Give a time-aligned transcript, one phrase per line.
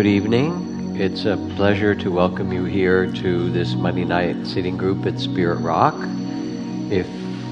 [0.00, 0.96] Good evening.
[0.98, 5.56] It's a pleasure to welcome you here to this Monday night sitting group at Spirit
[5.56, 5.94] Rock.
[6.90, 7.06] If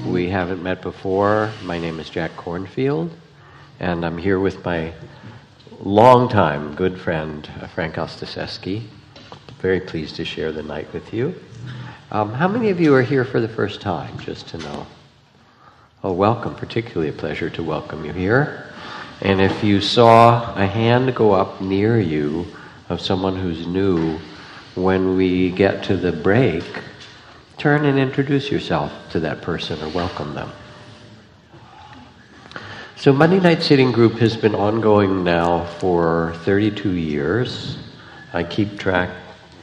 [0.07, 3.11] we haven't met before, my name is Jack Kornfield,
[3.79, 4.91] and I'm here with my
[5.79, 8.81] longtime good friend, uh, Frank Ostaseski.
[9.61, 11.35] Very pleased to share the night with you.
[12.09, 14.87] Um, how many of you are here for the first time, just to know?
[16.03, 16.55] Oh, welcome.
[16.55, 18.68] Particularly a pleasure to welcome you here.
[19.21, 22.47] And if you saw a hand go up near you
[22.87, 24.17] of someone who's new,
[24.75, 26.63] when we get to the break,
[27.57, 30.49] turn and introduce yourself to that person or welcome them.
[32.95, 37.77] So, Monday Night Sitting Group has been ongoing now for 32 years.
[38.33, 39.09] I keep track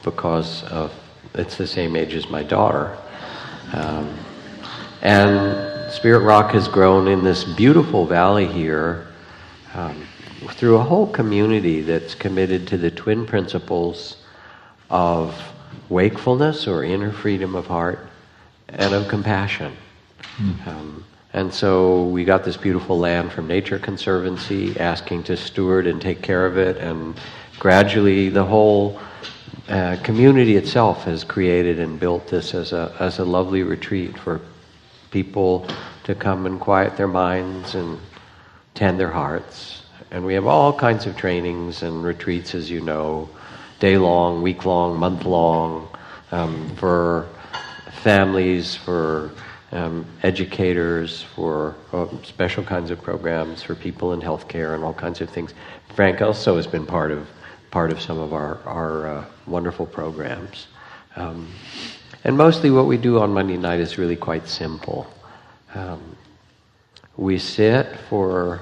[0.03, 0.93] because of
[1.33, 2.97] it's the same age as my daughter.
[3.73, 4.17] Um,
[5.01, 9.06] and Spirit Rock has grown in this beautiful valley here
[9.77, 10.07] um,
[10.49, 14.17] through a whole community that's committed to the twin principles
[14.89, 15.39] of
[15.89, 18.07] wakefulness or inner freedom of heart
[18.69, 19.75] and of compassion.
[20.37, 20.67] Mm.
[20.67, 26.01] Um, and so we got this beautiful land from Nature Conservancy asking to steward and
[26.01, 27.19] take care of it, and
[27.59, 28.99] gradually the whole
[29.69, 34.41] uh, community itself has created and built this as a, as a lovely retreat for
[35.11, 35.67] people
[36.05, 37.99] to come and quiet their minds and
[38.77, 39.81] tend their hearts.
[40.11, 43.27] And we have all kinds of trainings and retreats, as you know,
[43.79, 45.89] day long, week long, month long,
[46.31, 47.27] um, for
[48.03, 49.31] families, for
[49.71, 55.21] um, educators, for uh, special kinds of programs for people in healthcare and all kinds
[55.21, 55.53] of things.
[55.95, 57.27] Frank also has been part of
[57.71, 60.67] part of some of our, our uh, wonderful programs.
[61.15, 61.47] Um,
[62.23, 65.05] and mostly what we do on Monday night is really quite simple.
[65.75, 66.15] Um,
[67.17, 68.61] we sit for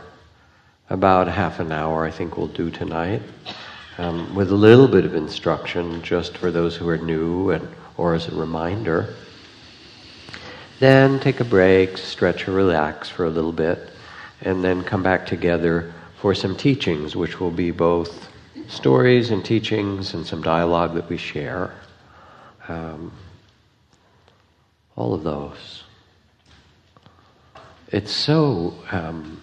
[0.90, 3.22] about half an hour, I think we'll do tonight,
[3.98, 8.14] um, with a little bit of instruction just for those who are new and or
[8.14, 9.14] as a reminder.
[10.80, 13.90] Then take a break, stretch or relax for a little bit,
[14.42, 18.30] and then come back together for some teachings, which will be both
[18.68, 21.74] stories and teachings and some dialogue that we share.
[22.68, 23.12] Um,
[24.96, 25.84] all of those.
[27.92, 29.42] It's so um,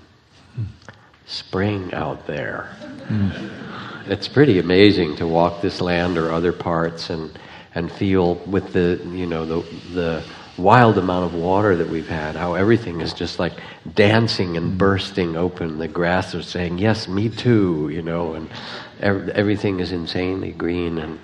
[1.26, 2.74] spring out there.
[3.08, 4.08] Mm.
[4.08, 7.38] It's pretty amazing to walk this land or other parts and
[7.74, 10.24] and feel with the you know the the
[10.58, 13.54] wild amount of water that we've had, how everything is just like
[13.94, 15.78] dancing and bursting open.
[15.78, 18.48] The grass is saying, "Yes, me too," you know, and
[19.00, 20.98] everything is insanely green.
[20.98, 21.18] And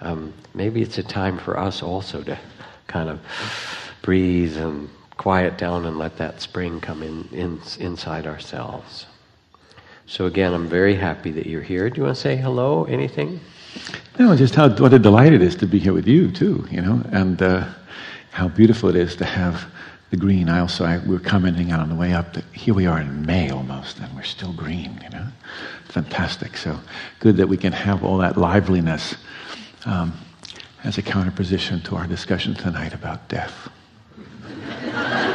[0.00, 2.38] um, maybe it's a time for us also to
[2.86, 3.20] kind of
[4.02, 9.06] breathe and quiet down and let that spring come in, in inside ourselves.
[10.08, 11.88] So again, I'm very happy that you're here.
[11.90, 12.84] Do you want to say hello?
[12.84, 13.40] Anything?
[14.18, 16.66] No, just how what a delight it is to be here with you too.
[16.70, 17.40] You know, and.
[17.40, 17.68] Uh,
[18.38, 19.66] how beautiful it is to have
[20.10, 20.48] the green.
[20.48, 23.26] I also, I, we were commenting on the way up that here we are in
[23.26, 25.26] May almost, and we're still green, you know?
[25.86, 26.56] Fantastic.
[26.56, 26.78] So
[27.18, 29.16] good that we can have all that liveliness
[29.86, 30.12] um,
[30.84, 33.68] as a counterposition to our discussion tonight about death.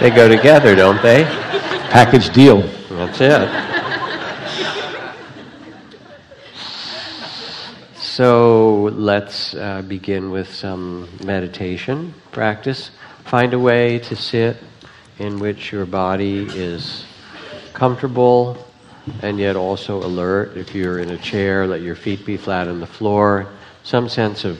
[0.00, 1.24] They go together, don't they?
[1.90, 2.60] Package deal.
[2.90, 3.66] That's it.
[7.98, 12.90] So let's uh, begin with some meditation practice.
[13.24, 14.56] Find a way to sit
[15.18, 17.04] in which your body is
[17.72, 18.66] comfortable
[19.22, 20.56] and yet also alert.
[20.56, 23.48] If you're in a chair, let your feet be flat on the floor.
[23.82, 24.58] Some sense of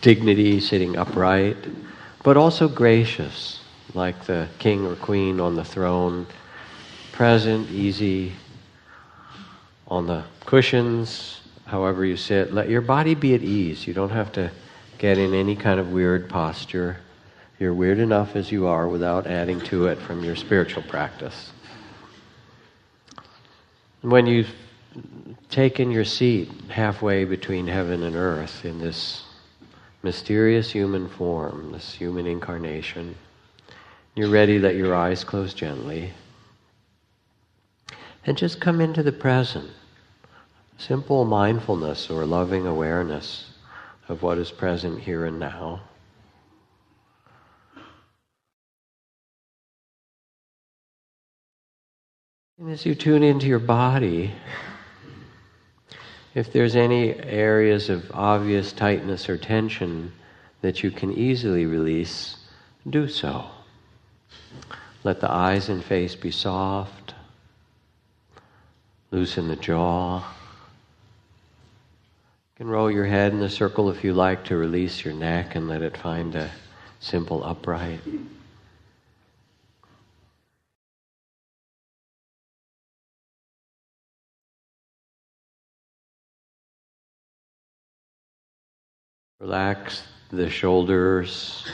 [0.00, 1.56] dignity, sitting upright,
[2.22, 3.61] but also gracious,
[3.94, 6.26] like the king or queen on the throne,
[7.12, 8.32] present, easy
[9.88, 13.86] on the cushions, however you sit, let your body be at ease.
[13.86, 14.50] You don't have to
[14.98, 16.96] get in any kind of weird posture.
[17.58, 21.52] You're weird enough as you are without adding to it from your spiritual practice.
[24.00, 24.50] When you've
[25.48, 29.24] taken your seat halfway between heaven and earth in this
[30.02, 33.14] mysterious human form, this human incarnation,
[34.14, 36.12] you're ready, let your eyes close gently.
[38.24, 39.70] And just come into the present
[40.78, 43.52] simple mindfulness or loving awareness
[44.08, 45.80] of what is present here and now.
[52.58, 54.32] And as you tune into your body,
[56.34, 60.12] if there's any areas of obvious tightness or tension,
[60.62, 62.38] that you can easily release,
[62.88, 63.51] do so.
[65.04, 67.14] Let the eyes and face be soft.
[69.10, 70.18] Loosen the jaw.
[70.18, 70.24] You
[72.56, 75.68] can roll your head in a circle if you like to release your neck and
[75.68, 76.52] let it find a
[77.00, 78.00] simple upright.
[89.40, 91.66] Relax the shoulders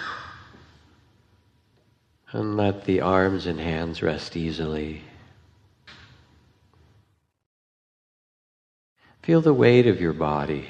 [2.33, 5.03] and let the arms and hands rest easily.
[9.23, 10.69] Feel the weight of your body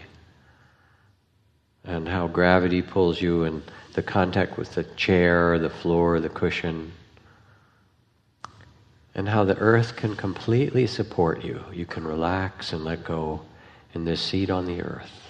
[1.84, 3.62] and how gravity pulls you and
[3.94, 6.92] the contact with the chair, the floor, the cushion,
[9.14, 11.64] and how the earth can completely support you.
[11.72, 13.40] You can relax and let go
[13.94, 15.27] in this seat on the earth.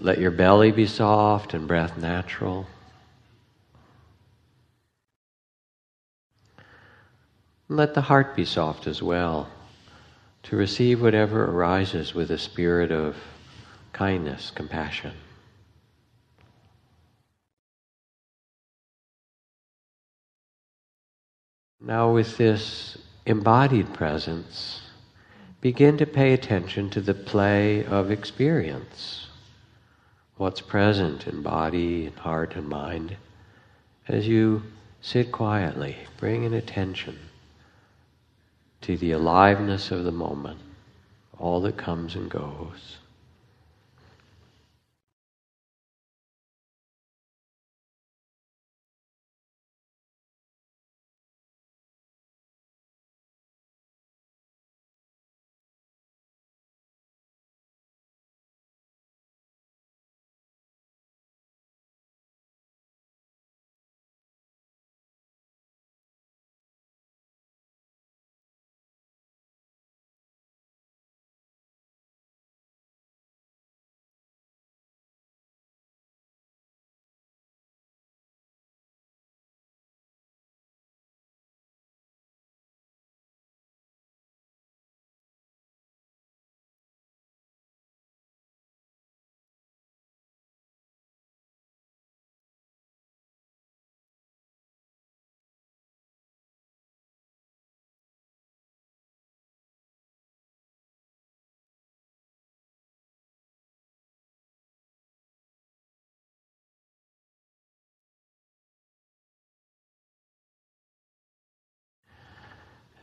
[0.00, 2.66] Let your belly be soft and breath natural.
[7.68, 9.48] Let the heart be soft as well,
[10.44, 13.16] to receive whatever arises with a spirit of
[13.92, 15.12] kindness, compassion.
[21.80, 24.82] Now, with this embodied presence,
[25.60, 29.23] begin to pay attention to the play of experience
[30.36, 33.16] what's present in body and heart and mind
[34.08, 34.62] as you
[35.00, 37.18] sit quietly, bring an attention
[38.80, 40.58] to the aliveness of the moment,
[41.38, 42.98] all that comes and goes.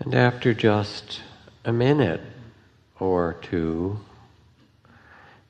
[0.03, 1.21] And after just
[1.63, 2.21] a minute
[2.99, 3.99] or two,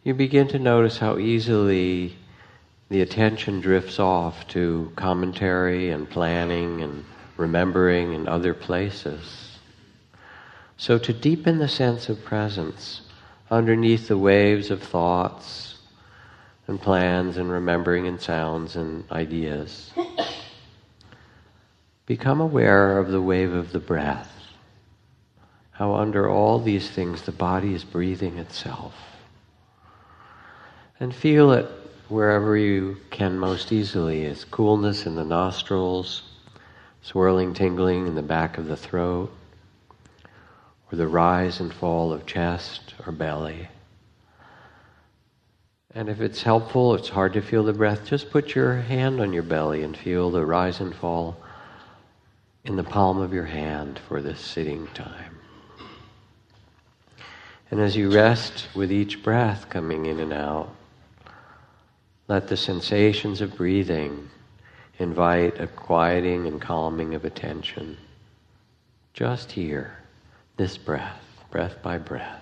[0.03, 2.17] you begin to notice how easily
[2.89, 7.05] the attention drifts off to commentary and planning and
[7.37, 9.57] remembering and other places.
[10.75, 13.03] So, to deepen the sense of presence
[13.49, 15.77] underneath the waves of thoughts
[16.67, 19.93] and plans and remembering and sounds and ideas,
[22.05, 24.39] become aware of the wave of the breath
[25.81, 28.93] how under all these things the body is breathing itself.
[30.99, 31.65] And feel it
[32.07, 36.21] wherever you can most easily as coolness in the nostrils,
[37.01, 39.33] swirling, tingling in the back of the throat,
[40.91, 43.67] or the rise and fall of chest or belly.
[45.95, 49.33] And if it's helpful, it's hard to feel the breath, just put your hand on
[49.33, 51.37] your belly and feel the rise and fall
[52.65, 55.30] in the palm of your hand for this sitting time.
[57.71, 60.69] And as you rest with each breath coming in and out,
[62.27, 64.29] let the sensations of breathing
[64.99, 67.97] invite a quieting and calming of attention.
[69.13, 69.97] Just here,
[70.57, 72.40] this breath, breath by breath.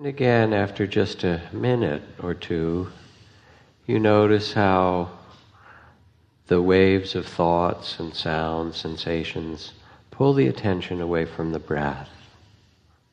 [0.00, 2.90] And again, after just a minute or two,
[3.86, 5.10] you notice how
[6.46, 9.74] the waves of thoughts and sounds, sensations,
[10.10, 12.08] pull the attention away from the breath.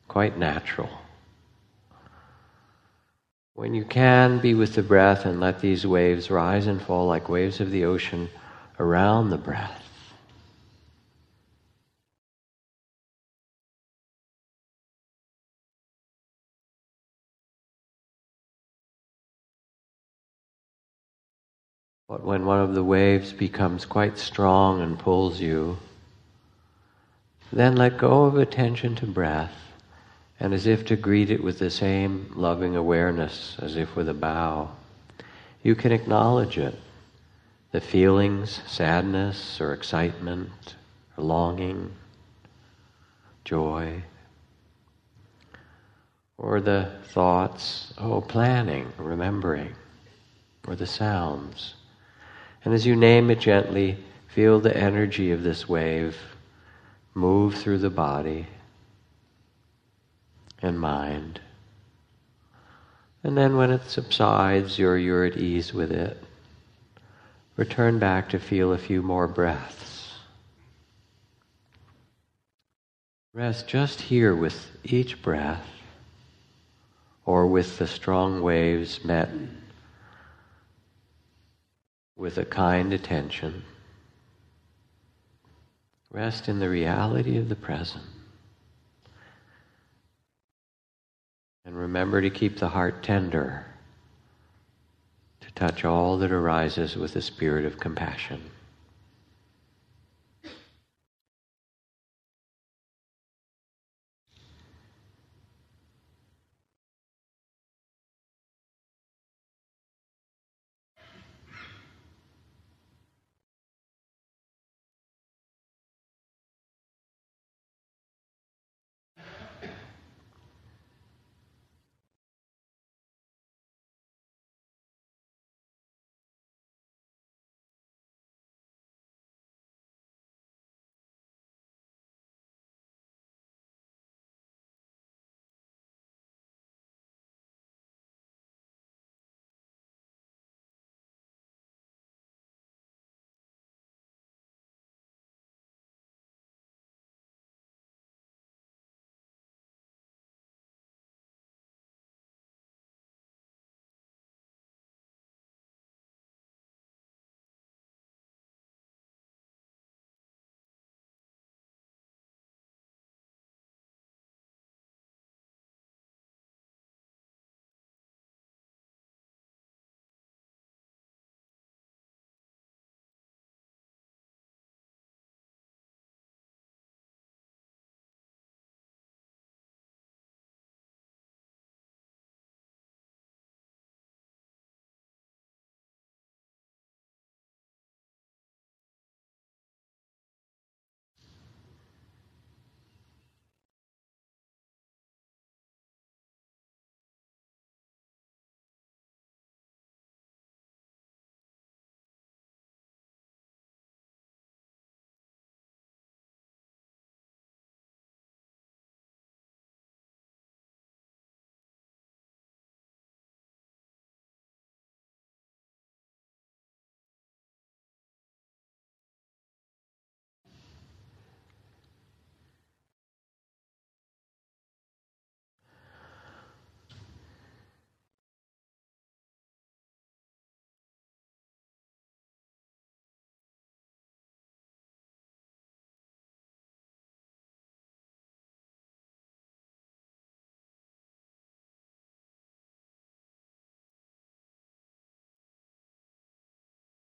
[0.08, 0.88] Quite natural.
[3.52, 7.28] When you can be with the breath and let these waves rise and fall like
[7.28, 8.30] waves of the ocean
[8.80, 9.87] around the breath.
[22.08, 25.76] But when one of the waves becomes quite strong and pulls you,
[27.52, 29.52] then let go of attention to breath,
[30.40, 34.14] and as if to greet it with the same loving awareness as if with a
[34.14, 34.70] bow,
[35.62, 36.74] you can acknowledge it
[37.72, 40.76] the feelings, sadness or excitement,
[41.18, 41.92] or longing,
[43.44, 44.02] joy,
[46.38, 49.74] or the thoughts, oh, planning, remembering,
[50.66, 51.74] or the sounds.
[52.64, 56.16] And as you name it gently, feel the energy of this wave
[57.14, 58.46] move through the body
[60.62, 61.40] and mind.
[63.22, 66.22] And then when it subsides, you're, you're at ease with it.
[67.56, 70.12] Return back to feel a few more breaths.
[73.34, 75.66] Rest just here with each breath
[77.26, 79.28] or with the strong waves met
[82.18, 83.64] with a kind attention.
[86.10, 88.04] Rest in the reality of the present.
[91.64, 93.64] And remember to keep the heart tender,
[95.40, 98.42] to touch all that arises with a spirit of compassion.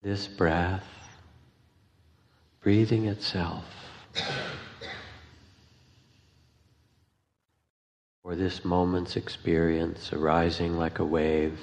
[0.02, 0.86] This breath,
[2.62, 3.64] breathing itself,
[8.24, 11.58] or this moment's experience arising like a wave,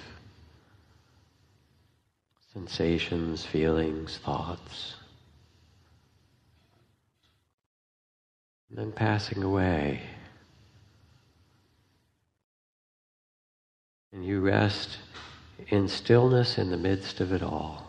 [2.53, 4.95] sensations, feelings, thoughts,
[8.69, 10.01] and then passing away.
[14.11, 14.97] And you rest
[15.69, 17.86] in stillness in the midst of it all.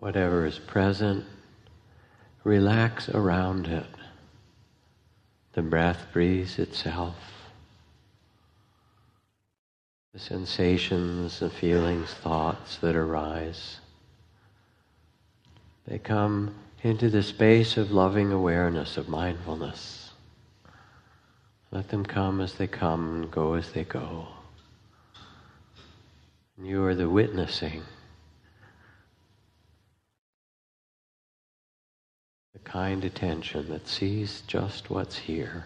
[0.00, 1.24] Whatever is present,
[2.42, 3.86] relax around it.
[5.52, 7.16] The breath breathes itself.
[10.12, 13.78] The sensations, the feelings, thoughts that arise,
[15.86, 20.10] they come into the space of loving awareness, of mindfulness.
[21.70, 24.26] Let them come as they come and go as they go.
[26.56, 27.82] And you are the witnessing.
[32.64, 35.64] Kind attention that sees just what's here.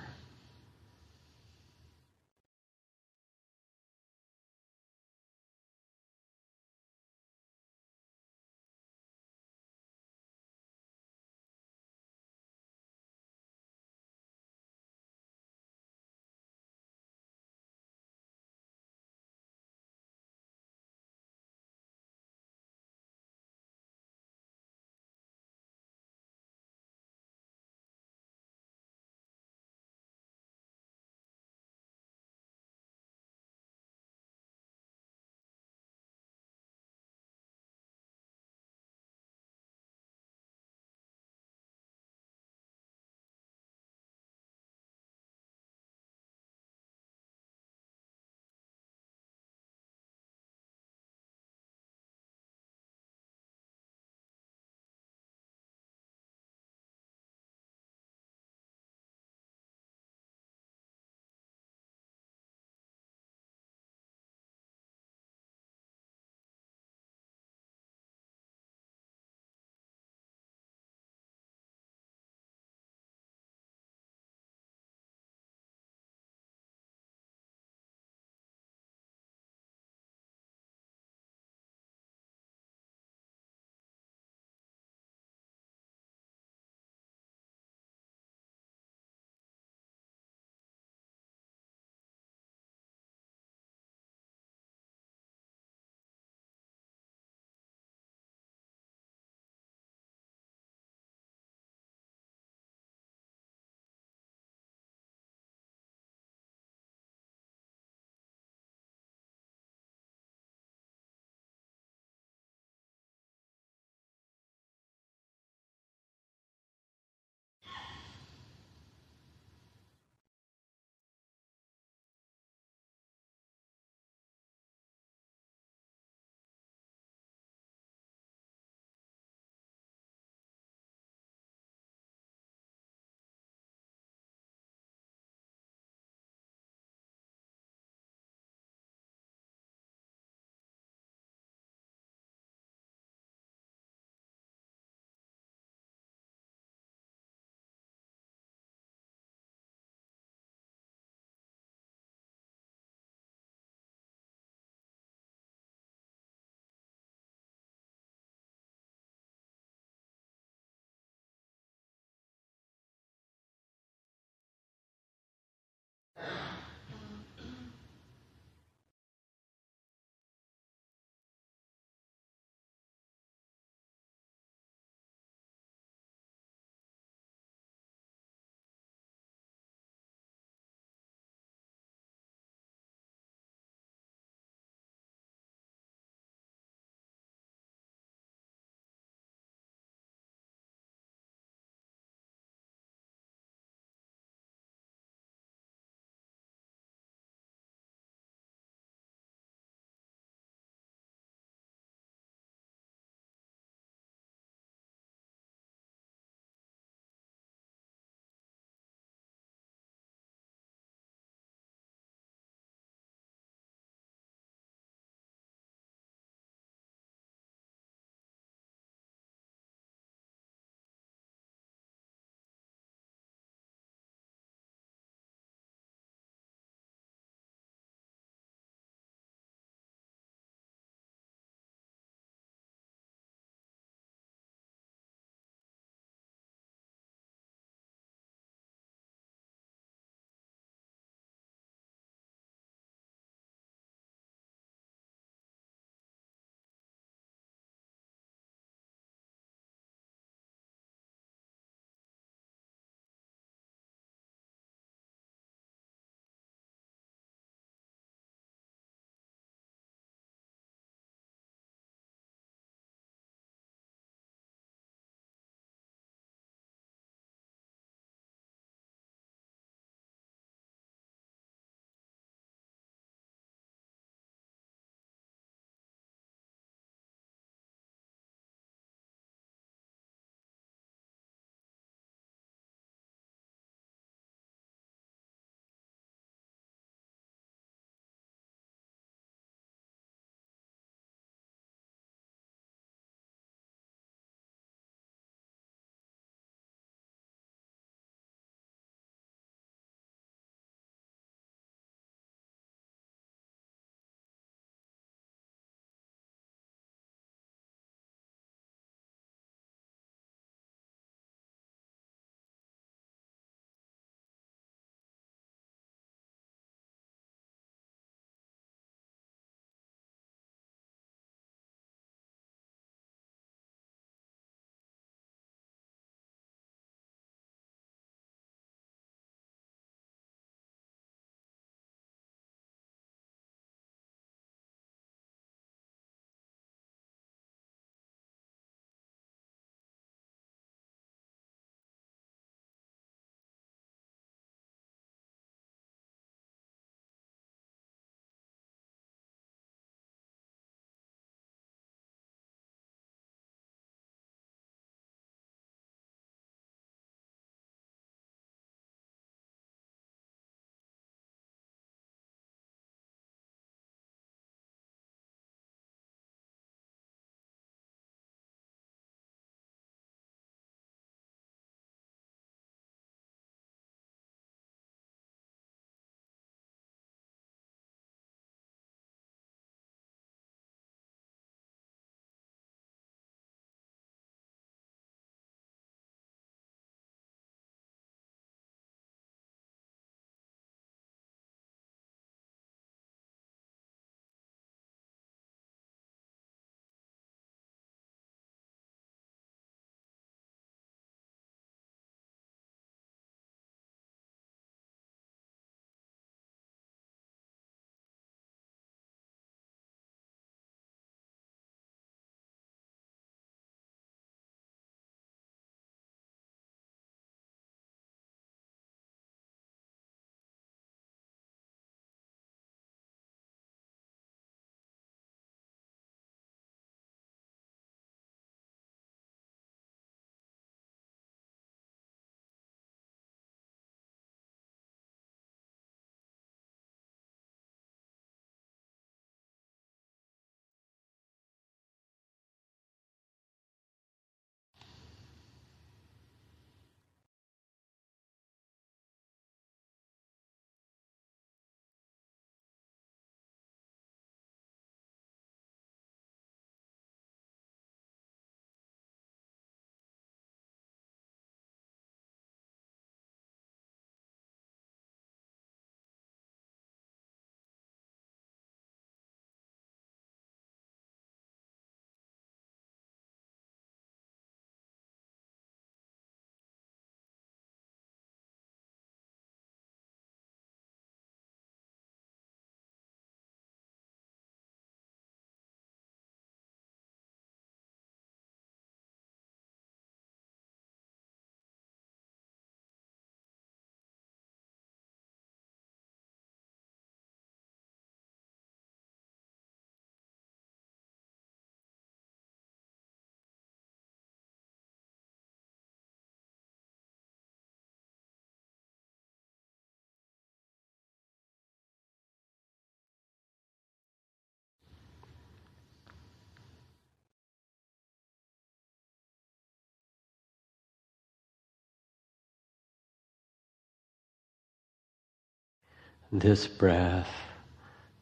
[526.34, 527.30] This breath,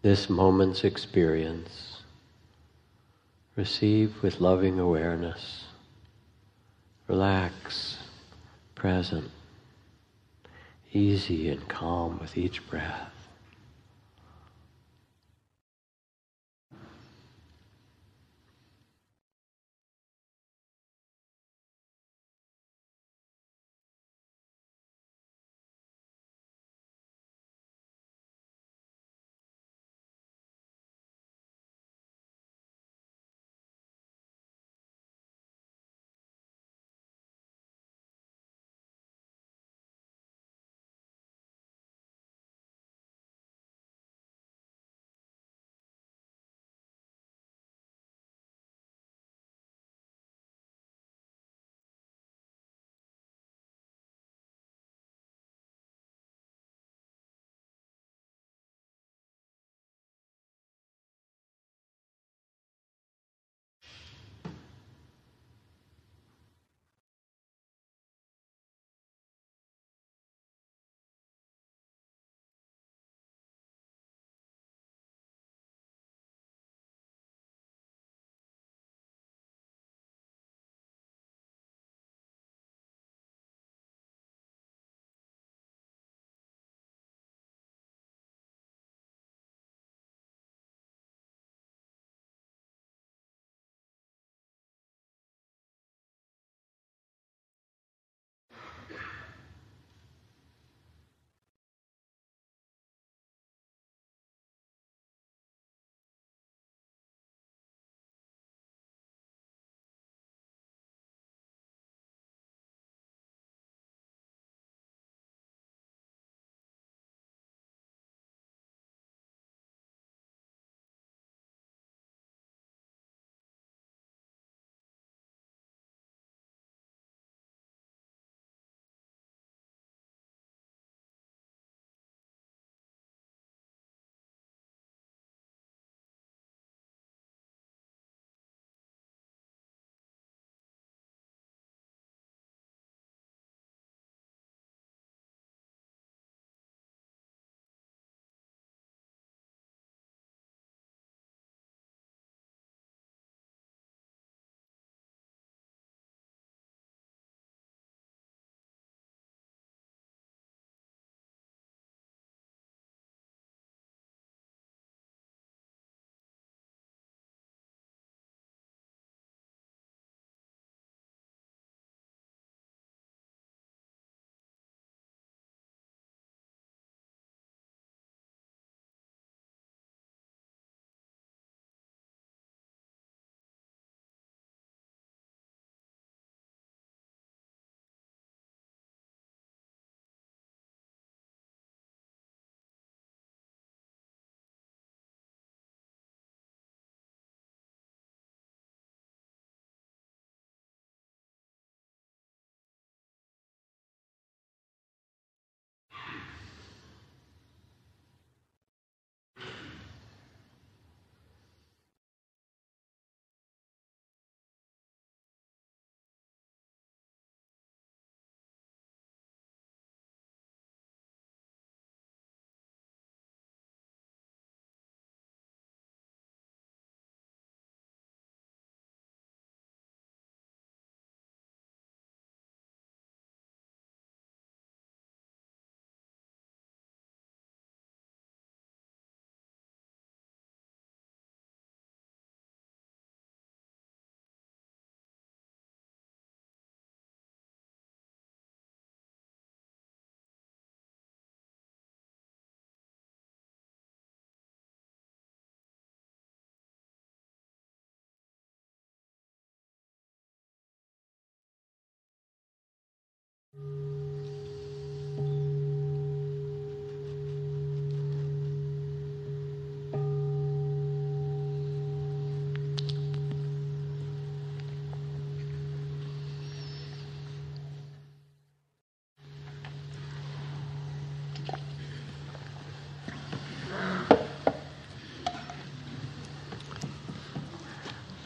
[0.02, 2.02] this moment's experience.
[3.56, 5.64] Receive with loving awareness.
[7.08, 7.96] Relax,
[8.74, 9.30] present,
[10.92, 13.21] easy and calm with each breath.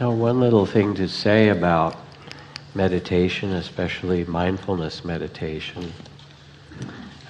[0.07, 1.97] Now, one little thing to say about
[2.77, 5.93] meditation, especially mindfulness meditation.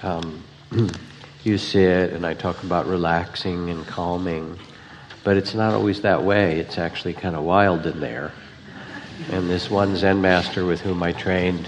[0.03, 0.43] Um,
[1.43, 4.59] you sit and I talk about relaxing and calming,
[5.23, 6.59] but it's not always that way.
[6.59, 8.31] It's actually kind of wild in there.
[9.31, 11.67] And this one Zen master with whom I trained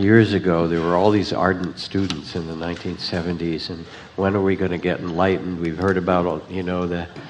[0.00, 4.56] years ago, there were all these ardent students in the 1970s, and when are we
[4.56, 5.60] going to get enlightened?
[5.60, 7.22] We've heard about, you know, the, the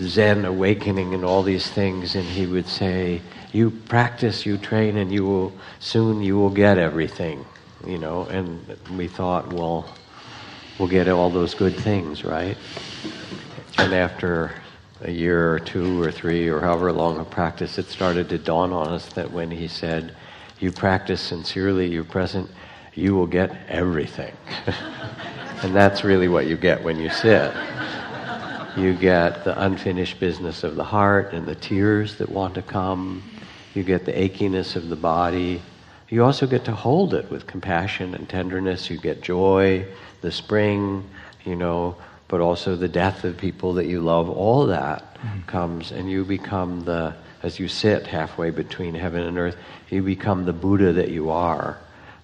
[0.00, 3.20] Zen awakening and all these things, and he would say,
[3.52, 7.44] "You practice, you train, and you will soon you will get everything."
[7.86, 9.88] You know, and we thought, well,
[10.78, 12.56] we'll get all those good things, right?
[13.78, 14.52] And after
[15.02, 18.72] a year or two or three or however long of practice, it started to dawn
[18.72, 20.14] on us that when he said,
[20.58, 22.50] You practice sincerely, you're present,
[22.94, 24.36] you will get everything.
[25.62, 27.52] and that's really what you get when you sit.
[28.78, 33.24] You get the unfinished business of the heart and the tears that want to come.
[33.74, 35.62] You get the achiness of the body.
[36.08, 38.88] You also get to hold it with compassion and tenderness.
[38.88, 39.84] You get joy,
[40.20, 41.10] the spring,
[41.44, 41.96] you know,
[42.28, 44.30] but also the death of people that you love.
[44.30, 45.40] All that mm-hmm.
[45.48, 49.56] comes, and you become the, as you sit halfway between heaven and earth,
[49.90, 51.78] you become the Buddha that you are,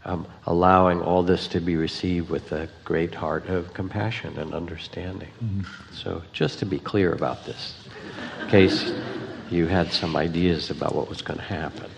[0.04, 5.30] um, allowing all this to be received with a great heart of compassion and understanding.
[5.42, 5.94] Mm-hmm.
[5.94, 7.74] So, just to be clear about this,
[8.42, 8.92] in case
[9.50, 11.90] you had some ideas about what was going to happen.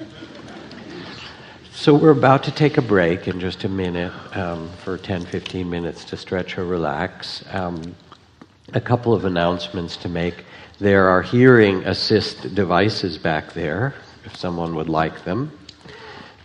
[1.72, 5.68] So we're about to take a break in just a minute um, for 10, 15
[5.68, 7.44] minutes to stretch or relax.
[7.52, 7.94] Um,
[8.72, 10.44] a couple of announcements to make.
[10.78, 15.52] There are hearing assist devices back there, if someone would like them.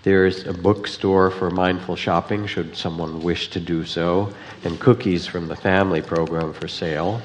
[0.04, 4.34] There's a bookstore for mindful shopping, should someone wish to do so,
[4.64, 7.22] and cookies from the family program for sale.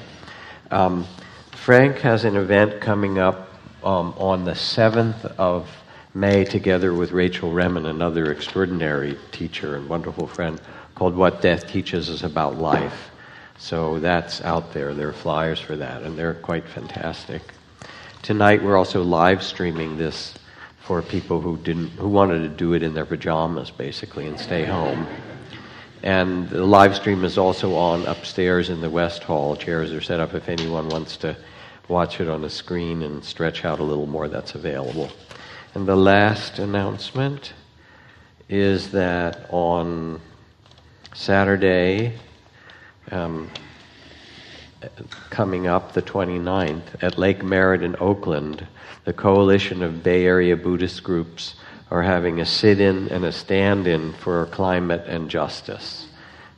[0.69, 1.07] Um,
[1.51, 3.49] Frank has an event coming up
[3.83, 5.67] um, on the 7th of
[6.13, 10.61] May, together with Rachel Remen, another extraordinary teacher and wonderful friend,
[10.93, 13.09] called What Death Teaches Us About Life.
[13.57, 14.93] So that's out there.
[14.93, 17.41] There are flyers for that, and they're quite fantastic.
[18.21, 20.36] Tonight we're also live streaming this
[20.87, 24.63] for people who didn't who wanted to do it in their pajamas basically and stay
[24.63, 25.05] home.
[26.01, 29.57] And the live stream is also on upstairs in the West Hall.
[29.57, 31.35] Chairs are set up if anyone wants to
[31.89, 35.09] watch it on the screen and stretch out a little more, that's available.
[35.75, 37.51] And the last announcement
[38.47, 40.21] is that on
[41.13, 42.13] Saturday,
[43.11, 43.49] um,
[45.29, 48.65] coming up the 29th, at Lake Merritt in Oakland,
[49.07, 51.55] the Coalition of Bay Area Buddhist Groups
[51.89, 56.09] are having a sit in and a stand in for climate and justice.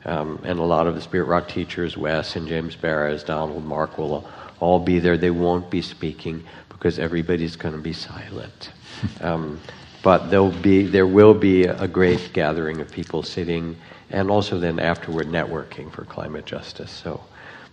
[0.04, 3.98] Um, and a lot of the Spirit Rock teachers, Wes and James Baraz, Donald Mark,
[3.98, 4.28] will
[4.58, 5.16] all be there.
[5.16, 8.72] They won't be speaking because everybody's going to be silent.
[9.20, 9.60] Um,
[10.02, 13.76] but there'll be, there will be a great gathering of people sitting
[14.10, 16.90] and also then afterward networking for climate justice.
[16.90, 17.22] So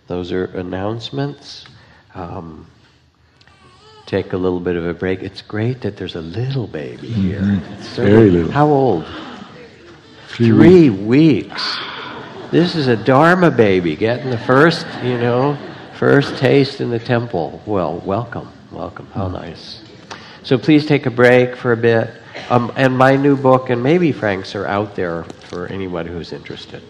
[0.06, 1.66] those are announcements.
[2.14, 2.68] Um,
[4.08, 5.22] take a little bit of a break.
[5.22, 7.22] It's great that there's a little baby mm-hmm.
[7.22, 7.42] here.
[7.42, 8.02] Mm-hmm.
[8.02, 8.52] Very little.
[8.52, 9.06] How old?
[10.30, 11.50] Three, Three weeks.
[11.54, 11.78] weeks.
[12.52, 15.58] This is a Dharma baby getting the first, you know,
[15.96, 17.62] first taste in the temple.
[17.66, 19.08] Well, welcome, welcome.
[19.08, 19.34] How mm-hmm.
[19.34, 19.82] nice.
[20.44, 22.10] So please take a break for a bit.
[22.50, 26.82] Um, and my new book and maybe Frank's are out there for anyone who's interested.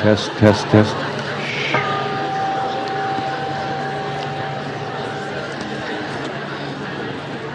[0.00, 0.94] Test, test, test.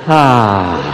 [0.07, 0.85] Ah.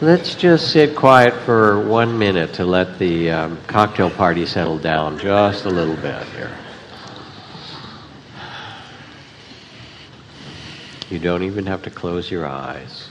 [0.00, 5.18] Let's just sit quiet for one minute to let the um, cocktail party settle down
[5.18, 6.50] just a little bit here.
[11.10, 13.08] You don't even have to close your eyes.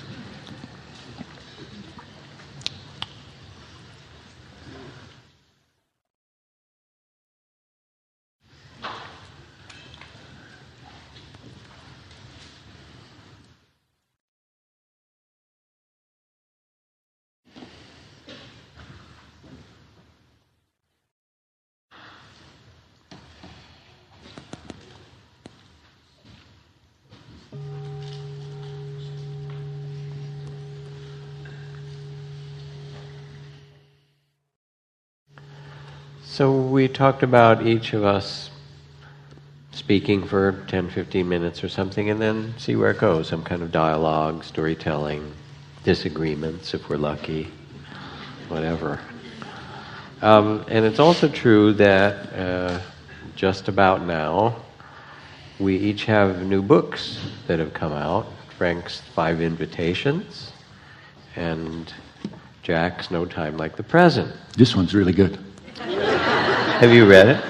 [36.99, 38.49] Talked about each of us
[39.71, 43.29] speaking for 10, 15 minutes or something, and then see where it goes.
[43.29, 45.31] Some kind of dialogue, storytelling,
[45.85, 47.47] disagreements if we're lucky,
[48.49, 48.99] whatever.
[50.21, 52.81] Um, and it's also true that uh,
[53.33, 54.57] just about now,
[55.57, 58.27] we each have new books that have come out.
[58.57, 60.51] Frank's Five Invitations,
[61.37, 61.93] and
[62.61, 64.35] Jack's No Time Like the Present.
[64.57, 65.39] This one's really good.
[66.79, 67.43] Have you read it?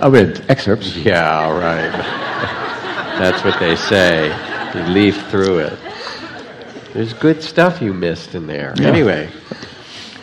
[0.00, 0.96] I read excerpts.
[0.96, 1.92] Yeah, right.
[3.16, 4.26] That's what they say.
[4.74, 5.78] You leaf through it.
[6.92, 8.74] There's good stuff you missed in there.
[8.76, 8.88] Yeah.
[8.88, 9.30] Anyway.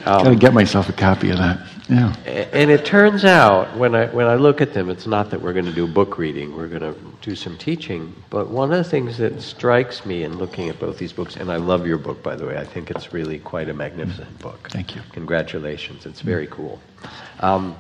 [0.05, 1.65] um, Gotta get myself a copy of that.
[1.87, 2.13] Yeah.
[2.51, 5.53] And it turns out, when I, when I look at them, it's not that we're
[5.53, 8.13] going to do book reading, we're going to do some teaching.
[8.29, 11.49] But one of the things that strikes me in looking at both these books, and
[11.49, 14.69] I love your book, by the way, I think it's really quite a magnificent book.
[14.69, 15.01] Thank you.
[15.13, 16.81] Congratulations, it's very cool.
[17.39, 17.77] Um,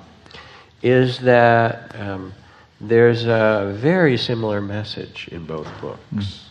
[0.83, 2.33] is that um,
[2.81, 6.49] there's a very similar message in both books.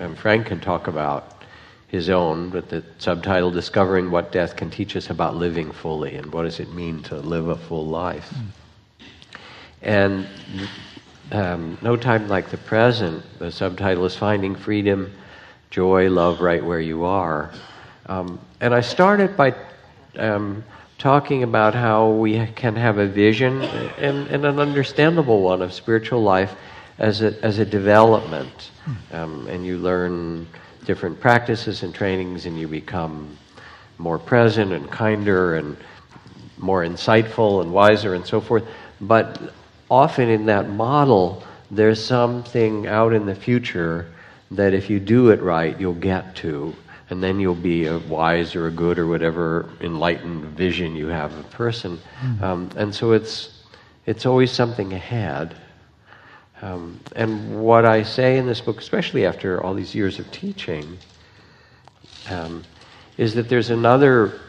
[0.00, 1.44] And Frank can talk about
[1.86, 6.32] his own, but the subtitle Discovering What Death Can Teach Us About Living Fully and
[6.32, 8.34] What Does It Mean to Live a Full Life.
[9.80, 10.26] And
[11.30, 15.12] um, No Time Like the Present, the subtitle is Finding Freedom,
[15.70, 17.52] Joy, Love Right Where You Are.
[18.06, 19.54] Um, and I started by
[20.16, 20.64] um,
[20.98, 26.22] talking about how we can have a vision and, and an understandable one of spiritual
[26.22, 26.54] life
[26.98, 28.70] as a, as a development.
[29.12, 30.46] Um, and you learn
[30.84, 33.36] different practices and trainings, and you become
[33.98, 35.76] more present and kinder and
[36.56, 38.64] more insightful and wiser and so forth.
[39.00, 39.52] But
[39.90, 44.10] often in that model, there's something out in the future
[44.50, 46.74] that if you do it right, you'll get to.
[47.10, 51.32] And then you'll be a wise or a good or whatever enlightened vision you have
[51.32, 51.98] of a person.
[52.42, 53.62] Um, and so it's,
[54.04, 55.54] it's always something ahead.
[56.60, 60.98] Um, and what I say in this book, especially after all these years of teaching,
[62.28, 62.64] um,
[63.16, 64.40] is that there's another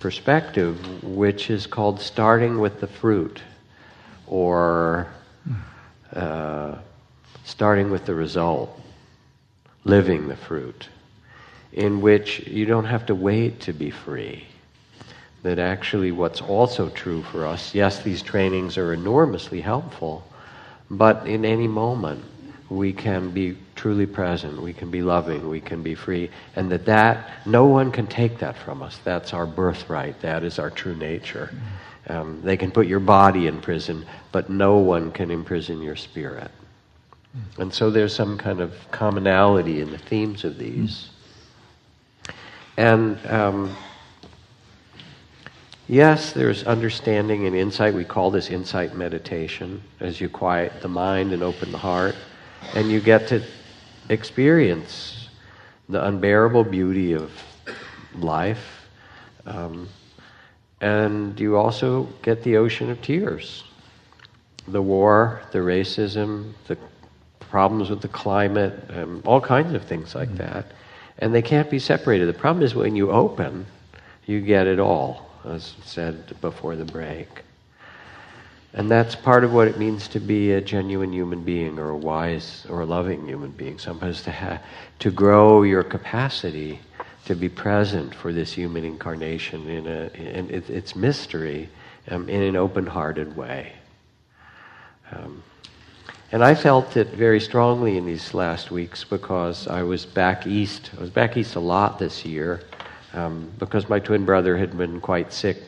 [0.00, 3.40] perspective which is called starting with the fruit
[4.26, 5.06] or
[6.14, 6.76] uh,
[7.44, 8.80] starting with the result,
[9.84, 10.88] living the fruit,
[11.74, 14.46] in which you don't have to wait to be free.
[15.42, 20.26] That actually, what's also true for us, yes, these trainings are enormously helpful,
[20.90, 22.24] but in any moment,
[22.70, 26.86] we can be truly present, we can be loving, we can be free, and that
[26.86, 28.98] that no one can take that from us.
[29.04, 30.20] That's our birthright.
[30.22, 31.52] That is our true nature.
[32.08, 36.50] Um, they can put your body in prison, but no one can imprison your spirit.
[37.58, 41.10] And so there's some kind of commonality in the themes of these.
[42.76, 43.76] And um,
[45.88, 47.94] yes, there's understanding and insight.
[47.94, 52.16] We call this insight meditation as you quiet the mind and open the heart.
[52.74, 53.42] And you get to
[54.08, 55.28] experience
[55.88, 57.30] the unbearable beauty of
[58.16, 58.88] life.
[59.46, 59.88] Um,
[60.80, 63.64] and you also get the ocean of tears
[64.66, 66.78] the war, the racism, the
[67.38, 70.66] problems with the climate, um, all kinds of things like that.
[71.18, 72.26] And they can't be separated.
[72.26, 73.66] The problem is when you open,
[74.26, 77.28] you get it all, as said before the break.
[78.72, 81.96] And that's part of what it means to be a genuine human being or a
[81.96, 83.78] wise or a loving human being.
[83.78, 84.60] Sometimes to, ha-
[84.98, 86.80] to grow your capacity
[87.26, 91.68] to be present for this human incarnation in, a, in it, its mystery
[92.10, 93.72] um, in an open hearted way.
[95.12, 95.42] Um,
[96.34, 100.90] And I felt it very strongly in these last weeks because I was back east.
[100.98, 102.60] I was back east a lot this year
[103.12, 105.58] um, because my twin brother had been quite sick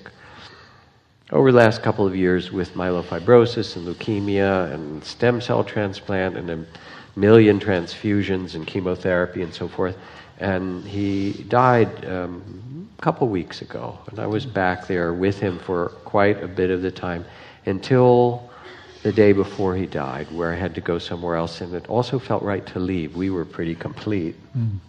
[1.31, 6.51] over the last couple of years with myelofibrosis and leukemia and stem cell transplant and
[6.51, 6.67] a
[7.15, 9.97] million transfusions and chemotherapy and so forth.
[10.41, 14.01] And he died um, a couple weeks ago.
[14.11, 17.25] And I was back there with him for quite a bit of the time
[17.67, 18.51] until
[19.07, 22.19] the day before he died, where I had to go somewhere else, and it also
[22.19, 23.15] felt right to leave.
[23.15, 24.35] We were pretty complete.
[24.59, 24.81] Mm.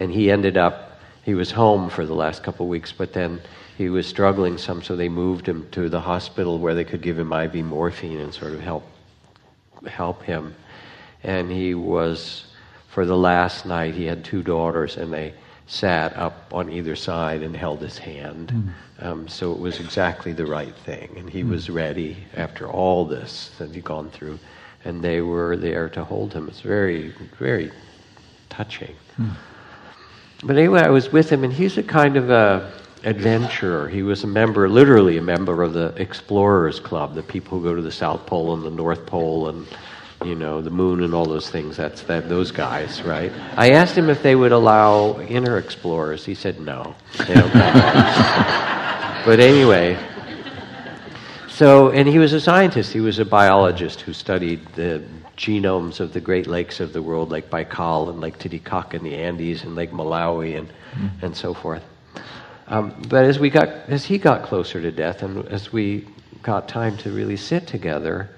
[0.00, 3.42] And he ended up, he was home for the last couple of weeks, but then
[3.76, 7.18] he was struggling some, so they moved him to the hospital where they could give
[7.18, 8.84] him IV morphine and sort of help
[9.86, 10.54] help him.
[11.22, 12.46] And he was,
[12.88, 15.34] for the last night, he had two daughters, and they
[15.68, 18.48] sat up on either side and held his hand.
[19.00, 19.06] Mm.
[19.06, 21.14] Um, so it was exactly the right thing.
[21.16, 21.50] And he mm.
[21.50, 24.38] was ready after all this that he'd gone through.
[24.84, 26.48] And they were there to hold him.
[26.48, 27.70] It's very, very
[28.48, 28.96] touching.
[29.18, 29.34] Mm.
[30.44, 32.72] But anyway, I was with him, and he's a kind of a
[33.04, 33.88] adventurer.
[33.88, 37.74] He was a member, literally a member of the Explorers Club, the people who go
[37.74, 39.66] to the South Pole and the North Pole and
[40.24, 41.76] you know, the moon and all those things.
[41.76, 43.32] That's that those guys, right?
[43.56, 46.24] I asked him if they would allow inner explorers.
[46.24, 46.94] He said no.
[47.18, 49.98] but anyway,
[51.48, 52.92] so and he was a scientist.
[52.92, 55.02] He was a biologist who studied the
[55.36, 59.14] genomes of the Great Lakes of the world, Lake Baikal and Lake Titicaca in the
[59.14, 61.10] Andes and Lake Malawi and mm.
[61.22, 61.84] and so forth.
[62.66, 66.06] Um, but as we got as he got closer to death and as we
[66.42, 68.30] got time to really sit together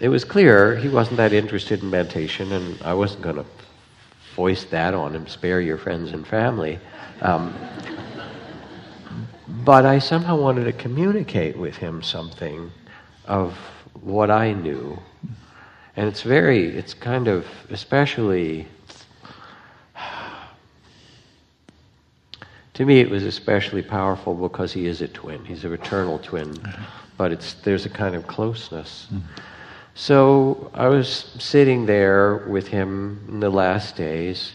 [0.00, 3.44] it was clear he wasn't that interested in meditation, and I wasn't going to
[4.34, 6.78] foist that on him, spare your friends and family.
[7.20, 7.54] Um,
[9.64, 12.70] but I somehow wanted to communicate with him something
[13.26, 13.52] of
[14.00, 14.98] what I knew.
[15.96, 18.66] And it's very, it's kind of, especially,
[22.72, 25.44] to me, it was especially powerful because he is a twin.
[25.44, 26.56] He's a fraternal twin,
[27.18, 29.08] but it's, there's a kind of closeness.
[29.94, 34.52] So I was sitting there with him in the last days,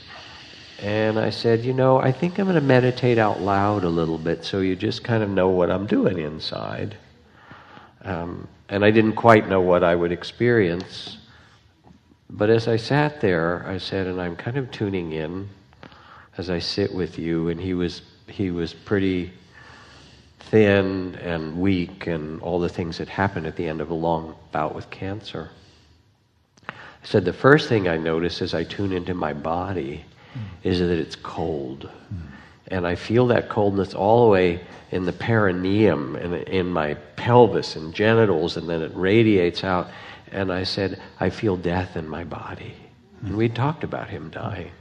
[0.82, 4.18] and I said, You know, I think I'm going to meditate out loud a little
[4.18, 6.98] bit so you just kind of know what I'm doing inside.
[8.04, 11.18] Um, and I didn't quite know what I would experience.
[12.30, 15.50] But as I sat there, I said, and I'm kind of tuning in
[16.38, 19.32] as I sit with you, and he was, he was pretty
[20.56, 24.34] thin and weak and all the things that happen at the end of a long
[24.54, 25.50] bout with cancer.
[26.70, 30.40] I said the first thing I notice as I tune into my body mm.
[30.64, 31.90] is that it's cold.
[31.92, 32.20] Mm.
[32.70, 37.76] And I feel that coldness all the way in the perineum and in my pelvis
[37.76, 39.90] and genitals, and then it radiates out.
[40.32, 42.74] And I said, I feel death in my body.
[43.26, 43.28] Mm.
[43.28, 44.72] And we talked about him dying.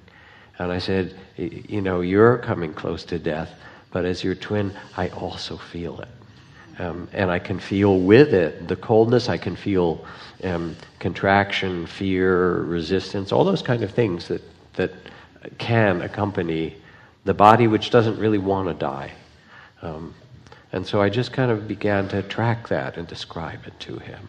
[0.60, 3.50] And I said, You know, you're coming close to death
[3.94, 6.08] but as your twin, I also feel it.
[6.80, 10.04] Um, and I can feel with it the coldness, I can feel
[10.42, 14.42] um, contraction, fear, resistance, all those kind of things that,
[14.72, 14.90] that
[15.58, 16.74] can accompany
[17.24, 19.12] the body which doesn't really want to die.
[19.80, 20.12] Um,
[20.72, 24.28] and so I just kind of began to track that and describe it to him.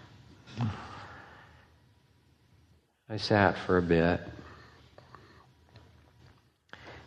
[3.09, 4.22] I sat for a bit.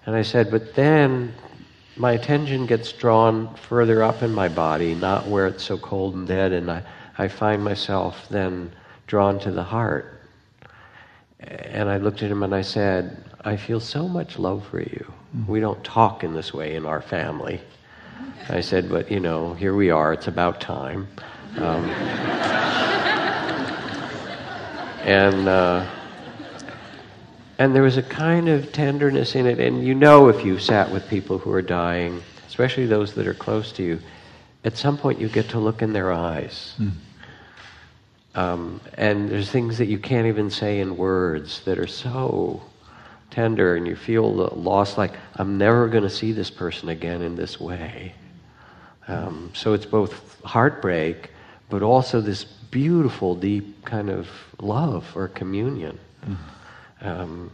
[0.07, 1.35] And I said, but then
[1.99, 6.29] my attention gets drawn further up in my body, not where it's so cold and
[6.29, 6.83] dead, and I,
[7.19, 8.73] I find myself then
[9.07, 10.23] drawn to the heart.
[11.41, 15.13] And I looked at him and I said, I feel so much love for you.
[15.37, 15.51] Mm-hmm.
[15.51, 17.61] We don't talk in this way in our family.
[18.49, 21.09] I said, but you know, here we are, it's about time.
[21.57, 21.85] Um,
[25.05, 25.85] and uh,
[27.59, 29.59] and there was a kind of tenderness in it.
[29.59, 33.35] And you know, if you sat with people who are dying, especially those that are
[33.35, 33.99] close to you,
[34.65, 36.75] at some point you get to look in their eyes.
[36.79, 36.93] Mm.
[38.35, 42.63] Um, and there's things that you can't even say in words that are so
[43.31, 47.35] tender, and you feel lost like, I'm never going to see this person again in
[47.35, 48.15] this way.
[49.09, 51.31] Um, so it's both heartbreak,
[51.69, 54.29] but also this beautiful, deep kind of
[54.61, 55.99] love or communion.
[56.25, 56.37] Mm.
[57.01, 57.51] Um,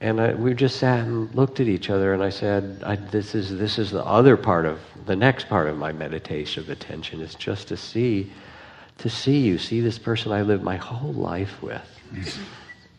[0.00, 3.34] and I, we just sat and looked at each other, and I said, I, "This
[3.34, 7.20] is this is the other part of the next part of my meditation of attention
[7.20, 8.32] is just to see,
[8.98, 11.82] to see you, see this person I lived my whole life with,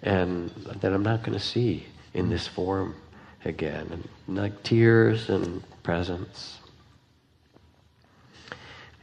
[0.04, 2.96] and that I'm not going to see in this form
[3.46, 6.60] again, and like tears and presence,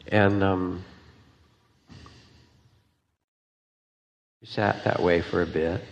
[0.07, 0.85] and um,
[4.45, 5.83] sat that way for a bit.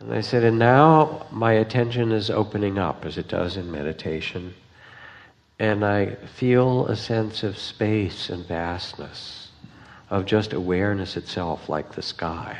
[0.00, 4.54] And I said, and now my attention is opening up as it does in meditation.
[5.58, 9.48] And I feel a sense of space and vastness,
[10.08, 12.56] of just awareness itself, like the sky,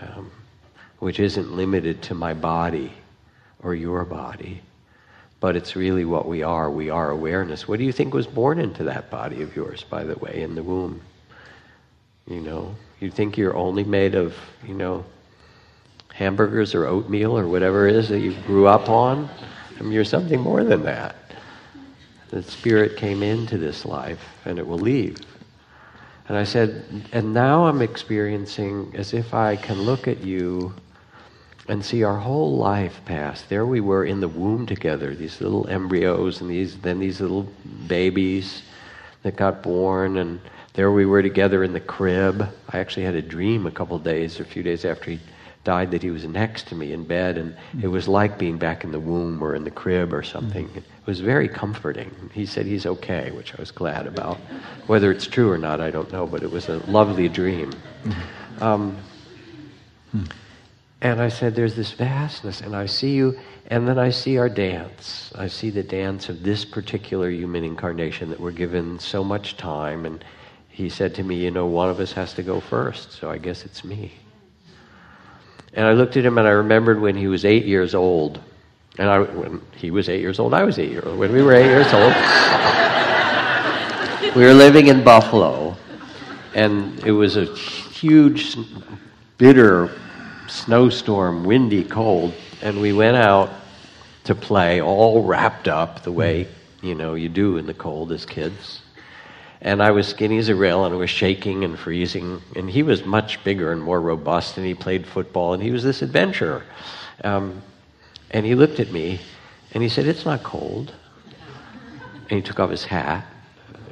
[0.00, 0.30] um,
[1.00, 2.92] which isn't limited to my body
[3.60, 4.62] or your body,
[5.40, 6.70] but it's really what we are.
[6.70, 7.66] We are awareness.
[7.66, 10.54] What do you think was born into that body of yours, by the way, in
[10.54, 11.00] the womb?
[12.28, 14.34] You know, you think you're only made of,
[14.64, 15.04] you know,
[16.16, 19.28] hamburgers or oatmeal or whatever it is that you grew up on.
[19.78, 21.14] I mean, you're something more than that.
[22.30, 25.18] The spirit came into this life and it will leave.
[26.28, 30.74] And I said, and now I'm experiencing as if I can look at you
[31.68, 33.42] and see our whole life pass.
[33.42, 37.46] There we were in the womb together, these little embryos and these then these little
[37.86, 38.62] babies
[39.22, 40.40] that got born and
[40.72, 42.48] there we were together in the crib.
[42.70, 45.20] I actually had a dream a couple days, or a few days after he
[45.66, 48.84] died that he was next to me in bed, and it was like being back
[48.84, 50.70] in the womb or in the crib or something.
[50.76, 52.14] It was very comforting.
[52.32, 54.36] He said he's okay, which I was glad about.
[54.86, 57.72] Whether it's true or not, I don't know, but it was a lovely dream.
[58.60, 58.96] Um,
[61.00, 63.36] and I said, There's this vastness, and I see you,
[63.66, 65.32] and then I see our dance.
[65.34, 70.06] I see the dance of this particular human incarnation that we're given so much time.
[70.06, 70.24] And
[70.68, 73.38] he said to me, You know, one of us has to go first, so I
[73.38, 74.12] guess it's me.
[75.76, 78.40] And I looked at him and I remembered when he was eight years old.
[78.98, 81.18] And I, when he was eight years old, I was eight years old.
[81.18, 82.14] When we were eight years old,
[84.34, 85.76] we were living in Buffalo.
[86.54, 88.56] And it was a huge,
[89.36, 89.90] bitter
[90.48, 92.32] snowstorm, windy, cold.
[92.62, 93.50] And we went out
[94.24, 96.48] to play all wrapped up the way,
[96.80, 98.80] you know, you do in the cold as kids.
[99.66, 102.40] And I was skinny as a rail and I was shaking and freezing.
[102.54, 105.82] And he was much bigger and more robust and he played football and he was
[105.82, 106.62] this adventurer.
[107.24, 107.62] Um,
[108.30, 109.18] and he looked at me
[109.72, 110.94] and he said, It's not cold.
[112.30, 113.26] And he took off his hat.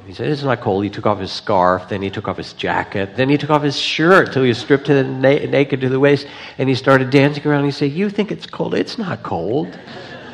[0.07, 0.85] He said, It's not cold.
[0.85, 1.89] He took off his scarf.
[1.89, 3.17] Then he took off his jacket.
[3.17, 5.89] Then he took off his shirt till he was stripped to the na- naked to
[5.89, 6.25] the waist.
[6.57, 7.65] And he started dancing around.
[7.65, 8.75] And he said, You think it's cold?
[8.75, 9.77] It's not cold.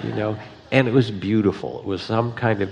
[0.03, 0.37] You know,
[0.71, 1.79] and it was beautiful.
[1.79, 2.69] It was some kind of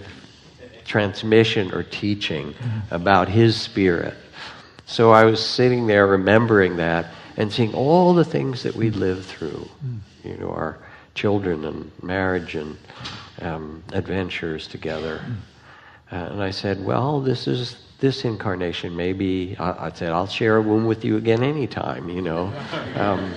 [0.89, 2.55] transmission or teaching
[2.91, 4.15] about his spirit.
[4.87, 9.25] So I was sitting there remembering that and seeing all the things that we'd lived
[9.25, 9.69] through,
[10.23, 10.79] you know, our
[11.13, 12.75] children and marriage and
[13.41, 15.21] um, adventures together.
[16.11, 18.95] Uh, and I said, well, this is this incarnation.
[18.95, 22.51] Maybe I, I, said I'll share a womb with you again anytime, you know.
[22.95, 23.31] Um,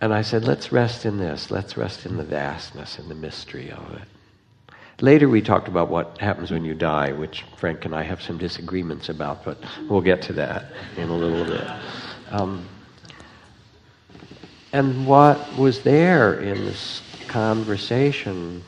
[0.00, 1.50] and I said, let's rest in this.
[1.50, 4.19] Let's rest in the vastness and the mystery of it.
[5.02, 8.36] Later, we talked about what happens when you die, which Frank and I have some
[8.36, 10.66] disagreements about, but we'll get to that
[10.98, 11.66] in a little bit.
[12.30, 12.66] Um,
[14.74, 18.62] and what was there in this conversation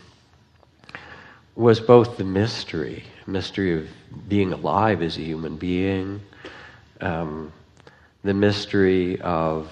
[1.54, 3.88] was both the mystery, the mystery of
[4.26, 6.22] being alive as a human being,
[7.02, 7.52] um,
[8.24, 9.70] the mystery of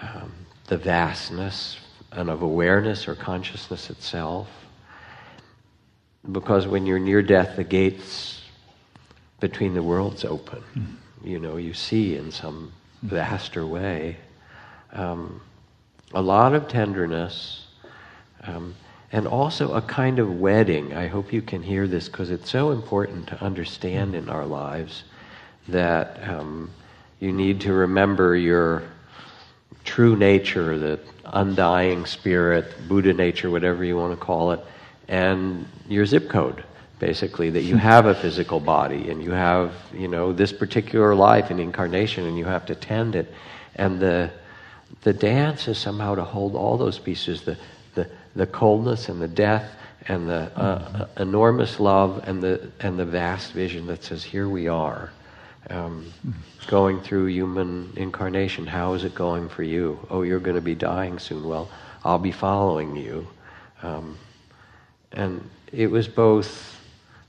[0.00, 0.32] um,
[0.68, 1.78] the vastness
[2.12, 4.48] and of awareness or consciousness itself,
[6.30, 8.42] because when you're near death, the gates
[9.40, 10.62] between the worlds open.
[10.76, 10.96] Mm.
[11.24, 14.16] You know, you see in some vaster way.
[14.92, 15.40] Um,
[16.12, 17.66] a lot of tenderness,
[18.42, 18.74] um,
[19.12, 20.94] and also a kind of wedding.
[20.94, 25.04] I hope you can hear this because it's so important to understand in our lives
[25.68, 26.70] that um,
[27.20, 28.82] you need to remember your
[29.84, 34.60] true nature, the undying spirit, Buddha nature, whatever you want to call it,
[35.10, 36.64] and your zip code
[37.00, 41.50] basically that you have a physical body and you have you know this particular life
[41.50, 43.32] and incarnation and you have to tend it.
[43.74, 44.30] And the
[45.02, 47.58] the dance is somehow to hold all those pieces the
[47.94, 49.68] the, the coldness and the death
[50.06, 51.22] and the uh, mm-hmm.
[51.22, 55.10] enormous love and the and the vast vision that says here we are
[55.70, 56.12] um,
[56.68, 58.66] going through human incarnation.
[58.66, 59.98] How is it going for you?
[60.08, 61.48] Oh you're going to be dying soon.
[61.48, 61.68] Well
[62.04, 63.26] i'll be following you.
[63.82, 64.16] Um,
[65.12, 66.78] and it was both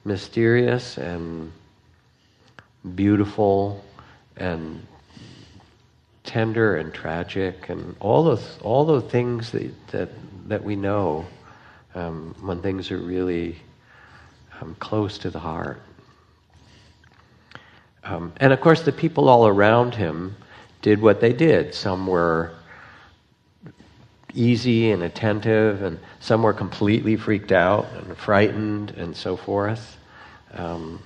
[0.05, 1.51] mysterious and
[2.95, 3.83] beautiful
[4.37, 4.85] and
[6.23, 10.09] tender and tragic and all those all the things that that,
[10.47, 11.25] that we know
[11.95, 13.57] um, when things are really
[14.61, 15.81] um, close to the heart.
[18.03, 20.35] Um, and of course, the people all around him
[20.81, 21.73] did what they did.
[21.73, 22.53] Some were
[24.33, 29.97] easy and attentive, and some were completely freaked out and frightened and so forth.
[30.53, 31.01] Um,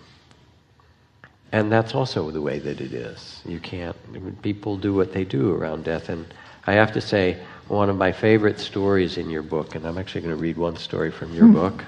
[1.52, 3.42] and that's also the way that it is.
[3.46, 3.96] You can't,
[4.42, 6.10] people do what they do around death.
[6.10, 6.26] And
[6.68, 10.22] I have to say, one of my favorite stories in your book, and I'm actually
[10.22, 11.54] going to read one story from your hmm.
[11.54, 11.84] book.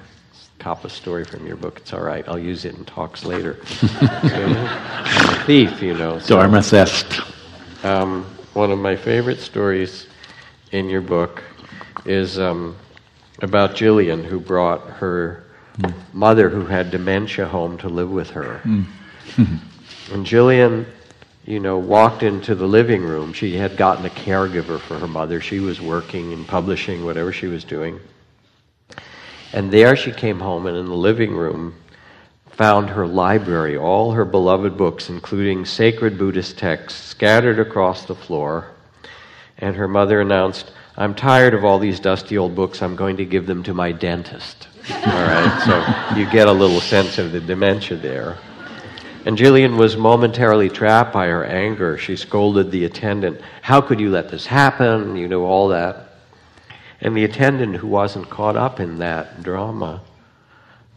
[0.60, 1.78] Cop a story from your book.
[1.78, 2.28] It's all right.
[2.28, 3.54] I'll use it in talks later.
[5.46, 6.18] thief, you know.
[6.18, 7.24] So, Dormicest.
[7.86, 10.07] Um, one of my favorite stories
[10.78, 11.44] in your book
[12.06, 12.76] is um,
[13.42, 15.44] about Jillian, who brought her
[15.78, 15.94] mm.
[16.14, 18.62] mother, who had dementia, home to live with her.
[18.64, 18.86] Mm.
[20.12, 20.86] and Jillian,
[21.46, 23.34] you know, walked into the living room.
[23.34, 25.42] She had gotten a caregiver for her mother.
[25.42, 28.00] She was working and publishing, whatever she was doing.
[29.54, 31.76] And there she came home, and in the living room,
[32.52, 38.72] found her library, all her beloved books, including sacred Buddhist texts, scattered across the floor.
[39.60, 42.82] And her mother announced, I'm tired of all these dusty old books.
[42.82, 44.68] I'm going to give them to my dentist.
[44.92, 48.38] all right, so you get a little sense of the dementia there.
[49.26, 51.98] And Jillian was momentarily trapped by her anger.
[51.98, 55.18] She scolded the attendant, How could you let this happen?
[55.18, 56.14] You know, all that.
[57.02, 60.02] And the attendant, who wasn't caught up in that drama,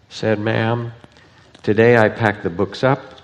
[0.09, 0.93] said, Ma'am,
[1.63, 3.17] today I pack the books up,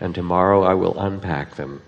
[0.00, 1.82] and tomorrow I will unpack them.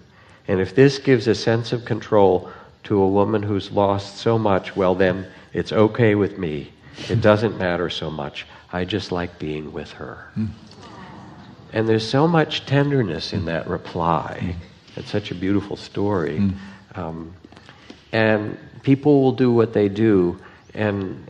[0.47, 2.51] And if this gives a sense of control
[2.87, 6.73] to a woman who's lost so much, well, then it's okay with me.
[7.09, 8.47] It doesn't matter so much.
[8.73, 10.31] I just like being with her.
[10.37, 10.49] Mm.
[11.73, 14.39] And there's so much tenderness in that reply.
[14.41, 14.55] Mm.
[14.97, 16.39] It's such a beautiful story.
[16.39, 16.55] Mm.
[16.95, 17.35] Um,
[18.13, 20.39] and people will do what they do,
[20.73, 21.29] and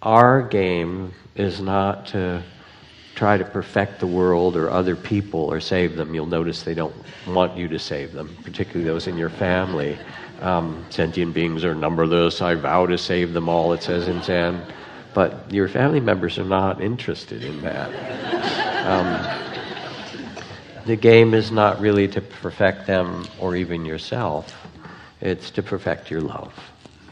[0.00, 2.42] our game is not to
[3.14, 6.14] try to perfect the world or other people or save them.
[6.14, 6.94] You'll notice they don't
[7.26, 9.98] want you to save them, particularly those in your family.
[10.40, 12.42] Um, sentient beings are numberless.
[12.42, 14.62] I vow to save them all, it says in Zen.
[15.14, 17.90] But your family members are not interested in that.
[18.86, 19.44] Um,
[20.86, 24.66] the game is not really to perfect them or even yourself,
[25.20, 26.52] it's to perfect your love.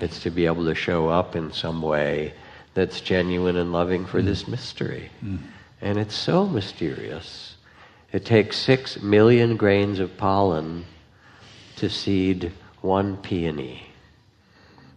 [0.00, 2.34] It's to be able to show up in some way
[2.74, 4.24] that's genuine and loving for mm.
[4.24, 5.10] this mystery.
[5.24, 5.38] Mm.
[5.80, 7.56] And it's so mysterious.
[8.12, 10.84] It takes six million grains of pollen
[11.76, 12.52] to seed
[12.82, 13.82] one peony.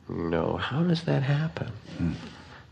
[0.09, 1.71] You know, how does that happen?
[1.97, 2.13] Mm.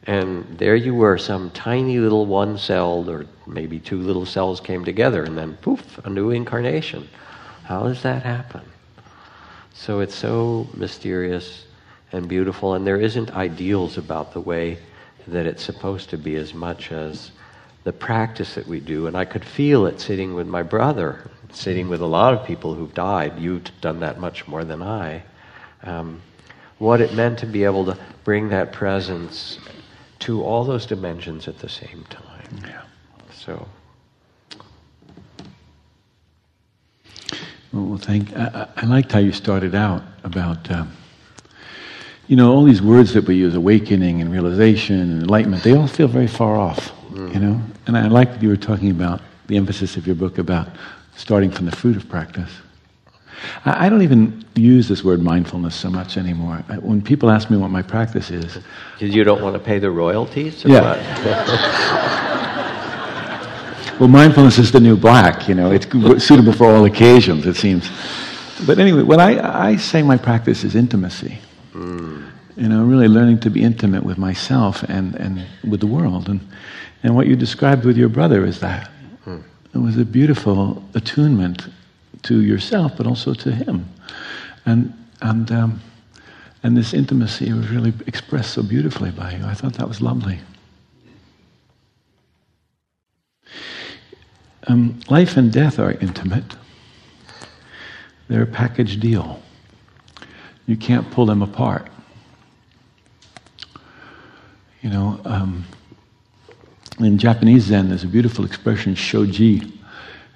[0.06, 4.84] And there you were, some tiny little one celled, or maybe two little cells came
[4.84, 7.08] together, and then poof, a new incarnation.
[7.64, 8.62] How does that happen?
[9.74, 11.66] So it's so mysterious
[12.12, 14.78] and beautiful, and there isn't ideals about the way
[15.28, 17.32] that it's supposed to be as much as
[17.86, 19.08] the practice that we do.
[19.08, 22.74] And I could feel it sitting with my brother sitting with a lot of people
[22.74, 23.40] who've died.
[23.40, 25.24] You've done that much more than I.
[25.84, 26.22] Um,
[26.80, 29.60] what it meant to be able to bring that presence
[30.20, 32.60] to all those dimensions at the same time.
[32.62, 32.82] Yeah.
[33.34, 33.68] So.
[37.72, 38.36] Well, thank.
[38.36, 40.92] I, I liked how you started out about, um,
[42.28, 45.64] you know, all these words that we use, awakening and realization and enlightenment.
[45.64, 47.34] They all feel very far off, mm.
[47.34, 47.62] you know.
[47.88, 50.70] And I like that you were talking about the emphasis of your book about
[51.16, 52.50] starting from the fruit of practice.
[53.66, 56.58] I, don't even use this word mindfulness so much anymore.
[56.82, 58.60] when people ask me what my practice is,
[58.94, 60.64] because you don't want to pay the royalties.
[60.64, 60.96] yeah.
[64.00, 65.48] well, mindfulness is the new black.
[65.48, 65.88] You know, it's
[66.26, 67.46] suitable for all occasions.
[67.46, 67.90] It seems.
[68.66, 71.38] But anyway, what I, I say my practice is intimacy.
[71.74, 72.30] Mm.
[72.56, 76.30] You know, really learning to be intimate with myself and, and with the world.
[76.30, 76.40] And,
[77.02, 78.90] and what you described with your brother is that.
[79.74, 81.68] It was a beautiful attunement
[82.24, 83.90] to yourself, but also to him.
[84.66, 85.82] And, and, um,
[86.62, 89.46] and this intimacy was really expressed so beautifully by you.
[89.46, 90.40] I thought that was lovely.
[94.68, 96.56] Um, life and death are intimate.
[98.28, 99.42] They're a package deal.
[100.68, 101.90] You can't pull them apart.
[104.82, 105.66] You know, um,
[107.00, 109.62] in Japanese Zen, there's a beautiful expression, shoji,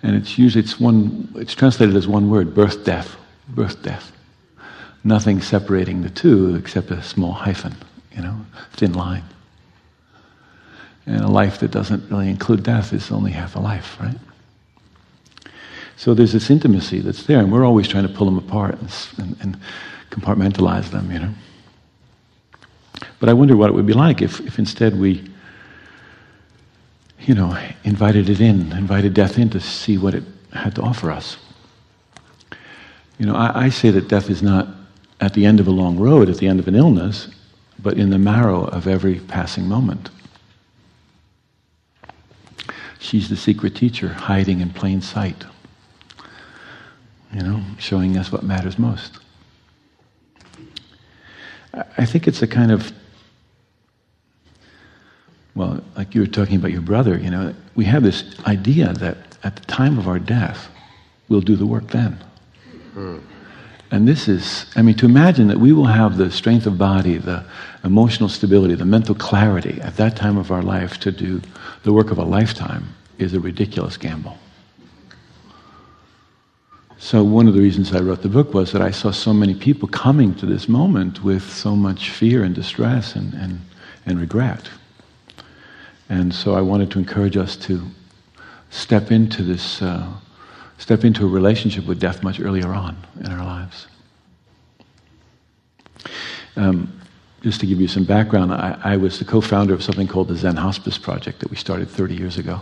[0.03, 1.31] and it's usually it's one.
[1.35, 3.15] It's translated as one word: birth, death,
[3.49, 4.11] birth, death.
[5.03, 7.75] Nothing separating the two except a small hyphen,
[8.15, 8.35] you know,
[8.73, 9.23] thin line.
[11.05, 14.17] And a life that doesn't really include death is only half a life, right?
[15.95, 18.91] So there's this intimacy that's there, and we're always trying to pull them apart and,
[19.17, 19.59] and, and
[20.11, 21.33] compartmentalize them, you know.
[23.19, 25.23] But I wonder what it would be like if, if instead we
[27.27, 30.23] you know, invited it in, invited death in to see what it
[30.53, 31.35] had to offer us.
[33.19, 34.69] You know, I, I, say that death is not
[35.19, 37.27] at the end of a long road, at the end of an illness,
[37.79, 40.09] but in the marrow of every passing moment.
[42.99, 45.43] She's the secret teacher hiding in plain sight.
[47.33, 49.19] you know, showing us what matters most.
[51.73, 52.93] I think it's a kind of,
[55.57, 59.17] well, like you were talking about your brother, you know, we have this idea that
[59.43, 60.69] at the time of our death,
[61.29, 62.17] we'll do the work then.
[62.95, 63.21] Mm.
[63.89, 67.17] And this is, I mean, to imagine that we will have the strength of body,
[67.17, 67.43] the
[67.83, 71.41] emotional stability, the mental clarity at that time of our life to do
[71.83, 74.37] the work of a lifetime is a ridiculous gamble.
[76.99, 79.55] So, one of the reasons I wrote the book was that I saw so many
[79.55, 83.61] people coming to this moment with so much fear and distress and, and,
[84.05, 84.69] and regret.
[86.09, 87.81] And so, I wanted to encourage us to
[88.69, 90.07] step into this, uh,
[90.77, 93.87] step into a relationship with death much earlier on in our lives.
[96.55, 96.93] Um,
[97.43, 100.27] just to give you some background, I, I was the co founder of something called
[100.27, 102.61] the Zen Hospice Project that we started 30 years ago.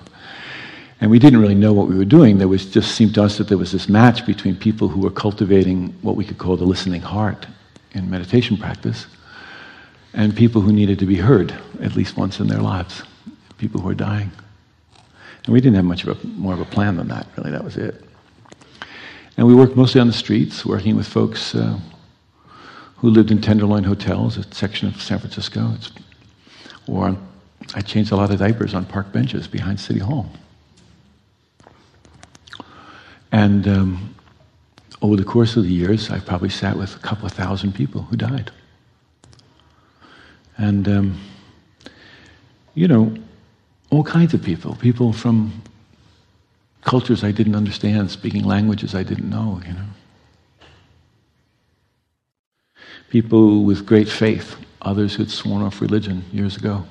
[1.02, 2.38] And we didn't really know what we were doing.
[2.38, 5.12] There was just seemed to us that there was this match between people who were
[5.12, 7.48] cultivating what we could call the listening heart
[7.92, 9.08] in meditation practice
[10.14, 13.04] and people who needed to be heard at least once in their lives,
[13.58, 14.32] people who are dying.
[15.46, 17.52] And we didn't have much of a, more of a plan than that, really.
[17.52, 18.04] That was it.
[19.38, 21.80] And we worked mostly on the streets, working with folks uh,
[22.98, 25.72] who lived in Tenderloin hotels, a section of San Francisco.
[25.76, 25.92] It's,
[26.88, 27.16] or
[27.76, 30.30] I changed a lot of diapers on park benches behind City Hall.
[33.32, 34.16] And um,
[35.02, 38.04] over the course of the years, I probably sat with a couple of thousand people
[38.04, 38.52] who died.
[40.58, 41.20] And, um,
[42.74, 43.14] you know,
[43.90, 45.62] all kinds of people, people from
[46.82, 49.86] cultures I didn't understand, speaking languages I didn't know, you know.
[53.10, 56.86] People with great faith, others who'd sworn off religion years ago.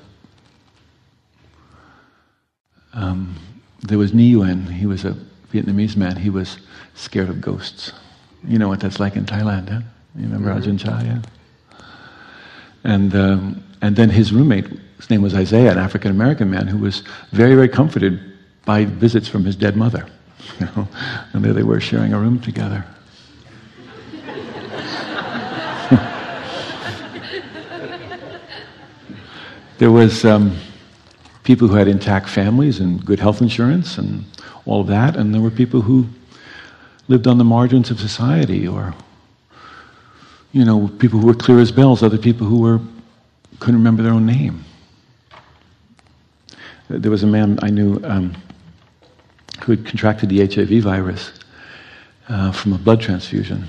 [2.92, 3.36] Um,
[3.80, 5.16] there was Nguyen, he was a
[5.52, 6.58] Vietnamese man, he was
[6.94, 7.92] scared of ghosts.
[8.46, 9.80] You know what that's like in Thailand, huh?
[10.16, 10.70] You remember mm-hmm.
[10.70, 11.22] Ajahn Chah, yeah?
[12.84, 14.66] And, um, and then his roommate,
[14.96, 17.02] his name was Isaiah, an African American man who was
[17.32, 18.20] very, very comforted
[18.64, 20.06] by visits from his dead mother.
[20.60, 20.88] You know?
[21.32, 22.84] And there they were sharing a room together.
[29.78, 30.54] there was um,
[31.44, 34.24] people who had intact families and good health insurance and
[34.66, 35.16] all of that.
[35.16, 36.06] And there were people who
[37.08, 38.94] lived on the margins of society, or
[40.52, 42.80] you know, people who were clear as bells, other people who were
[43.60, 44.64] couldn't remember their own name.
[46.88, 48.34] There was a man I knew um,
[49.62, 51.32] who had contracted the HIV virus
[52.28, 53.66] uh, from a blood transfusion.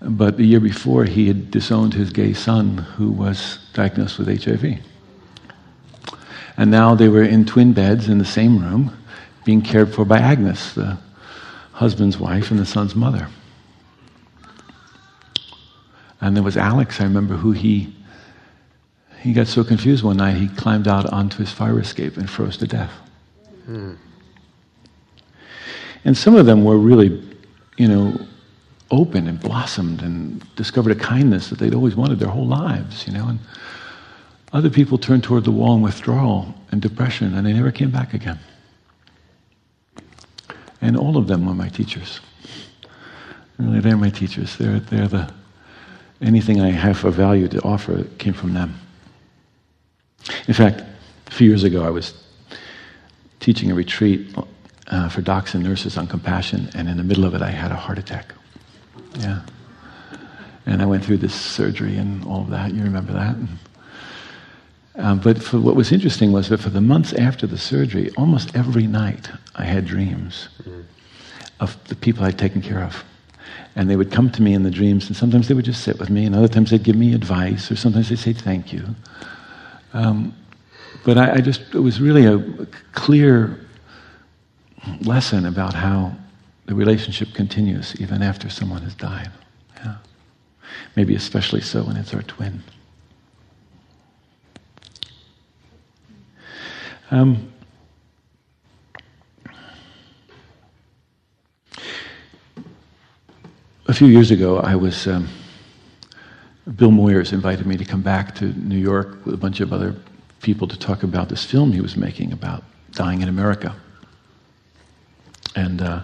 [0.00, 4.80] But the year before, he had disowned his gay son, who was diagnosed with HIV.
[6.56, 8.96] And now they were in twin beds in the same room,
[9.44, 10.98] being cared for by Agnes, the
[11.72, 13.28] husband's wife and the son's mother.
[16.20, 17.94] And there was Alex, I remember, who he
[19.24, 22.58] he got so confused one night he climbed out onto his fire escape and froze
[22.58, 22.92] to death.
[23.64, 23.94] Hmm.
[26.04, 27.26] And some of them were really,
[27.78, 28.20] you know,
[28.90, 33.14] open and blossomed and discovered a kindness that they'd always wanted their whole lives, you
[33.14, 33.26] know.
[33.26, 33.38] And
[34.52, 38.12] other people turned toward the wall in withdrawal and depression, and they never came back
[38.12, 38.38] again.
[40.82, 42.20] And all of them were my teachers.
[43.56, 44.58] Really, they're my teachers.
[44.58, 45.32] They're, they're the,
[46.20, 48.80] anything I have of value to offer came from them.
[50.48, 50.82] In fact,
[51.26, 52.14] a few years ago, I was
[53.40, 54.34] teaching a retreat
[54.86, 57.70] uh, for docs and nurses on compassion, and in the middle of it, I had
[57.70, 58.32] a heart attack.
[59.18, 59.42] Yeah.
[60.66, 62.72] And I went through this surgery and all of that.
[62.72, 63.36] You remember that?
[63.36, 63.48] And,
[64.96, 68.54] um, but for, what was interesting was that for the months after the surgery, almost
[68.56, 70.84] every night I had dreams mm.
[71.60, 73.04] of the people I'd taken care of.
[73.76, 75.98] And they would come to me in the dreams, and sometimes they would just sit
[75.98, 78.94] with me, and other times they'd give me advice, or sometimes they'd say thank you.
[79.94, 80.34] Um,
[81.04, 83.60] but I, I, just, it was really a clear
[85.02, 86.14] lesson about how
[86.66, 89.30] the relationship continues even after someone has died.
[89.76, 89.96] Yeah.
[90.96, 92.62] Maybe especially so when it's our twin.
[97.10, 97.52] Um,
[103.86, 105.06] a few years ago, I was.
[105.06, 105.28] Um,
[106.64, 109.94] Bill Moyers invited me to come back to New York with a bunch of other
[110.40, 113.74] people to talk about this film he was making about dying in America.
[115.54, 116.02] And uh,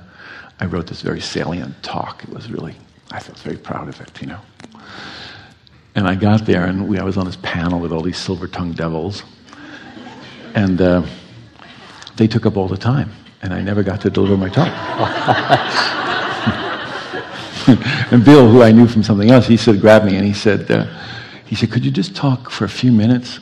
[0.61, 2.23] I wrote this very salient talk.
[2.25, 2.75] It was really,
[3.11, 4.41] I felt very proud of it, you know.
[5.95, 8.47] And I got there, and we, I was on this panel with all these silver
[8.47, 9.25] tongued devils.
[10.55, 11.03] And uh,
[12.17, 13.11] they took up all the time,
[13.43, 15.97] and I never got to deliver my talk.
[18.11, 20.71] and Bill, who I knew from something else, he said, grabbed me and he said,
[20.71, 20.87] uh,
[21.45, 23.41] he said, could you just talk for a few minutes?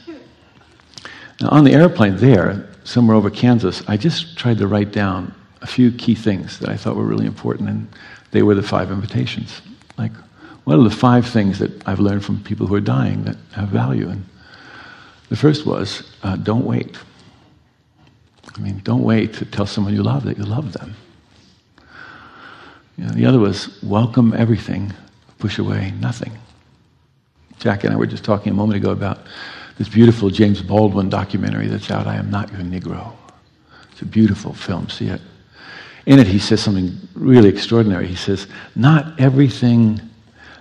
[1.41, 5.67] Now, on the airplane there, somewhere over Kansas, I just tried to write down a
[5.67, 7.89] few key things that I thought were really important, and
[8.31, 9.61] they were the five invitations.
[9.97, 10.13] Like,
[10.65, 13.69] what are the five things that I've learned from people who are dying that have
[13.69, 14.09] value?
[14.09, 14.25] And
[15.29, 16.97] the first was, uh, don't wait.
[18.57, 20.95] I mean, don't wait to tell someone you love that you love them.
[22.99, 24.93] The other was, welcome everything,
[25.39, 26.37] push away nothing.
[27.61, 29.21] Jack and I were just talking a moment ago about
[29.79, 33.13] this beautiful James Baldwin documentary that's out, I Am Not Your Negro.
[33.93, 35.21] It's a beautiful film, see it.
[36.07, 38.09] In it, he says something really extraordinary.
[38.09, 40.01] He says, Not everything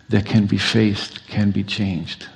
[0.10, 2.28] that can be faced can be changed,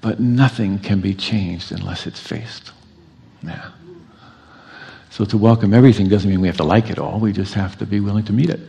[0.00, 2.72] but nothing can be changed unless it's faced.
[3.44, 3.70] Yeah.
[5.10, 7.78] So to welcome everything doesn't mean we have to like it all, we just have
[7.78, 8.60] to be willing to meet it.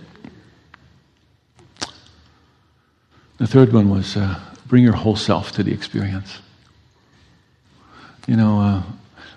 [3.42, 6.42] The third one was uh, bring your whole self to the experience.
[8.28, 8.84] You know, uh,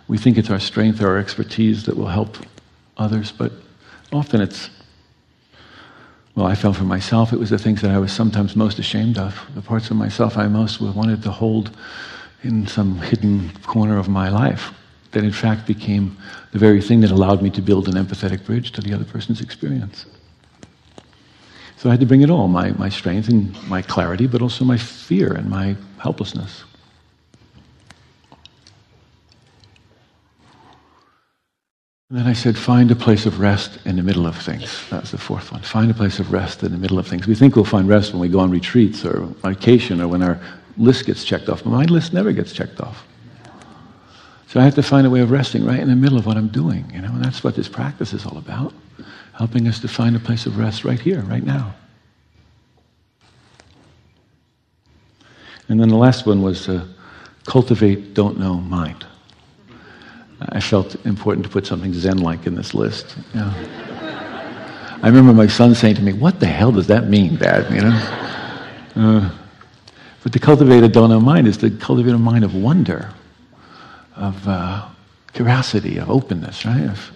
[0.09, 2.37] we think it's our strength or our expertise that will help
[2.99, 3.51] others, but
[4.13, 4.69] often it's,
[6.35, 9.17] well, I felt for myself, it was the things that I was sometimes most ashamed
[9.17, 11.75] of, the parts of myself I most wanted to hold
[12.43, 14.75] in some hidden corner of my life,
[15.13, 16.15] that in fact became
[16.53, 19.41] the very thing that allowed me to build an empathetic bridge to the other person's
[19.41, 20.05] experience.
[21.85, 24.65] So I had to bring it all my, my strength and my clarity, but also
[24.65, 26.65] my fear and my helplessness.
[32.09, 34.89] And then I said, find a place of rest in the middle of things.
[34.89, 35.61] That was the fourth one.
[35.61, 37.27] Find a place of rest in the middle of things.
[37.27, 40.41] We think we'll find rest when we go on retreats or vacation or when our
[40.79, 41.65] list gets checked off.
[41.65, 43.07] But my list never gets checked off.
[44.47, 46.39] So I have to find a way of resting right in the middle of what
[46.39, 48.73] I'm doing, you know, and that's what this practice is all about.
[49.35, 51.75] Helping us to find a place of rest right here, right now.
[55.69, 56.87] And then the last one was uh,
[57.47, 59.07] cultivate, don't know, mind.
[60.41, 63.17] I felt important to put something Zen like in this list.
[63.35, 67.73] I remember my son saying to me, What the hell does that mean, Dad?
[67.73, 68.21] You know?
[68.97, 69.31] Uh,
[70.23, 73.11] but to cultivate a don't know mind is to cultivate a mind of wonder,
[74.17, 74.89] of uh,
[75.33, 76.85] curiosity, of openness, right?
[76.85, 77.11] Of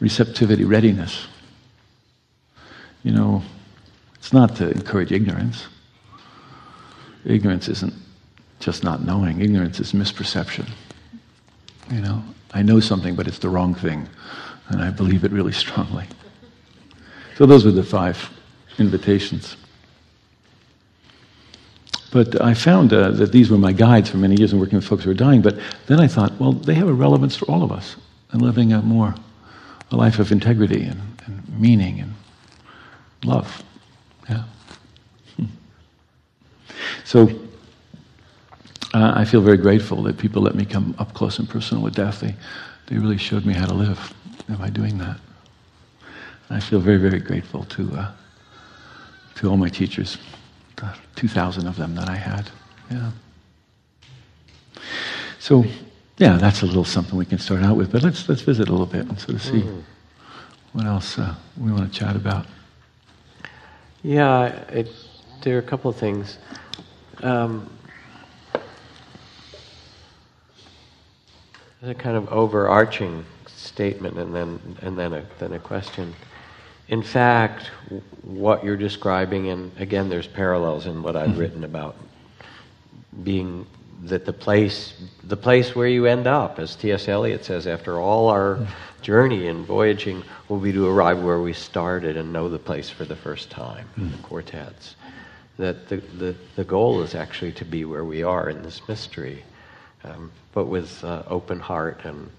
[0.00, 1.26] receptivity, readiness.
[3.06, 3.40] You know,
[4.16, 5.68] it's not to encourage ignorance.
[7.24, 7.94] Ignorance isn't
[8.58, 10.68] just not knowing, ignorance is misperception.
[11.88, 14.08] You know, I know something, but it's the wrong thing.
[14.70, 16.04] And I believe it really strongly.
[17.36, 18.28] So those were the five
[18.76, 19.56] invitations.
[22.10, 24.84] But I found uh, that these were my guides for many years in working with
[24.84, 25.42] folks who are dying.
[25.42, 27.94] But then I thought, well, they have a relevance for all of us
[28.32, 29.14] and living a more
[29.92, 32.12] a life of integrity and, and meaning and
[33.26, 33.62] love.
[34.28, 34.44] Yeah.
[35.36, 35.44] Hmm.
[37.04, 37.28] So
[38.94, 41.94] uh, I feel very grateful that people let me come up close and personal with
[41.94, 42.20] death.
[42.20, 42.34] They,
[42.86, 44.14] they really showed me how to live
[44.58, 45.18] by doing that.
[46.48, 48.12] I feel very, very grateful to, uh,
[49.36, 50.18] to all my teachers,
[50.76, 52.48] the 2,000 of them that I had.
[52.90, 53.10] Yeah.
[55.40, 55.64] So,
[56.18, 57.90] yeah, that's a little something we can start out with.
[57.92, 59.82] But let's, let's visit a little bit and sort of see mm.
[60.72, 62.46] what else uh, we want to chat about.
[64.06, 64.88] Yeah, it,
[65.42, 66.38] there are a couple of things.
[67.24, 67.68] Um,
[71.82, 76.14] a kind of overarching statement and then and then a then a question.
[76.86, 77.72] In fact,
[78.22, 81.40] what you're describing, and again, there's parallels in what I've mm-hmm.
[81.40, 81.96] written about
[83.24, 83.66] being
[84.02, 84.94] that the place
[85.24, 87.08] the place where you end up, as T.S.
[87.08, 88.66] Eliot says, after all our
[89.02, 93.04] journey and voyaging, will be to arrive where we started and know the place for
[93.04, 93.88] the first time.
[93.98, 94.12] Mm.
[94.12, 94.96] The quartets.
[95.58, 99.42] That the, the the goal is actually to be where we are in this mystery
[100.06, 102.30] um, but with uh, open heart and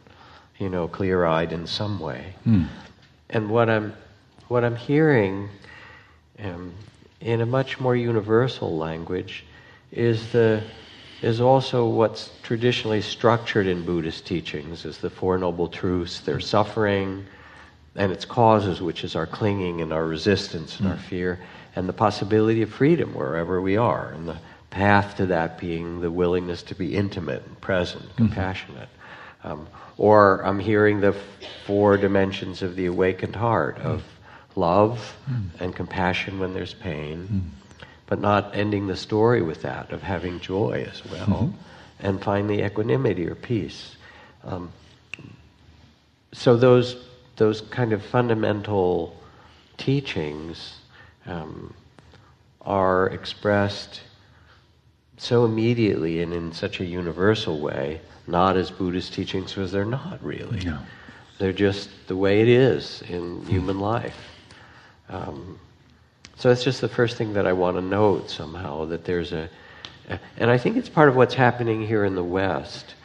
[0.57, 2.33] you know clear-eyed in some way.
[2.45, 2.67] Mm.
[3.29, 3.93] And what I'm
[4.47, 5.49] what I'm hearing
[6.39, 6.73] um,
[7.19, 9.45] in a much more universal language
[9.91, 10.63] is the
[11.21, 17.25] is also what's traditionally structured in Buddhist teachings is the Four Noble Truths, their suffering
[17.95, 20.91] and its causes, which is our clinging and our resistance and mm.
[20.91, 21.39] our fear,
[21.75, 24.37] and the possibility of freedom wherever we are, and the
[24.69, 28.27] path to that being the willingness to be intimate and present, mm-hmm.
[28.27, 28.89] compassionate.
[29.43, 29.67] Um,
[29.97, 31.15] or I'm hearing the
[31.65, 34.03] four dimensions of the awakened heart of
[34.55, 35.49] love mm.
[35.59, 37.66] and compassion when there's pain, mm.
[38.07, 41.57] But not ending the story with that, of having joy as well, mm-hmm.
[41.99, 43.95] and finally equanimity or peace.
[44.43, 44.71] Um,
[46.31, 47.05] so those
[47.35, 49.15] those kind of fundamental
[49.77, 50.77] teachings
[51.27, 51.73] um,
[52.61, 54.01] are expressed
[55.17, 60.23] so immediately and in such a universal way, not as Buddhist teachings, because they're not
[60.23, 60.59] really.
[60.61, 60.79] No.
[61.37, 64.17] They're just the way it is in human life.
[65.09, 65.59] Um,
[66.37, 69.49] so it's just the first thing that I want to note somehow that there's a,
[70.09, 72.95] a and I think it's part of what's happening here in the West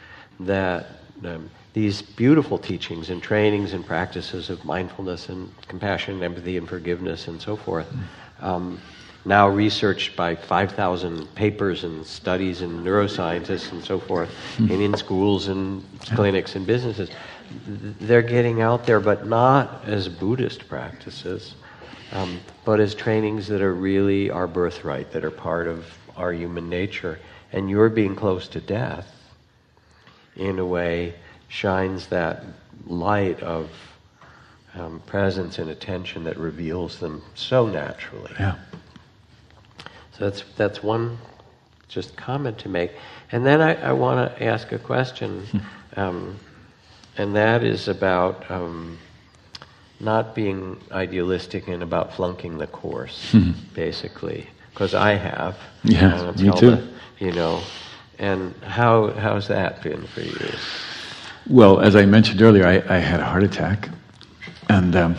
[0.41, 0.87] that
[1.25, 6.69] um, these beautiful teachings and trainings and practices of mindfulness and compassion and empathy and
[6.69, 7.91] forgiveness and so forth.
[8.39, 8.79] Um,
[9.25, 15.47] now researched by 5,000 papers and studies and neuroscientists and so forth, and in schools
[15.47, 17.09] and clinics and businesses.
[17.65, 21.55] They're getting out there, but not as Buddhist practices,
[22.13, 25.85] um, but as trainings that are really our birthright, that are part of
[26.15, 27.19] our human nature.
[27.51, 29.07] And your being close to death,
[30.35, 31.13] in a way,
[31.47, 32.43] shines that
[32.87, 33.69] light of
[34.75, 38.33] um, presence and attention that reveals them so naturally.
[38.39, 38.55] Yeah.
[40.17, 41.17] So that's that's one
[41.87, 42.91] just comment to make,
[43.31, 45.45] and then I, I want to ask a question,
[45.95, 46.39] um,
[47.17, 48.97] and that is about um,
[49.99, 53.35] not being idealistic and about flunking the course,
[53.73, 55.57] basically, because I have.
[55.83, 56.71] Yeah, me too.
[56.71, 56.87] the-
[57.19, 57.61] you know,
[58.19, 60.49] and how how's that been for you?
[61.49, 63.89] Well, as I mentioned earlier, I, I had a heart attack,
[64.69, 65.15] and um,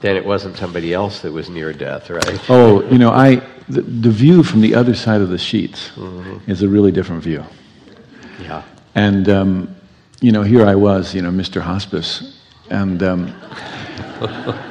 [0.00, 2.40] Then it wasn't somebody else that was near death, right?
[2.48, 5.90] oh, you know, I the, the view from the other side of the sheets
[6.46, 7.44] is a really different view.
[8.40, 8.62] Yeah.
[8.94, 9.76] And um,
[10.20, 11.60] you know, here I was, you know, Mr.
[11.60, 12.39] Hospice,
[12.70, 13.34] and um,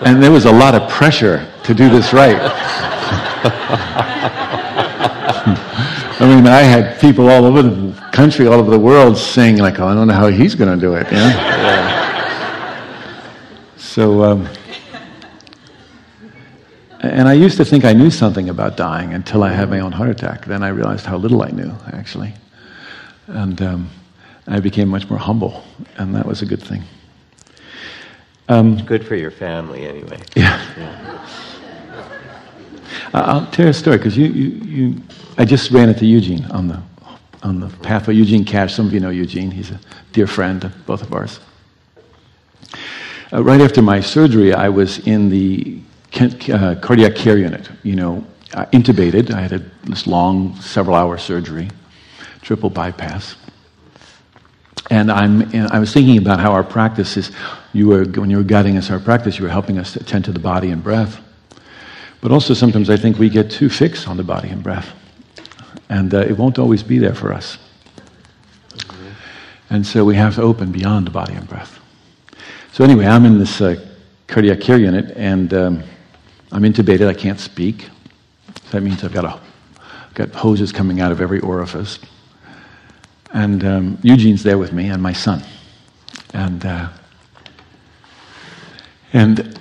[0.06, 2.38] and there was a lot of pressure to do this right.
[6.22, 9.80] I mean, I had people all over the country, all over the world, saying like,
[9.80, 11.56] "Oh, I don't know how he's going to do it." Know?
[13.78, 14.50] So, um,
[17.00, 19.94] and I used to think I knew something about dying until I had my own
[19.94, 20.46] heart attack.
[20.46, 22.34] Then I realized how little I knew, actually.
[23.28, 23.90] And um,
[24.48, 25.64] I became much more humble,
[25.98, 26.84] and that was a good thing.
[28.50, 30.20] Good for your family, anyway.
[30.36, 30.60] Yeah.
[33.14, 35.02] I- I'll tell you a story because you, you, you,
[35.38, 36.82] I just ran into Eugene on the,
[37.44, 38.16] on the pathway.
[38.16, 39.52] Eugene Cash, some of you know Eugene.
[39.52, 39.80] He's a
[40.14, 41.40] dear friend of both of ours.
[43.32, 45.80] Uh, right after my surgery, I was in the
[46.52, 47.70] uh, cardiac care unit.
[47.84, 49.32] You know, uh, intubated.
[49.32, 51.70] I had a, this long, several-hour surgery,
[52.42, 53.36] triple bypass.
[54.90, 57.32] And I'm, and I was thinking about how our practice is.
[57.74, 60.32] You were when you were guiding us our practice, you were helping us attend to
[60.32, 61.20] the body and breath.
[62.22, 64.92] But also sometimes I think we get too fixed on the body and breath,
[65.90, 67.58] and uh, it won't always be there for us.
[69.70, 71.80] And so we have to open beyond the body and breath.
[72.72, 73.76] So anyway, I'm in this uh,
[74.28, 75.84] cardiac care unit, and um,
[76.52, 77.08] I'm intubated.
[77.08, 77.84] I can't speak.
[78.64, 79.40] So that means I've got a,
[80.16, 82.00] got hoses coming out of every orifice.
[83.32, 85.44] And um, Eugene's there with me, and my son.
[86.34, 86.90] And uh,
[89.14, 89.60] and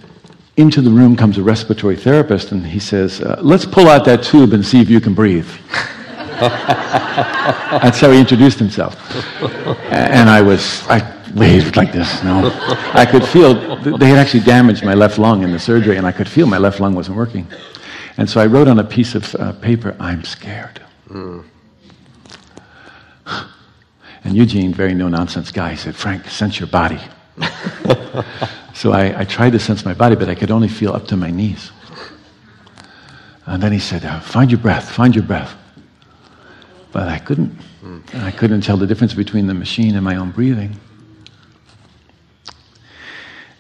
[0.57, 4.23] into the room comes a respiratory therapist, and he says, uh, "Let's pull out that
[4.23, 5.49] tube and see if you can breathe."
[6.41, 8.95] That's how he introduced himself.
[9.91, 11.01] And I was, I
[11.35, 12.23] waved like this.
[12.23, 12.51] No,
[12.93, 16.13] I could feel they had actually damaged my left lung in the surgery, and I
[16.13, 17.47] could feel my left lung wasn't working.
[18.17, 20.81] And so I wrote on a piece of uh, paper, "I'm scared."
[24.25, 27.01] And Eugene, very no nonsense guy, said, Frank, sense your body.
[28.75, 31.17] so I, I tried to sense my body, but I could only feel up to
[31.17, 31.71] my knees.
[33.47, 35.57] And then he said, uh, Find your breath, find your breath.
[36.93, 37.57] But I couldn't.
[38.13, 40.79] And I couldn't tell the difference between the machine and my own breathing.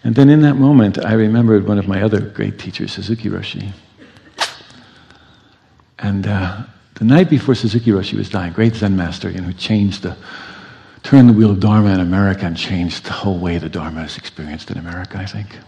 [0.05, 3.72] And then in that moment, I remembered one of my other great teachers, Suzuki Roshi.
[5.98, 6.62] And uh,
[6.94, 10.16] the night before Suzuki Roshi was dying, great Zen master, you know, who changed the,
[11.03, 14.16] turned the wheel of Dharma in America and changed the whole way the Dharma is
[14.16, 15.59] experienced in America, I think.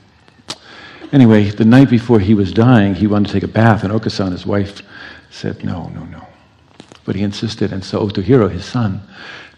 [1.12, 4.32] Anyway, the night before he was dying, he wanted to take a bath, and Okasan,
[4.32, 4.82] his wife,
[5.30, 6.24] said, no, no, no.
[7.04, 9.02] But he insisted, and so Otohiro, his son,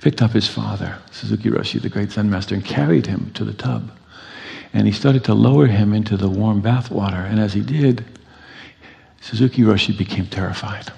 [0.01, 3.53] picked up his father, Suzuki Roshi, the great Zen master, and carried him to the
[3.53, 3.90] tub.
[4.73, 8.05] And he started to lower him into the warm bath water, and as he did,
[9.20, 10.89] Suzuki Roshi became terrified.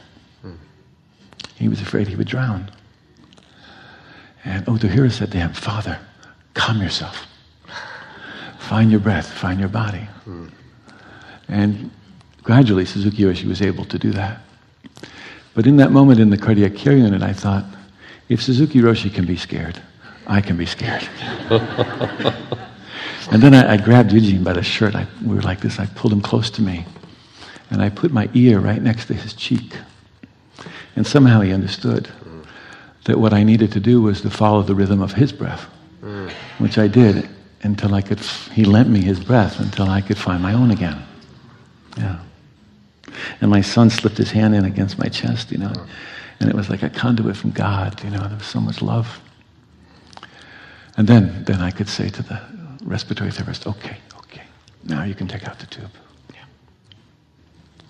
[0.43, 0.53] Hmm.
[1.57, 2.71] He was afraid he would drown.
[4.45, 5.99] And oh, Otohiro said to him, Father,
[6.53, 7.27] calm yourself.
[8.59, 10.07] Find your breath, find your body.
[11.49, 11.91] And
[12.43, 14.41] gradually, Suzuki Roshi was able to do that.
[15.55, 17.65] But in that moment in the cardiac care unit, I thought,
[18.29, 19.81] if Suzuki Roshi can be scared,
[20.27, 21.07] I can be scared.
[21.51, 24.95] and then I, I grabbed Eugene by the shirt.
[24.95, 25.79] I, we were like this.
[25.79, 26.87] I pulled him close to me.
[27.71, 29.77] And I put my ear right next to his cheek.
[30.97, 32.09] And somehow he understood
[33.05, 35.67] that what I needed to do was to follow the rhythm of his breath,
[36.03, 36.31] mm.
[36.59, 37.29] which I did
[37.63, 40.71] until I could, f- he lent me his breath until I could find my own
[40.71, 41.03] again.
[41.97, 42.19] Yeah.
[43.41, 45.73] And my son slipped his hand in against my chest, you know,
[46.41, 49.21] and it was like a conduit from God, you know, there was so much love.
[50.97, 52.41] And then, then I could say to the
[52.85, 54.43] respiratory therapist, okay, okay,
[54.85, 55.91] now you can take out the tube.
[56.33, 56.45] Yeah.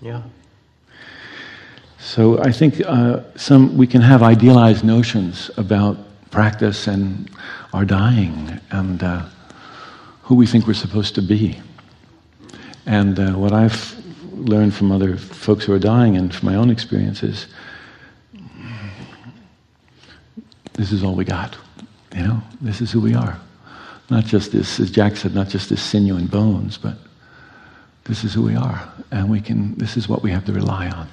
[0.02, 0.22] Yeah.
[2.04, 5.96] So I think uh, some we can have idealized notions about
[6.30, 7.30] practice and
[7.72, 9.24] our dying and uh,
[10.20, 11.58] who we think we're supposed to be.
[12.84, 13.96] And uh, what I've
[14.32, 17.46] learned from other folks who are dying and from my own experiences,
[20.74, 21.56] this is all we got.
[22.14, 23.40] You know, this is who we are.
[24.10, 26.98] Not just this, as Jack said, not just this sinew and bones, but
[28.04, 28.92] this is who we are.
[29.10, 31.08] And we can, this is what we have to rely on.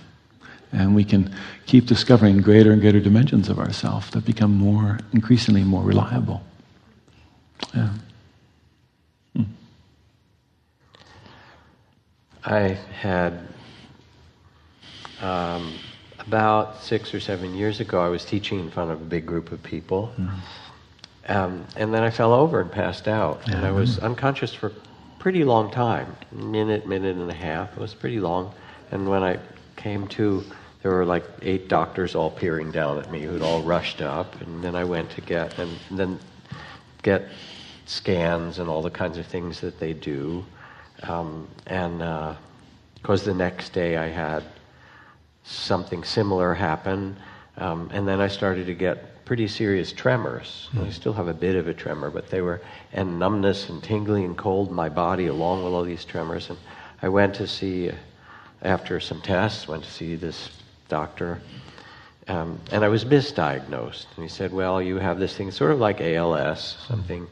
[0.73, 1.33] And we can
[1.65, 6.41] keep discovering greater and greater dimensions of ourselves that become more, increasingly more reliable.
[7.75, 7.89] Yeah.
[9.35, 9.43] Hmm.
[12.45, 13.39] I had
[15.21, 15.73] um,
[16.19, 19.51] about six or seven years ago, I was teaching in front of a big group
[19.51, 20.11] of people.
[20.17, 20.35] Mm-hmm.
[21.27, 23.41] Um, and then I fell over and passed out.
[23.47, 24.73] Yeah, and I was unconscious for a
[25.19, 27.71] pretty long time minute, minute and a half.
[27.73, 28.53] It was pretty long.
[28.91, 29.39] And when I
[29.75, 30.43] came to,
[30.81, 34.39] there were like eight doctors all peering down at me who'd all rushed up.
[34.41, 36.19] And then I went to get, and then
[37.03, 37.27] get
[37.85, 40.43] scans and all the kinds of things that they do.
[41.03, 41.99] Um, and
[42.95, 44.43] because uh, the next day I had
[45.43, 47.15] something similar happen.
[47.57, 50.69] Um, and then I started to get pretty serious tremors.
[50.73, 50.87] Mm.
[50.87, 54.25] I still have a bit of a tremor, but they were, and numbness and tingling
[54.25, 56.49] and cold in my body along with all these tremors.
[56.49, 56.57] And
[57.01, 57.91] I went to see,
[58.61, 60.49] after some tests, went to see this
[60.91, 61.39] doctor.
[62.27, 64.05] Um, and I was misdiagnosed.
[64.15, 67.25] And he said, Well, you have this thing, sort of like ALS, something.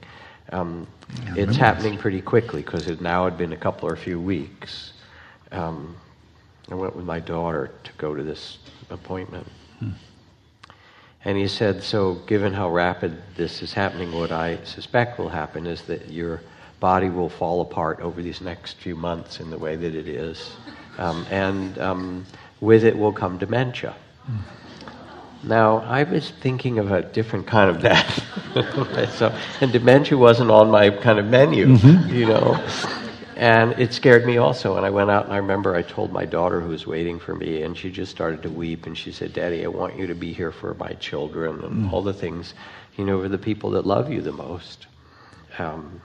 [0.51, 0.87] Um,
[1.25, 4.19] yeah, it's happening pretty quickly because it now had been a couple or a few
[4.19, 4.93] weeks.
[5.51, 5.95] Um,
[6.71, 8.57] I went with my daughter to go to this
[8.89, 9.47] appointment.
[9.77, 9.91] Hmm.
[11.25, 15.67] And he said, So, given how rapid this is happening, what I suspect will happen
[15.67, 16.41] is that your
[16.79, 20.51] body will fall apart over these next few months in the way that it is.
[20.97, 22.25] Um, and um,
[22.61, 23.95] with it will come dementia.
[24.25, 24.37] Hmm.
[25.43, 28.25] Now, I was thinking of a different kind of death.
[29.17, 32.13] so, and dementia wasn't on my kind of menu, mm-hmm.
[32.13, 32.61] you know.
[33.37, 34.75] And it scared me also.
[34.75, 37.35] And I went out and I remember I told my daughter who was waiting for
[37.35, 38.85] me, and she just started to weep.
[38.85, 41.93] And she said, Daddy, I want you to be here for my children and mm.
[41.93, 42.53] all the things,
[42.97, 44.87] you know, for the people that love you the most.
[45.57, 46.01] Um,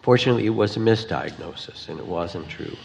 [0.00, 2.76] fortunately, it was a misdiagnosis, and it wasn't true.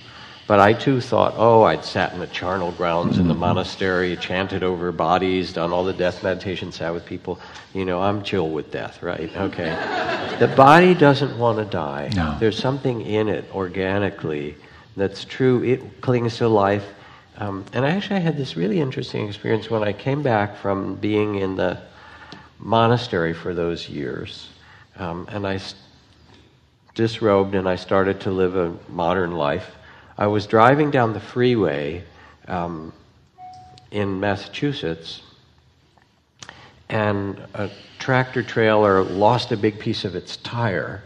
[0.45, 3.41] But I too thought, oh, I'd sat in the charnel grounds in the mm-hmm.
[3.41, 7.40] monastery, chanted over bodies, done all the death meditation, sat with people.
[7.74, 9.34] You know, I'm chill with death, right?
[9.36, 9.70] Okay.
[10.40, 12.11] the body doesn't want to die.
[12.14, 12.36] No.
[12.40, 14.57] There's something in it organically
[14.98, 15.64] that's true.
[15.64, 16.86] It clings to life.
[17.38, 21.56] Um, and I had this really interesting experience when I came back from being in
[21.56, 21.80] the
[22.60, 24.49] monastery for those years.
[24.98, 25.60] Um, and I
[26.94, 29.76] disrobed and I started to live a modern life.
[30.18, 32.03] I was driving down the freeway
[32.48, 32.94] um,
[33.91, 35.22] in Massachusetts,
[36.90, 37.69] and a
[37.99, 41.03] tractor trailer lost a big piece of its tire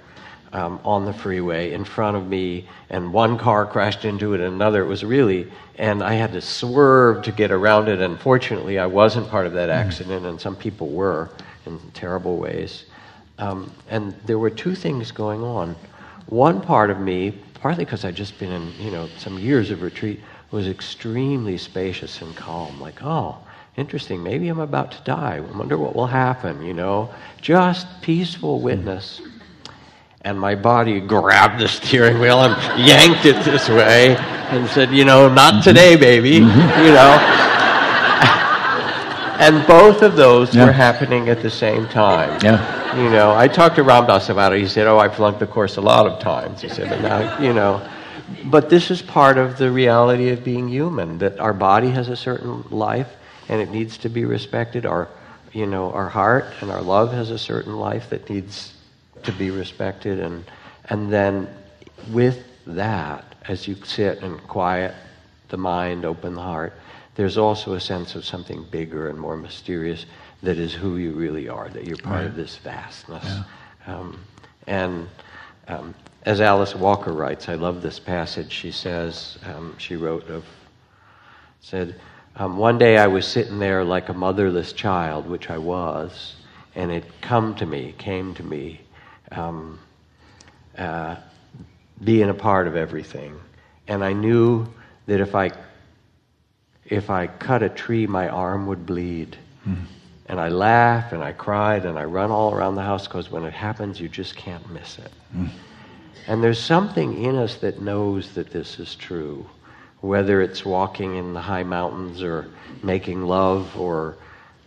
[0.53, 4.53] um, on the freeway in front of me, and one car crashed into it, and
[4.53, 4.83] another.
[4.83, 8.01] It was really, and I had to swerve to get around it.
[8.01, 9.87] And fortunately, I wasn't part of that mm-hmm.
[9.87, 11.29] accident, and some people were
[11.65, 12.85] in terrible ways.
[13.37, 15.75] Um, and there were two things going on.
[16.27, 19.81] One part of me partly because I'd just been in, you know, some years of
[19.81, 20.19] retreat,
[20.51, 22.79] was extremely spacious and calm.
[22.79, 23.37] Like, oh,
[23.75, 25.37] interesting, maybe I'm about to die.
[25.37, 27.13] I wonder what will happen, you know?
[27.41, 29.21] Just peaceful witness.
[30.21, 32.55] And my body grabbed the steering wheel and
[32.87, 35.63] yanked it this way and said, you know, not mm-hmm.
[35.63, 36.85] today, baby, mm-hmm.
[36.85, 37.17] you know?
[39.39, 40.65] and both of those yeah.
[40.65, 42.39] were happening at the same time.
[42.43, 42.86] Yeah.
[42.97, 44.59] You know, I talked to Ram Dass about it.
[44.59, 47.39] He said, "Oh, I flunked the course a lot of times." He said, "But now,
[47.39, 47.79] you know."
[48.45, 51.19] But this is part of the reality of being human.
[51.19, 53.07] That our body has a certain life,
[53.49, 54.87] and it needs to be respected.
[54.87, 55.09] Our,
[55.53, 58.73] you know, our heart and our love has a certain life that needs
[59.21, 60.43] to be respected, and
[60.89, 61.47] and then
[62.11, 64.95] with that, as you sit and quiet
[65.49, 66.73] the mind, open the heart,
[67.13, 70.07] there's also a sense of something bigger and more mysterious
[70.43, 72.25] that is who you really are, that you're part right.
[72.25, 73.25] of this vastness.
[73.25, 73.43] Yeah.
[73.87, 74.19] Um,
[74.67, 75.07] and,
[75.67, 78.51] um, as Alice Walker writes, I love this passage.
[78.51, 80.43] She says, um, she wrote of,
[81.61, 81.95] said,
[82.35, 86.35] um, one day I was sitting there like a motherless child, which I was,
[86.75, 88.81] and it come to me, came to me,
[89.31, 89.79] um,
[90.77, 91.15] uh,
[92.03, 93.39] being a part of everything,
[93.87, 94.67] and I knew
[95.07, 95.51] that if I
[96.85, 99.35] if I cut a tree, my arm would bleed.
[99.67, 99.83] Mm.
[100.29, 103.45] And I laugh and I cried and I run all around the house because when
[103.45, 105.11] it happens, you just can't miss it.
[105.35, 105.49] Mm.
[106.27, 109.45] And there's something in us that knows that this is true,
[110.01, 112.49] whether it's walking in the high mountains or
[112.83, 114.17] making love or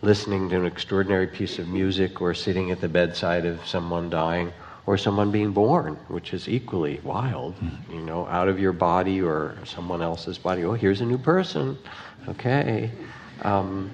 [0.01, 4.51] listening to an extraordinary piece of music or sitting at the bedside of someone dying
[4.87, 7.93] or someone being born, which is equally wild, mm.
[7.93, 10.63] you know, out of your body or someone else's body.
[10.63, 11.77] Oh, here's a new person.
[12.27, 12.91] Okay.
[13.43, 13.91] Um,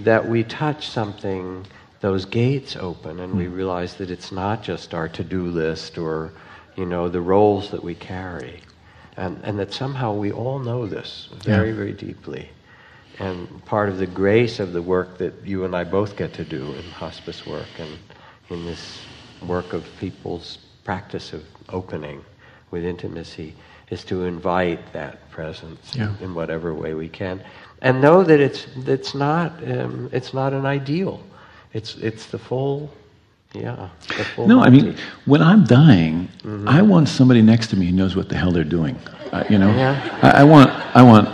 [0.00, 1.66] that we touch something,
[2.00, 3.54] those gates open, and we hmm.
[3.54, 6.32] realize that it's not just our to do list or,
[6.76, 8.60] you know, the roles that we carry.
[9.16, 11.74] And, and that somehow we all know this very, yeah.
[11.74, 12.48] very deeply.
[13.18, 16.44] And part of the grace of the work that you and I both get to
[16.44, 17.98] do in hospice work and
[18.50, 19.00] in this
[19.44, 22.24] work of people's practice of opening
[22.70, 23.54] with intimacy
[23.90, 26.16] is to invite that presence yeah.
[26.18, 27.42] in, in, whatever way we can,
[27.82, 31.22] and know that it's it's not um, it's not an ideal.
[31.72, 32.90] It's it's the full.
[33.54, 33.88] Yeah.
[34.08, 34.94] The full no, I mean,
[35.24, 36.68] when I'm dying, mm-hmm.
[36.68, 38.94] I want somebody next to me who knows what the hell they're doing.
[39.32, 40.18] Uh, you know, yeah.
[40.22, 41.28] I, I, want I want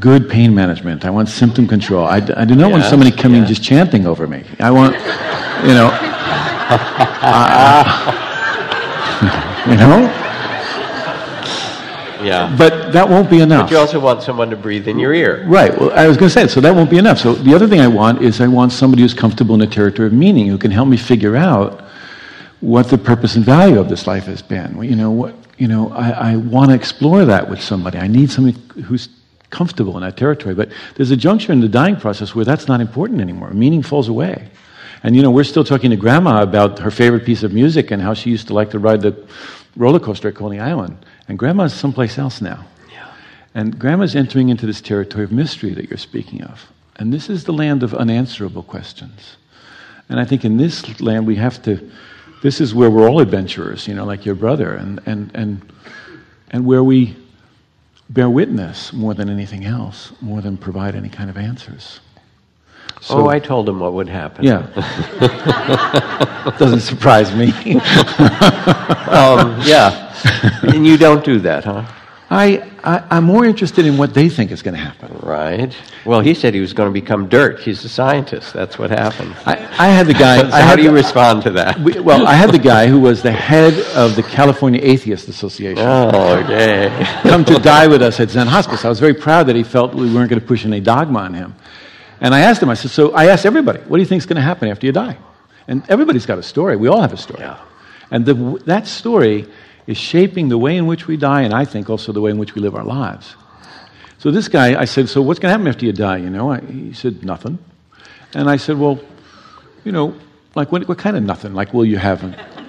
[0.00, 1.04] good pain management.
[1.04, 2.06] I want symptom control.
[2.06, 3.48] I, I do not yes, want somebody coming yes.
[3.50, 4.44] just chanting over me.
[4.60, 5.90] I want, you know,
[7.22, 7.84] uh,
[9.68, 10.27] you know.
[12.22, 12.54] Yeah.
[12.56, 13.66] But that won't be enough.
[13.66, 15.44] But you also want someone to breathe in your ear.
[15.46, 15.76] Right.
[15.78, 17.18] Well, I was going to say, so that won't be enough.
[17.18, 20.06] So the other thing I want is I want somebody who's comfortable in the territory
[20.06, 21.84] of meaning, who can help me figure out
[22.60, 24.82] what the purpose and value of this life has been.
[24.82, 27.98] You know, what, you know I, I want to explore that with somebody.
[27.98, 29.08] I need somebody who's
[29.50, 30.54] comfortable in that territory.
[30.54, 33.50] But there's a juncture in the dying process where that's not important anymore.
[33.50, 34.50] Meaning falls away.
[35.02, 38.02] And you know, we're still talking to grandma about her favorite piece of music and
[38.02, 39.16] how she used to like to ride the
[39.76, 40.96] roller coaster at Coney Island.
[41.28, 42.64] And grandma's someplace else now.
[42.90, 43.12] Yeah.
[43.54, 46.66] And grandma's entering into this territory of mystery that you're speaking of.
[46.96, 49.36] And this is the land of unanswerable questions.
[50.08, 51.90] And I think in this land we have to,
[52.42, 55.72] this is where we're all adventurers, you know, like your brother, and, and, and,
[56.50, 57.14] and where we
[58.08, 62.00] bear witness more than anything else, more than provide any kind of answers.
[63.00, 64.44] So, oh, I told him what would happen.
[64.44, 64.66] Yeah.
[66.58, 67.48] Doesn't surprise me.
[69.08, 70.07] um, yeah.
[70.62, 71.84] and you don't do that, huh?
[72.30, 75.16] I, I, am more interested in what they think is going to happen.
[75.20, 75.74] Right.
[76.04, 77.60] Well, he said he was going to become dirt.
[77.60, 78.52] He's a scientist.
[78.52, 79.34] That's what happened.
[79.46, 80.36] I, I had the guy.
[80.42, 81.80] so how do you the, respond to that?
[81.80, 85.82] We, well, I had the guy who was the head of the California Atheist Association.
[85.86, 86.90] Oh, okay.
[87.22, 88.84] come to die with us at Zen Hospice.
[88.84, 91.32] I was very proud that he felt we weren't going to push any dogma on
[91.32, 91.54] him.
[92.20, 94.26] And I asked him, I said, so I asked everybody, what do you think is
[94.26, 95.16] going to happen after you die?
[95.66, 96.76] And everybody's got a story.
[96.76, 97.40] We all have a story.
[97.40, 97.58] Yeah.
[98.10, 98.34] And the,
[98.66, 99.46] that story
[99.88, 102.38] is shaping the way in which we die, and I think also the way in
[102.38, 103.34] which we live our lives.
[104.18, 106.18] So this guy, I said, so what's going to happen after you die?
[106.18, 107.58] You know, I, he said, nothing.
[108.34, 109.00] And I said, well,
[109.84, 110.14] you know,
[110.54, 111.54] like what, what kind of nothing?
[111.54, 112.22] Like, will you have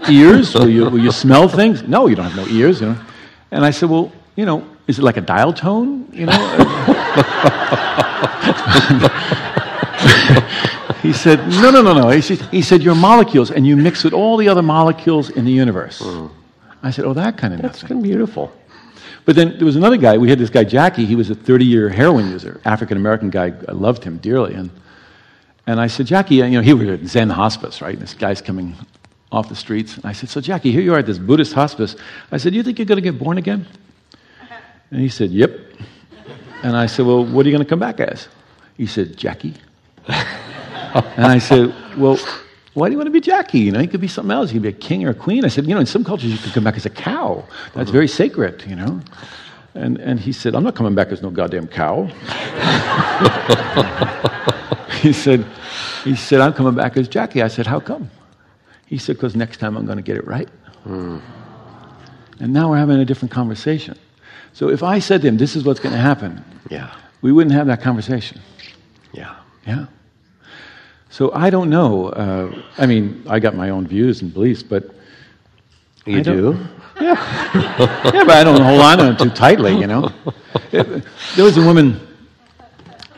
[0.10, 0.54] ears?
[0.54, 1.84] will, you, will you smell things?
[1.84, 2.80] No, you don't have no ears.
[2.80, 2.98] You know.
[3.52, 6.08] And I said, well, you know, is it like a dial tone?
[6.14, 6.32] You know.
[11.02, 12.08] he said, no, no, no, no.
[12.10, 15.44] He said, he said, you're molecules, and you mix with all the other molecules in
[15.44, 16.02] the universe.
[16.02, 16.32] Mm.
[16.81, 18.51] I said, oh, that kind of That's kind of beautiful.
[19.26, 20.18] But then there was another guy.
[20.18, 21.06] We had this guy, Jackie.
[21.06, 23.53] He was a 30 year heroin user, African American guy.
[23.68, 24.53] I loved him dearly.
[24.53, 24.72] And,
[25.68, 27.93] and I said, Jackie, you know, he was at Zen hospice, right?
[27.93, 28.76] And This guy's coming
[29.31, 29.97] off the streets.
[29.97, 31.95] And I said, So, Jackie, here you are at this Buddhist hospice.
[32.31, 33.68] I said, You think you're going to get born again?
[34.91, 35.51] And he said, Yep.
[36.64, 38.27] And I said, Well, what are you going to come back as?
[38.77, 39.53] He said, Jackie.
[40.07, 42.18] and I said, Well,
[42.74, 43.60] why do you want to be Jackie?
[43.60, 44.52] You know, you could be something else.
[44.52, 45.44] You could be a king or a queen.
[45.44, 47.44] I said, you know, in some cultures you could come back as a cow.
[47.74, 49.02] That's very sacred, you know.
[49.76, 52.06] And, and he said, I'm not coming back as no goddamn cow.
[55.02, 55.46] he said,
[56.04, 57.41] he said, I'm coming back as Jackie.
[57.41, 58.10] I said, how come?
[58.86, 60.50] He said, because next time I'm going to get it right.
[60.86, 61.22] Mm.
[62.40, 63.98] And now we're having a different conversation.
[64.54, 67.54] So if I said to him, this is what's going to happen, yeah, we wouldn't
[67.54, 68.41] have that conversation.
[69.14, 69.36] Yeah.
[69.68, 69.86] Yeah.
[71.10, 72.10] So I don't know.
[72.10, 74.94] Uh, I mean, I got my own views and beliefs, but
[76.06, 76.57] you do.
[76.99, 77.14] Yeah,
[78.14, 79.73] yeah, but I don't hold on to them too tightly.
[79.73, 80.11] You know,
[80.73, 81.06] it,
[81.38, 81.98] there was a woman,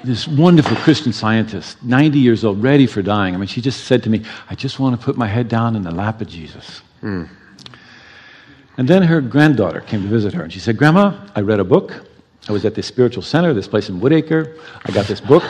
[0.03, 3.33] this wonderful Christian scientist, 90 years old, ready for dying.
[3.33, 5.75] I mean, she just said to me, "I just want to put my head down
[5.75, 7.27] in the lap of Jesus." Mm.
[8.77, 11.63] And then her granddaughter came to visit her, and she said, Grandma, I read a
[11.63, 12.05] book.
[12.47, 14.57] I was at this spiritual center, this place in Woodacre.
[14.85, 15.43] I got this book.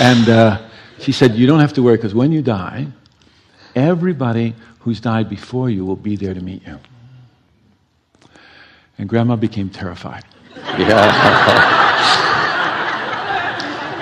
[0.00, 0.68] And uh,
[0.98, 2.86] she said, You don't have to worry, because when you die,
[3.74, 6.78] everybody who's died before you will be there to meet you.
[8.98, 10.24] And Grandma became terrified.
[10.78, 11.90] Yeah.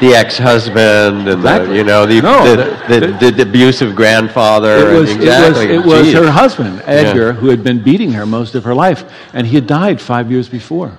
[0.01, 1.69] the ex-husband and Exactly.
[1.69, 2.57] the, you know the, No, the,
[2.89, 7.33] the- the, the, abusive grandfather It was, exactly it was, it was her husband, Edgar,
[7.33, 10.49] who had been beating her most of her life, and he had died five years
[10.49, 10.97] before.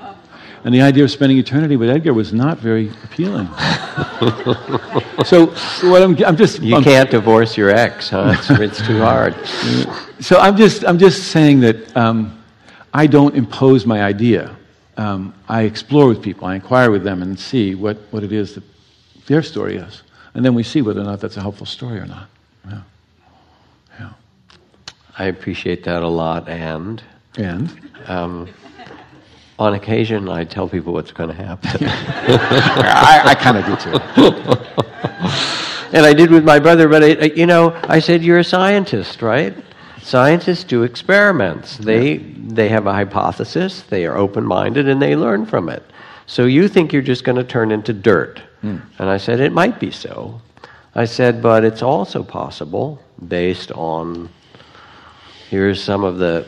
[0.66, 3.48] And the idea of spending eternity with Edgar was not very appealing.
[5.26, 5.48] so,
[5.90, 9.36] what I'm, I'm just you I'm- can't divorce your ex huh it's, it's too hard
[10.24, 12.42] So I'm just, I'm just saying that um,
[12.94, 14.56] I don't impose my idea.
[14.96, 18.56] Um, I explore with people, I inquire with them and see what, what it is
[18.56, 18.64] that
[19.26, 20.02] their story is.
[20.34, 22.30] And then we see whether or not that's a helpful story or not.
[22.66, 22.82] Yeah.
[24.00, 24.14] Yeah.
[25.18, 27.04] I appreciate that a lot and
[27.36, 27.70] And
[28.08, 28.48] um,
[29.60, 34.74] on occasion I tell people what's going to happen I, I kind of do too.
[35.94, 36.90] and I did with my brother.
[36.90, 39.56] But I, you know, I said, "You're a scientist, right?
[40.02, 41.78] Scientists do experiments.
[41.78, 43.84] They they have a hypothesis.
[43.84, 45.84] They are open minded, and they learn from it.
[46.26, 48.78] So you think you're just going to turn into dirt?" Hmm.
[49.00, 50.42] And I said, "It might be so."
[50.96, 54.30] I said, "But it's also possible, based on
[55.50, 56.46] here's some of the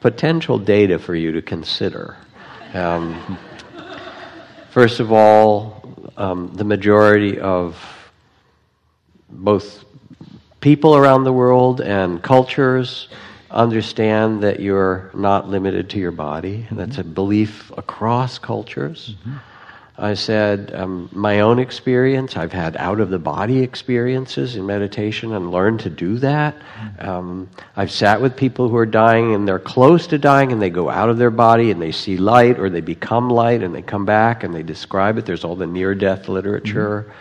[0.00, 2.16] potential data for you to consider."
[2.74, 3.38] Um,
[4.70, 5.82] First of all,
[6.16, 7.76] um, the majority of
[9.28, 9.84] both
[10.60, 13.08] people around the world and cultures
[13.50, 16.66] understand that you're not limited to your body.
[16.70, 19.16] And that's a belief across cultures.
[20.00, 25.34] I said, um, my own experience, I've had out of the body experiences in meditation
[25.34, 26.54] and learned to do that.
[27.00, 30.70] Um, I've sat with people who are dying and they're close to dying and they
[30.70, 33.82] go out of their body and they see light or they become light and they
[33.82, 35.26] come back and they describe it.
[35.26, 37.12] There's all the near death literature.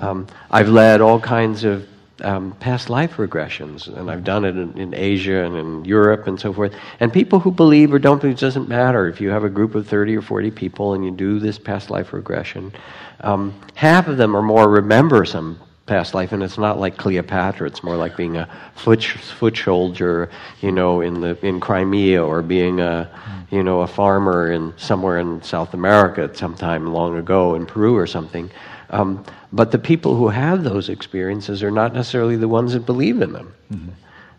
[0.00, 1.86] Um, I've led all kinds of
[2.22, 6.40] um, past life regressions, and I've done it in, in Asia and in Europe and
[6.40, 6.74] so forth.
[7.00, 9.06] And people who believe or don't believe, it doesn't matter.
[9.06, 11.90] If you have a group of 30 or 40 people and you do this past
[11.90, 12.72] life regression,
[13.20, 17.66] um, half of them or more remember some past life, and it's not like Cleopatra.
[17.66, 20.30] It's more like being a foot, foot soldier,
[20.60, 23.08] you know, in the in Crimea, or being a,
[23.50, 27.66] you know, a farmer in somewhere in South America at some time long ago in
[27.66, 28.50] Peru or something.
[28.90, 29.24] Um,
[29.56, 33.32] but the people who have those experiences are not necessarily the ones that believe in
[33.32, 33.54] them.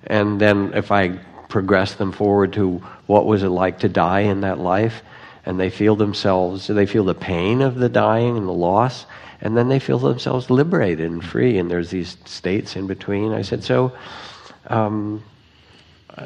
[0.06, 1.20] And then if I
[1.50, 2.78] progress them forward to
[3.08, 5.02] what was it like to die in that life,
[5.46, 9.06] and they feel themselves, they feel the pain of the dying and the loss,
[9.42, 13.32] and then they feel themselves liberated and free, and there's these states in between.
[13.32, 13.94] I said, so,
[14.68, 15.24] um,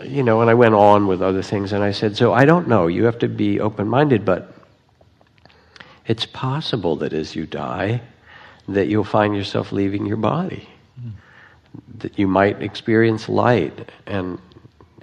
[0.03, 2.67] you know, and I went on with other things, and I said, so I don't
[2.67, 4.55] know, you have to be open minded, but
[6.07, 8.01] it's possible that as you die,
[8.67, 10.67] that you'll find yourself leaving your body.
[11.99, 13.89] That you might experience light.
[14.05, 14.39] And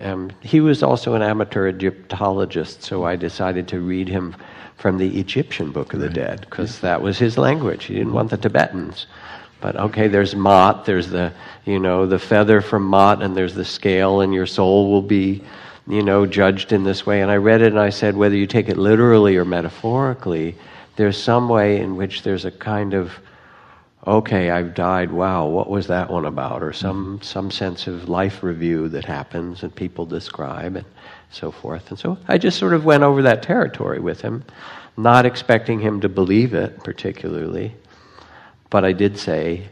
[0.00, 4.36] um, he was also an amateur Egyptologist, so I decided to read him
[4.76, 7.86] from the Egyptian Book of the Dead, because that was his language.
[7.86, 9.06] He didn't want the Tibetans.
[9.60, 11.32] But okay, there's Ma'at, there's the,
[11.64, 15.42] you know, the feather from Ma'at, and there's the scale, and your soul will be,
[15.88, 17.22] you know, judged in this way.
[17.22, 20.54] And I read it and I said, whether you take it literally or metaphorically,
[20.94, 23.18] there's some way in which there's a kind of
[24.06, 25.10] okay, I've died.
[25.10, 26.62] Wow, what was that one about?
[26.62, 27.22] Or some mm-hmm.
[27.22, 30.86] some sense of life review that happens and people describe and
[31.30, 31.90] so forth.
[31.90, 34.44] And so I just sort of went over that territory with him,
[34.96, 37.74] not expecting him to believe it particularly,
[38.70, 39.68] but I did say.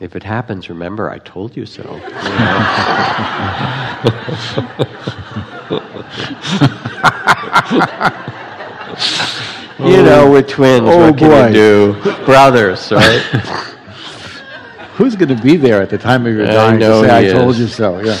[0.00, 1.82] If it happens, remember I told you so.
[9.82, 9.96] You know?
[9.96, 10.82] You know, we're twins.
[10.84, 11.46] Oh, what can boy.
[11.48, 12.24] you do?
[12.24, 13.20] Brothers, right?
[14.96, 17.24] Who's going to be there at the time of your I dying know to say,
[17.24, 18.00] he I told you so?
[18.00, 18.18] Yeah.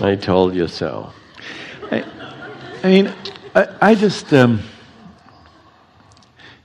[0.00, 1.12] I told you so.
[1.90, 3.12] I mean,
[3.54, 4.60] I, I just, um,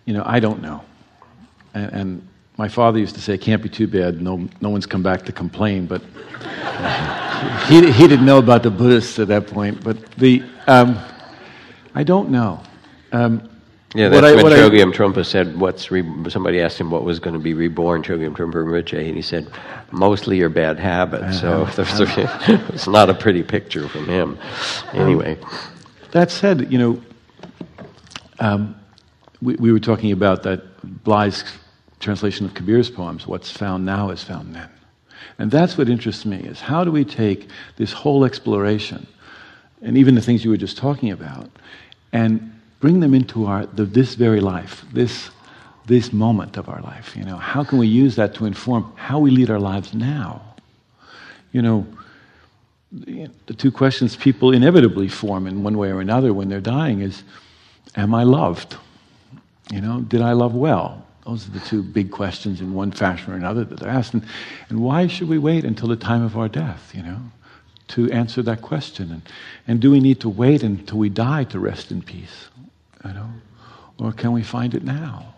[0.06, 0.84] you know, I don't know.
[1.74, 4.22] And, and my father used to say, it can't be too bad.
[4.22, 5.86] No, no one's come back to complain.
[5.86, 6.02] But
[7.68, 9.84] he, he didn't know about the Buddhists at that point.
[9.84, 10.98] But the, um,
[11.94, 12.64] I don't know.
[13.12, 13.50] Um,
[13.98, 16.92] Yeah, What that's I- when what I- Chogyam Trungpa said, "What's re-, somebody asked him
[16.92, 19.48] what was going to be reborn?" Chogyam Trungpa Rinpoche, and he said,
[19.92, 22.38] "Mostly your bad habits." So there's a-
[22.74, 24.38] it's not a pretty picture from him.
[24.94, 25.36] Anyway,
[26.12, 27.02] That said, you know,
[28.40, 28.76] um,
[29.42, 31.44] we, we were talking about that Bly's
[32.00, 33.26] translation of Kabir's poems.
[33.26, 34.70] What's found now is found then.
[35.40, 39.08] And that's what interests me is how do we take this whole exploration
[39.82, 41.50] and even the things you were just talking about
[42.14, 45.30] and bring them into our the, this very life, this
[45.88, 47.16] this moment of our life.
[47.16, 50.42] You know, how can we use that to inform how we lead our lives now?
[51.54, 51.88] You know,
[52.92, 57.24] the two questions people inevitably form in one way or another when they're dying is,
[57.96, 58.76] am I loved?
[59.72, 61.06] You know, did I love well?
[61.26, 64.14] Those are the two big questions in one fashion or another that they're asked.
[64.14, 64.26] And,
[64.70, 67.20] and why should we wait until the time of our death, you know,
[67.90, 69.12] to answer that question?
[69.12, 69.22] And,
[69.68, 72.48] and do we need to wait until we die to rest in peace?
[73.08, 73.30] You know?
[74.00, 75.34] Or can we find it now?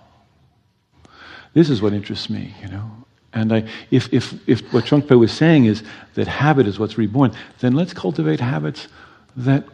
[1.53, 2.91] This is what interests me, you know.
[3.33, 5.83] And I, if, if, if what Trungpa was saying is
[6.15, 8.87] that habit is what's reborn, then let's cultivate habits
[9.35, 9.65] that,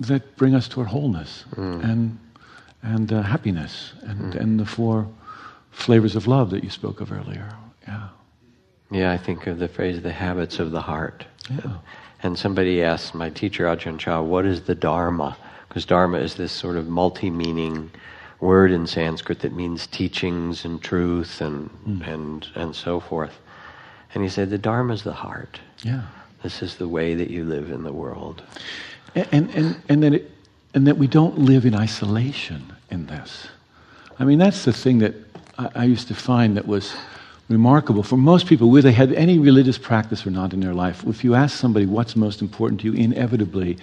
[0.00, 1.84] that bring us toward wholeness mm.
[1.84, 2.18] and,
[2.82, 4.40] and uh, happiness and, mm.
[4.40, 5.06] and the four
[5.70, 7.52] flavors of love that you spoke of earlier.
[7.86, 8.08] Yeah.
[8.90, 11.26] Yeah, I think of the phrase the habits of the heart.
[11.50, 11.78] Yeah.
[12.22, 15.36] And somebody asked my teacher, Ajahn Chah, what is the Dharma?
[15.68, 17.90] Because Dharma is this sort of multi meaning
[18.40, 22.06] word in Sanskrit that means teachings and truth and, mm.
[22.06, 23.38] and, and so forth.
[24.14, 25.60] And he said, The Dharma is the heart.
[25.82, 26.02] Yeah.
[26.42, 28.42] This is the way that you live in the world.
[29.14, 30.30] And, and, and, and, that, it,
[30.74, 33.48] and that we don't live in isolation in this.
[34.18, 35.14] I mean, that's the thing that
[35.58, 36.94] I, I used to find that was
[37.48, 41.04] remarkable for most people, whether they had any religious practice or not in their life.
[41.06, 43.78] If you ask somebody what's most important to you, inevitably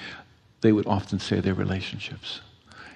[0.62, 2.42] they would often say their relationships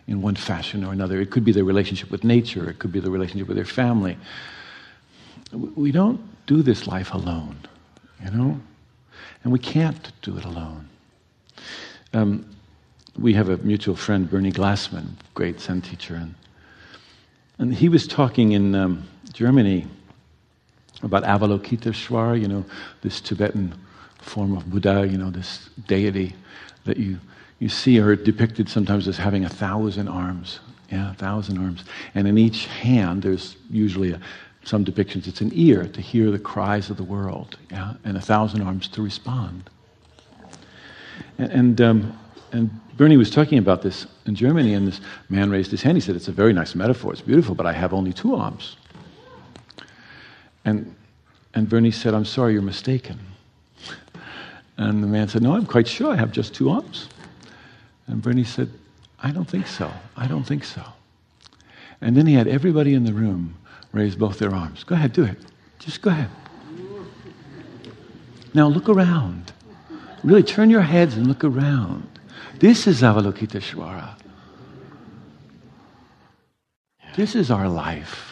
[0.08, 1.22] in one fashion or another.
[1.22, 4.18] It could be their relationship with nature, it could be their relationship with their family.
[5.52, 7.58] We don't do this life alone,
[8.24, 8.60] you know?
[9.44, 10.90] And we can't do it alone.
[12.14, 12.46] Um,
[13.18, 16.36] we have a mutual friend, Bernie Glassman, great Zen teacher, and,
[17.58, 19.86] and he was talking in um, Germany
[21.04, 22.66] about Avalokiteshvara, you know,
[23.02, 23.74] this Tibetan
[24.22, 26.36] form of Buddha, you know, this deity
[26.86, 27.20] that you
[27.60, 30.60] you see her depicted sometimes as having a thousand arms.
[30.92, 31.84] Yeah, a thousand arms.
[32.16, 34.20] And in each hand, there's usually a,
[34.64, 38.22] some depictions, it's an ear to hear the cries of the world, yeah, and a
[38.22, 39.70] thousand arms to respond.
[41.38, 42.20] And, and, um,
[42.52, 45.00] and Bernie was talking about this in Germany, and this
[45.30, 45.98] man raised his hand.
[45.98, 48.78] He said, It's a very nice metaphor, it's beautiful, but I have only two arms.
[50.66, 50.94] And,
[51.54, 53.20] and Bernie said, I'm sorry, you're mistaken.
[54.78, 57.10] And the man said, No, I'm quite sure I have just two arms.
[58.10, 58.70] And Bernie said,
[59.22, 59.92] I don't think so.
[60.18, 60.82] I don't think so.
[62.02, 63.56] And then he had everybody in the room
[63.92, 64.84] raise both their arms.
[64.84, 65.38] Go ahead, do it.
[65.78, 66.30] Just go ahead.
[68.54, 69.54] Now look around.
[70.24, 72.08] Really turn your heads and look around.
[72.60, 74.16] This is Avalokiteshvara.
[77.16, 78.29] This is our life.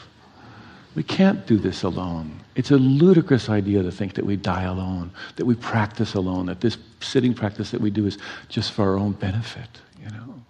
[0.97, 2.39] We can't do this alone.
[2.55, 6.59] It's a ludicrous idea to think that we die alone, that we practice alone, that
[6.59, 8.17] this sitting practice that we do is
[8.49, 9.69] just for our own benefit,
[10.01, 10.41] you know.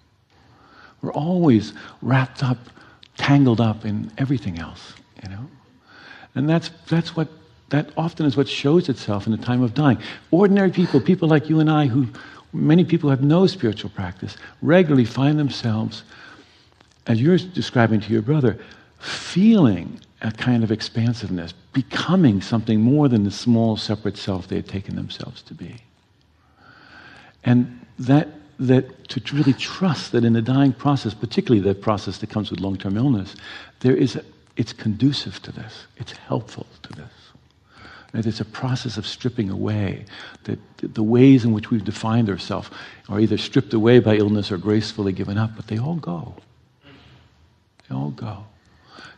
[1.02, 2.60] We're always wrapped up,
[3.18, 5.50] tangled up in everything else, you know.
[6.34, 7.28] And that's, that's what,
[7.68, 9.98] that often is what shows itself in the time of dying.
[10.32, 12.08] Ordinary people, people like you and I, who
[12.54, 16.04] many people have no spiritual practice, regularly find themselves,
[17.06, 18.58] as you're describing to your brother,
[18.98, 24.68] feeling a kind of expansiveness, becoming something more than the small separate self they had
[24.68, 25.76] taken themselves to be.
[27.44, 28.30] And that,
[28.60, 32.60] that to really trust that in the dying process, particularly the process that comes with
[32.60, 33.36] long term illness,
[33.82, 34.24] there is a,
[34.56, 37.12] it's conducive to this, it's helpful to this.
[38.14, 40.06] It's a process of stripping away,
[40.46, 42.70] that the ways in which we've defined ourselves
[43.10, 46.34] are either stripped away by illness or gracefully given up, but they all go.
[47.88, 48.46] They all go.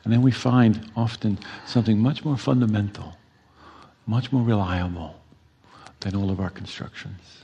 [0.03, 3.17] And then we find often something much more fundamental,
[4.05, 5.19] much more reliable
[5.99, 7.43] than all of our constructions.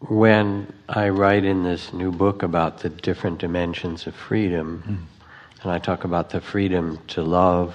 [0.00, 5.62] When I write in this new book about the different dimensions of freedom, mm.
[5.62, 7.74] and I talk about the freedom to love,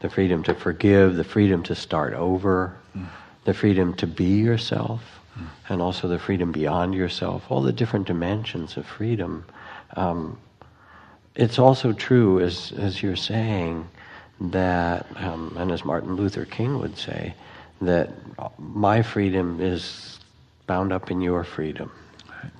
[0.00, 3.06] the freedom to forgive, the freedom to start over, mm.
[3.44, 5.46] the freedom to be yourself, mm.
[5.70, 9.44] and also the freedom beyond yourself, all the different dimensions of freedom.
[9.96, 10.38] Um,
[11.36, 13.86] it's also true, as, as you're saying,
[14.40, 17.34] that, um, and as Martin Luther King would say,
[17.80, 18.10] that
[18.58, 20.18] my freedom is
[20.66, 21.92] bound up in your freedom,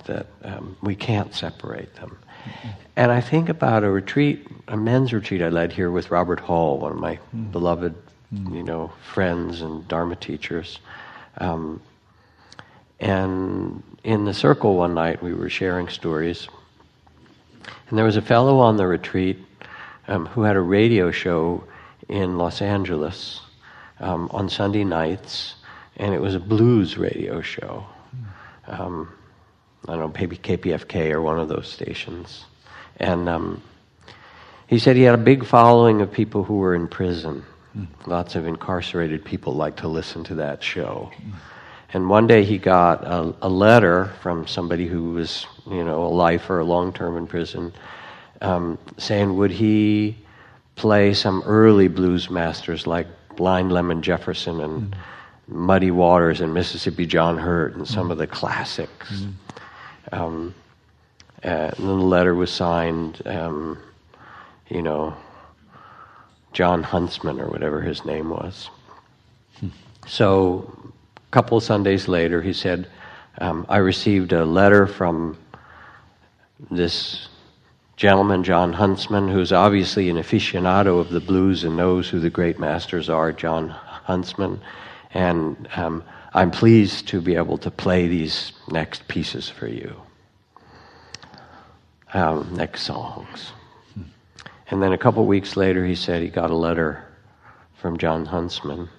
[0.05, 2.17] that um, we can't separate them.
[2.43, 2.67] Mm-hmm.
[2.95, 6.77] And I think about a retreat, a men's retreat I led here with Robert Hall,
[6.77, 7.51] one of my mm.
[7.51, 7.95] beloved,
[8.33, 8.55] mm.
[8.55, 10.79] you know, friends and Dharma teachers.
[11.39, 11.81] Um,
[12.99, 16.47] and in the circle one night, we were sharing stories
[17.89, 19.37] and there was a fellow on the retreat
[20.07, 21.63] um, who had a radio show
[22.09, 23.41] in Los Angeles
[23.99, 25.55] um, on Sunday nights,
[25.97, 27.85] and it was a blues radio show.
[28.67, 29.11] Um,
[29.87, 32.45] I don't know, maybe KPFK or one of those stations.
[32.97, 33.61] And um,
[34.67, 37.45] he said he had a big following of people who were in prison.
[37.75, 37.87] Mm.
[38.05, 41.11] Lots of incarcerated people like to listen to that show.
[41.15, 41.33] Mm.
[41.93, 46.09] And one day he got a, a, letter from somebody who was, you know, a
[46.09, 47.73] life or a long term in prison,
[48.41, 50.17] um, saying, would he
[50.75, 54.97] play some early blues masters like Blind Lemon Jefferson and mm.
[55.47, 58.11] Muddy Waters and Mississippi John Hurt and some mm.
[58.11, 59.11] of the classics.
[59.11, 59.33] Mm.
[60.11, 60.55] Um,
[61.43, 63.77] uh, and then the letter was signed, um,
[64.69, 65.15] you know,
[66.53, 68.69] John Huntsman or whatever his name was.
[69.59, 69.67] Hmm.
[70.07, 70.91] So,
[71.31, 72.87] couple Sundays later, he said,
[73.39, 75.37] um, I received a letter from
[76.71, 77.27] this
[77.95, 82.59] gentleman, John Huntsman, who's obviously an aficionado of the blues and knows who the great
[82.59, 84.59] masters are, John Huntsman.
[85.13, 89.95] And um, I'm pleased to be able to play these next pieces for you.
[92.13, 93.51] Um, next songs.
[94.69, 97.03] And then a couple weeks later, he said he got a letter
[97.75, 98.89] from John Huntsman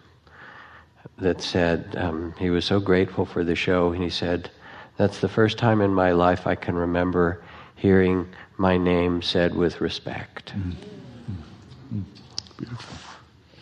[1.19, 3.93] that said um, he was so grateful for the show.
[3.93, 4.51] And he said,
[4.97, 7.43] That's the first time in my life I can remember
[7.75, 10.53] hearing my name said with respect.
[10.57, 12.01] Mm-hmm.
[12.59, 12.99] Beautiful.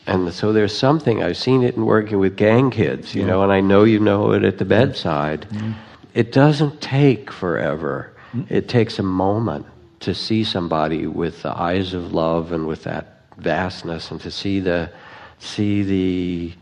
[0.06, 3.28] And so there's something, I've seen it in working with gang kids, you yeah.
[3.28, 5.46] know, and I know you know it at the bedside.
[5.50, 5.72] Mm-hmm.
[6.14, 8.52] It doesn't take forever, mm-hmm.
[8.52, 9.66] it takes a moment
[10.00, 14.60] to see somebody with the eyes of love and with that vastness and to see
[14.60, 14.90] the,
[15.38, 16.52] see the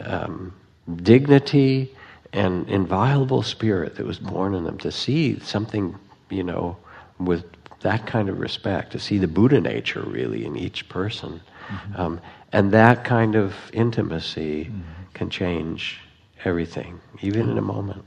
[0.00, 0.54] um,
[1.02, 1.94] dignity
[2.32, 5.94] and inviolable spirit that was born in them, to see something,
[6.30, 6.76] you know,
[7.18, 7.44] with
[7.80, 11.40] that kind of respect, to see the Buddha nature really in each person.
[11.68, 12.00] Mm-hmm.
[12.00, 12.20] Um,
[12.52, 14.80] and that kind of intimacy mm-hmm.
[15.14, 16.00] can change
[16.44, 18.04] everything, even in a moment.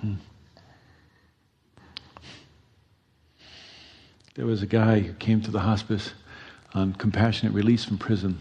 [0.00, 0.14] Hmm.
[4.34, 6.14] There was a guy who came to the hospice
[6.72, 8.38] on compassionate release from prison.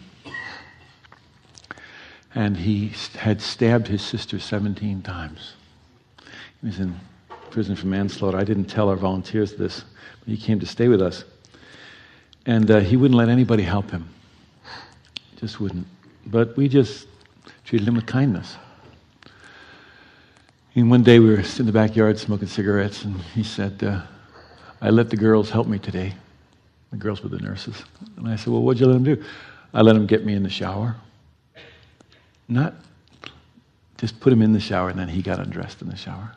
[2.35, 5.53] And he had stabbed his sister 17 times.
[6.61, 6.99] He was in
[7.49, 8.37] prison for manslaughter.
[8.37, 9.83] I didn't tell our volunteers this,
[10.19, 11.23] but he came to stay with us.
[12.45, 14.07] And uh, he wouldn't let anybody help him.
[15.37, 15.87] Just wouldn't.
[16.25, 17.07] But we just
[17.65, 18.57] treated him with kindness.
[20.75, 24.01] And one day we were in the backyard smoking cigarettes, and he said, uh,
[24.81, 26.13] I let the girls help me today.
[26.91, 27.83] The girls were the nurses.
[28.17, 29.23] And I said, Well, what'd you let them do?
[29.73, 30.95] I let them get me in the shower.
[32.49, 32.73] Not
[33.97, 36.33] just put him in the shower, and then he got undressed in the shower.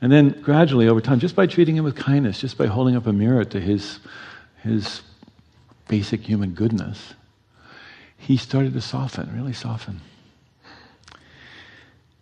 [0.00, 3.06] And then gradually, over time, just by treating him with kindness, just by holding up
[3.06, 4.00] a mirror to his,
[4.62, 5.02] his
[5.88, 7.14] basic human goodness,
[8.16, 10.00] he started to soften, really soften.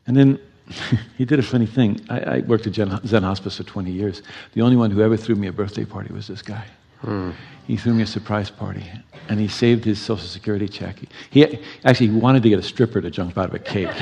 [0.07, 0.39] And then
[1.19, 2.01] he did a funny thing.
[2.09, 4.23] I, I worked at Zen Hospice for 20 years.
[4.55, 6.67] The only one who ever threw me a birthday party was this guy.
[7.03, 7.33] Hmm.
[7.67, 8.85] He threw me a surprise party,
[9.29, 10.97] and he saved his Social Security check.
[11.31, 13.89] He, he actually wanted to get a stripper to jump out of a cake.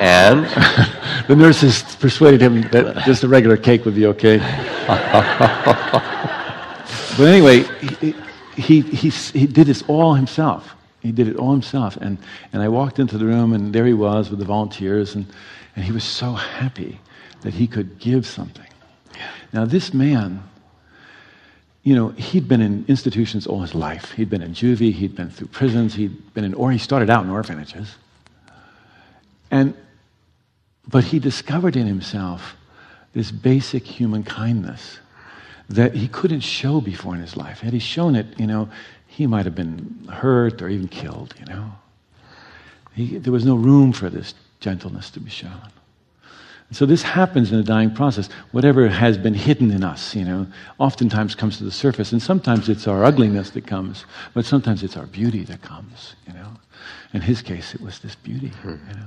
[0.00, 0.44] and
[1.28, 4.38] the nurses persuaded him that just a regular cake would be okay.
[4.88, 6.02] but
[7.20, 7.62] anyway,
[8.00, 8.14] he,
[8.56, 10.74] he, he, he did this all himself.
[11.00, 11.96] He did it all himself.
[11.98, 12.18] And,
[12.52, 15.26] and I walked into the room, and there he was with the volunteers, and,
[15.76, 16.98] and he was so happy
[17.42, 18.66] that he could give something.
[19.52, 20.42] Now, this man
[21.84, 24.12] you know, he'd been in institutions all his life.
[24.12, 27.24] He'd been in juvie, he'd been through prisons, he'd been in, or he started out
[27.24, 27.94] in orphanages.
[29.50, 29.74] And,
[30.88, 32.56] but he discovered in himself
[33.12, 34.98] this basic human kindness
[35.68, 37.60] that he couldn't show before in his life.
[37.60, 38.70] Had he shown it, you know,
[39.06, 41.70] he might have been hurt or even killed, you know.
[42.94, 45.70] He, there was no room for this gentleness to be shown.
[46.72, 48.28] So this happens in the dying process.
[48.50, 50.46] Whatever has been hidden in us, you know,
[50.78, 52.10] oftentimes comes to the surface.
[52.10, 56.32] And sometimes it's our ugliness that comes, but sometimes it's our beauty that comes, you
[56.32, 56.48] know.
[57.12, 58.90] In his case, it was this beauty, you hmm.
[58.98, 59.06] know.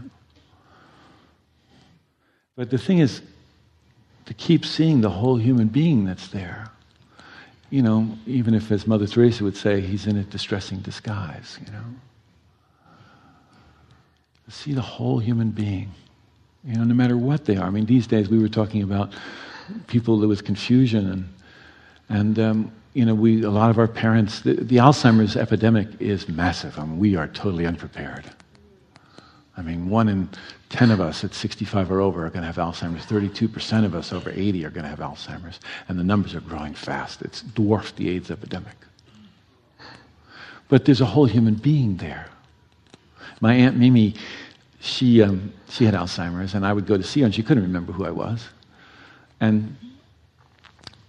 [2.56, 3.22] But the thing is
[4.26, 6.70] to keep seeing the whole human being that's there.
[7.70, 11.72] You know, even if, as Mother Teresa would say, he's in a distressing disguise, you
[11.72, 11.84] know.
[14.46, 15.92] To see the whole human being
[16.68, 17.66] you know, no matter what they are.
[17.66, 19.14] I mean, these days we were talking about
[19.88, 21.30] people with confusion and,
[22.10, 26.28] and um, you know, we, a lot of our parents, the, the, Alzheimer's epidemic is
[26.28, 26.78] massive.
[26.80, 28.26] I mean, we are totally unprepared.
[29.56, 30.30] I mean, one in
[30.70, 33.06] 10 of us at 65 or over are going to have Alzheimer's.
[33.06, 35.60] 32% of us over 80 are going to have Alzheimer's.
[35.88, 37.22] And the numbers are growing fast.
[37.22, 38.76] It's dwarfed the AIDS epidemic.
[40.68, 42.28] But there's a whole human being there.
[43.40, 44.16] My Aunt Mimi,
[44.80, 47.64] she, um, she had Alzheimer's, and I would go to see her, and she couldn't
[47.64, 48.48] remember who I was.
[49.40, 49.76] And,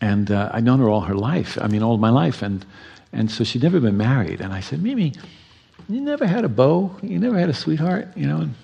[0.01, 2.43] and uh, I'd known her all her life, I mean, all my life.
[2.43, 2.65] And,
[3.13, 4.41] and so she'd never been married.
[4.41, 5.13] And I said, Mimi,
[5.89, 6.95] you never had a beau?
[7.03, 8.09] You never had a sweetheart?
[8.17, 8.41] You know?
[8.41, 8.55] And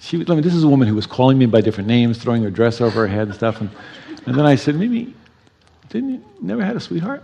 [0.00, 2.42] she, I mean, this is a woman who was calling me by different names, throwing
[2.42, 3.60] her dress over her head and stuff.
[3.60, 3.70] And,
[4.26, 5.14] and then I said, Mimi,
[5.88, 7.22] didn't you never had a sweetheart?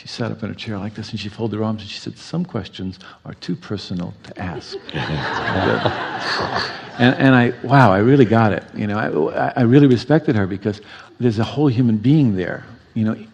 [0.00, 1.98] She sat up in her chair like this and she folded her arms and she
[1.98, 4.78] said, Some questions are too personal to ask.
[6.98, 8.64] and, and I, wow, I really got it.
[8.74, 10.80] You know, I, I really respected her because
[11.18, 12.64] there's a whole human being there.
[12.94, 13.26] You know,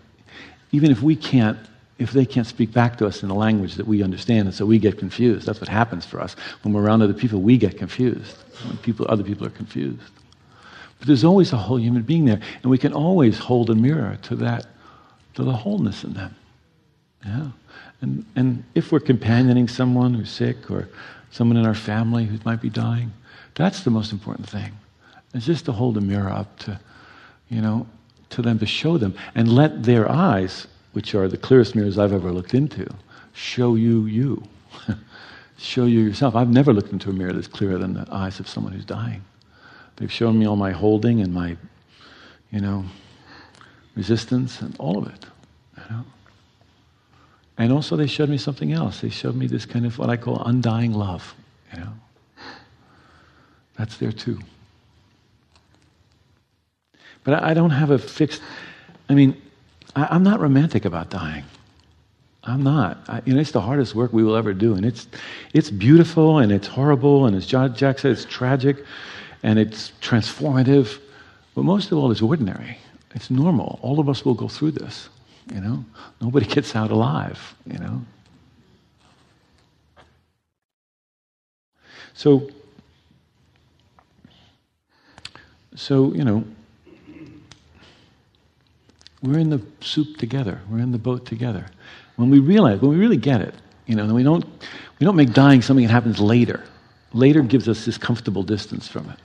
[0.72, 1.56] even if we can't,
[2.00, 4.66] if they can't speak back to us in a language that we understand, and so
[4.66, 5.46] we get confused.
[5.46, 6.34] That's what happens for us.
[6.62, 8.38] When we're around other people, we get confused.
[8.66, 10.02] When people, other people are confused.
[10.98, 14.18] But there's always a whole human being there, and we can always hold a mirror
[14.22, 14.66] to that,
[15.34, 16.34] to the wholeness in them.
[17.26, 17.48] Yeah.
[18.00, 20.88] And, and if we're companioning someone who's sick or
[21.30, 23.12] someone in our family who might be dying,
[23.54, 24.72] that's the most important thing.
[25.34, 26.78] It's just to hold a mirror up to,
[27.48, 27.86] you know,
[28.30, 32.12] to them to show them and let their eyes, which are the clearest mirrors I've
[32.12, 32.86] ever looked into,
[33.32, 34.42] show you you.
[35.58, 36.34] show you yourself.
[36.34, 39.24] I've never looked into a mirror that's clearer than the eyes of someone who's dying.
[39.96, 41.56] They've shown me all my holding and my,
[42.50, 42.84] you know,
[43.94, 45.24] resistance and all of it.
[47.58, 49.00] And also, they showed me something else.
[49.00, 51.34] They showed me this kind of what I call undying love.
[51.72, 51.92] You know,
[53.78, 54.38] that's there too.
[57.24, 58.40] But I, don't have a fixed.
[59.08, 59.40] I mean,
[59.96, 61.44] I, am not romantic about dying.
[62.44, 62.98] I'm not.
[63.08, 65.08] I, you know, it's the hardest work we will ever do, and it's
[65.52, 68.84] it's beautiful and it's horrible, and as John Jack said, it's tragic,
[69.42, 71.00] and it's transformative.
[71.56, 72.78] But most of all, it's ordinary.
[73.14, 73.80] It's normal.
[73.82, 75.08] All of us will go through this.
[75.52, 75.84] You know,
[76.20, 78.04] nobody gets out alive, you know.
[82.14, 82.50] So,
[85.74, 86.44] so, you know,
[89.22, 90.60] we're in the soup together.
[90.68, 91.66] We're in the boat together.
[92.16, 93.54] When we realize, when we really get it,
[93.86, 94.44] you know, we don't,
[94.98, 96.64] we don't make dying something that happens later.
[97.12, 99.18] Later gives us this comfortable distance from it.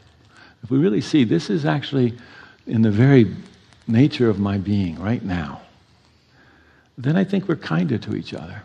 [0.64, 2.18] If we really see this is actually
[2.68, 3.34] in the very
[3.88, 5.62] nature of my being right now,
[6.98, 8.64] then I think we're kinder to each other.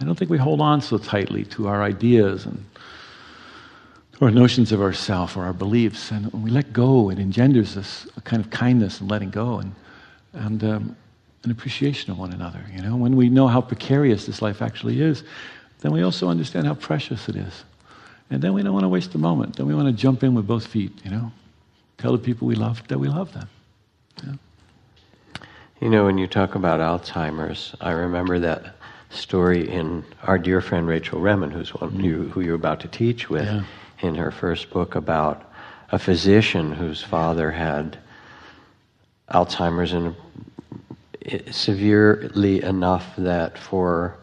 [0.00, 2.64] I don't think we hold on so tightly to our ideas and
[4.20, 6.10] our notions of ourself or our beliefs.
[6.10, 9.74] And when we let go, it engenders this kind of kindness and letting go and,
[10.32, 10.96] and um,
[11.44, 12.64] an appreciation of one another.
[12.74, 15.22] You know, when we know how precarious this life actually is,
[15.80, 17.64] then we also understand how precious it is.
[18.30, 19.56] And then we don't want to waste a moment.
[19.56, 21.30] Then we want to jump in with both feet, you know.
[21.98, 23.48] Tell the people we love that we love them.
[25.80, 28.76] You know, when you talk about Alzheimer's, I remember that
[29.10, 32.04] story in our dear friend Rachel Remen, who's one mm.
[32.04, 33.62] you, who you're about to teach with, yeah.
[34.00, 35.52] in her first book about
[35.92, 37.98] a physician whose father had
[39.30, 40.16] Alzheimer's and
[41.54, 44.16] severely enough that for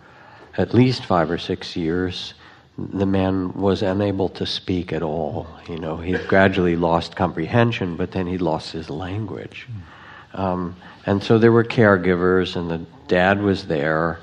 [0.57, 2.33] at least five or six years
[2.77, 5.45] the man was unable to speak at all.
[5.69, 9.67] You know, he gradually lost comprehension, but then he lost his language.
[10.33, 10.39] Mm.
[10.39, 10.75] Um,
[11.05, 14.19] and so there were caregivers, and the dad was there.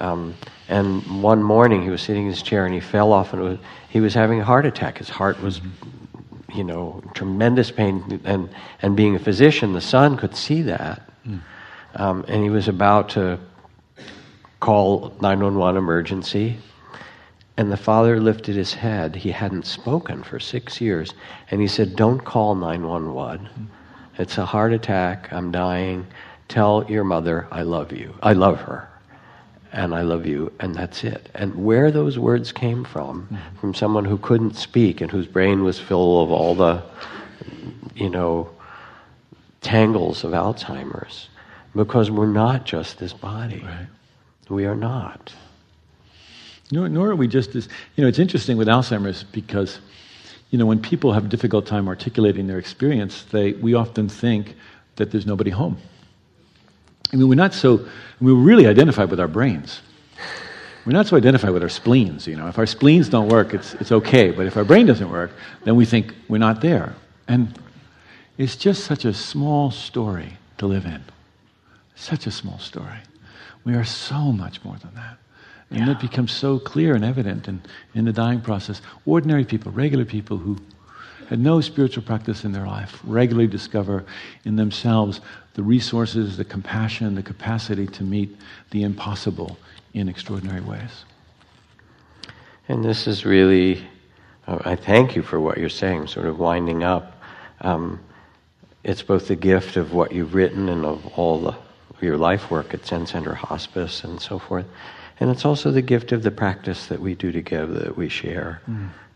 [0.00, 0.34] Um,
[0.68, 3.58] and one morning he was sitting in his chair and he fell off, and was,
[3.90, 4.98] he was having a heart attack.
[4.98, 5.60] His heart was,
[6.54, 8.20] you know, tremendous pain.
[8.24, 8.48] And,
[8.80, 11.02] and being a physician, the son could see that.
[11.26, 11.40] Mm.
[11.94, 13.38] Um, and he was about to
[14.60, 16.56] call 911 emergency.
[17.58, 19.14] And the father lifted his head.
[19.14, 21.12] He hadn't spoken for six years.
[21.50, 23.46] And he said, Don't call 911.
[23.46, 23.66] Mm.
[24.18, 25.32] It's a heart attack.
[25.32, 26.06] I'm dying.
[26.48, 28.14] Tell your mother I love you.
[28.22, 28.88] I love her.
[29.72, 30.52] And I love you.
[30.60, 31.30] And that's it.
[31.34, 33.58] And where those words came from, mm-hmm.
[33.58, 36.82] from someone who couldn't speak and whose brain was full of all the,
[37.94, 38.50] you know,
[39.62, 41.28] tangles of Alzheimer's.
[41.74, 43.62] Because we're not just this body.
[43.64, 43.86] Right.
[44.50, 45.32] We are not.
[46.70, 49.80] Nor, nor are we just as, you know, it's interesting with Alzheimer's because
[50.52, 54.54] you know, when people have a difficult time articulating their experience, they, we often think
[54.96, 55.78] that there's nobody home.
[57.10, 57.88] I mean, we're not so,
[58.20, 59.80] we really identify with our brains.
[60.84, 62.48] We're not so identified with our spleens, you know.
[62.48, 64.30] If our spleens don't work, it's, it's okay.
[64.30, 65.30] But if our brain doesn't work,
[65.64, 66.94] then we think we're not there.
[67.28, 67.58] And
[68.36, 71.02] it's just such a small story to live in.
[71.94, 72.98] Such a small story.
[73.64, 75.16] We are so much more than that.
[75.72, 75.92] And Yeah.
[75.92, 77.62] it becomes so clear and evident in,
[77.94, 78.82] in the dying process.
[79.06, 80.58] Ordinary people, regular people who
[81.28, 84.04] had no spiritual practice in their life, regularly discover
[84.44, 85.20] in themselves
[85.54, 88.36] the resources, the compassion, the capacity to meet
[88.70, 89.56] the impossible
[89.94, 91.04] in extraordinary ways.
[92.68, 93.82] And this is really,
[94.46, 97.18] uh, I thank you for what you're saying, sort of winding up.
[97.62, 98.00] Um,
[98.84, 101.54] it's both the gift of what you've written and of all the,
[102.00, 104.66] your life work at Zen Center Hospice and so forth.
[105.22, 108.60] And it's also the gift of the practice that we do together, that we share.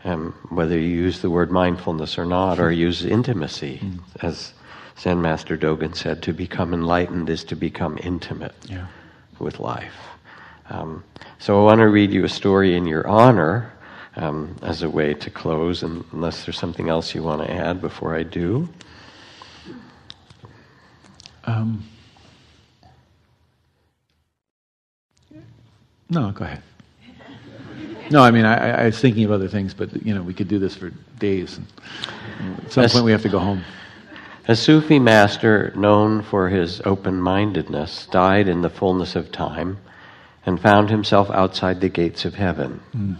[0.04, 3.82] Um, whether you use the word mindfulness or not, or use intimacy,
[4.22, 4.52] as
[5.00, 8.86] Zen Master Dogen said, to become enlightened is to become intimate Yeah.
[9.40, 9.96] with life.
[10.70, 11.02] Um,
[11.40, 13.72] so I want to read you a story in your honor
[14.14, 17.80] um, as a way to close, and unless there's something else you want to add
[17.80, 18.68] before I do.
[21.46, 21.82] Um,
[26.10, 26.62] no, go ahead.
[28.10, 30.46] No, I mean, I, I- was thinking of other things, but you know, we could
[30.48, 31.58] do this for days.
[31.58, 31.66] And
[32.58, 33.62] at some That's- point, we have to go home.
[34.48, 39.78] A Sufi master known for his open mindedness died in the fullness of time
[40.44, 42.80] and found himself outside the gates of heaven.
[42.96, 43.16] Mm.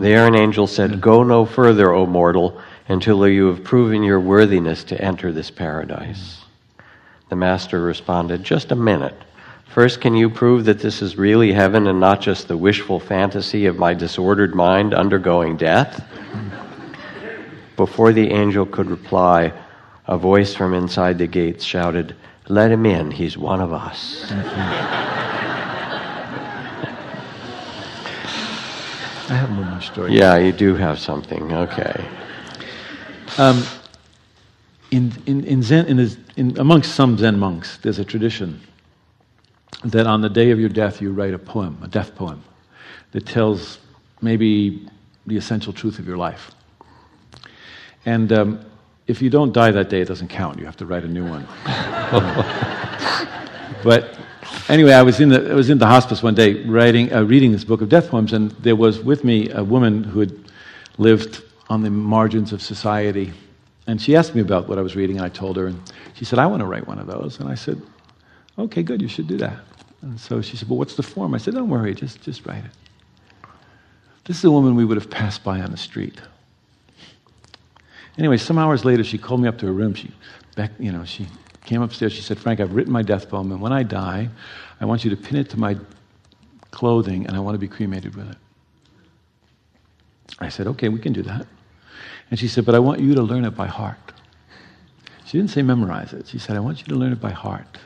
[0.00, 4.82] There, an angel said, Go no further, O mortal, until you have proven your worthiness
[4.84, 6.40] to enter this paradise.
[7.28, 9.14] The master responded, Just a minute.
[9.70, 13.66] First, can you prove that this is really heaven and not just the wishful fantasy
[13.66, 16.04] of my disordered mind undergoing death?
[17.76, 19.52] Before the angel could reply,
[20.08, 22.16] a voice from inside the gates shouted,
[22.48, 24.26] Let him in, he's one of us.
[29.28, 30.14] I have one more story.
[30.14, 31.52] Yeah, you do have something.
[31.52, 32.08] Okay.
[33.38, 33.62] Um,
[34.90, 38.60] in, in, in Zen, in, in, amongst some Zen monks, there's a tradition
[39.84, 42.42] that on the day of your death, you write a poem, a death poem,
[43.12, 43.78] that tells
[44.20, 44.88] maybe
[45.26, 46.52] the essential truth of your life.
[48.04, 48.64] And um,
[49.06, 50.58] if you don't die that day, it doesn't count.
[50.58, 51.46] You have to write a new one.
[53.84, 54.18] but
[54.68, 57.52] anyway, I was in the, I was in the hospice one day writing, uh, reading
[57.52, 60.32] this book of death poems, and there was with me a woman who had
[60.98, 63.32] lived on the margins of society.
[63.86, 65.80] And she asked me about what I was reading, and I told her, and
[66.14, 67.40] she said, I want to write one of those.
[67.40, 67.80] And I said,
[68.60, 69.58] Okay, good, you should do that.
[70.02, 71.34] And so she said, Well, what's the form?
[71.34, 72.70] I said, Don't worry, just, just write it.
[74.24, 76.20] This is a woman we would have passed by on the street.
[78.18, 79.94] Anyway, some hours later, she called me up to her room.
[79.94, 80.10] She,
[80.56, 81.26] back, you know, she
[81.64, 82.12] came upstairs.
[82.12, 84.28] She said, "Frank, I've written my death poem, and when I die,
[84.80, 85.78] I want you to pin it to my
[86.70, 88.36] clothing, and I want to be cremated with it."
[90.38, 91.46] I said, "Okay, we can do that."
[92.30, 94.12] And she said, "But I want you to learn it by heart."
[95.24, 96.26] She didn't say memorize it.
[96.26, 97.78] She said, "I want you to learn it by heart."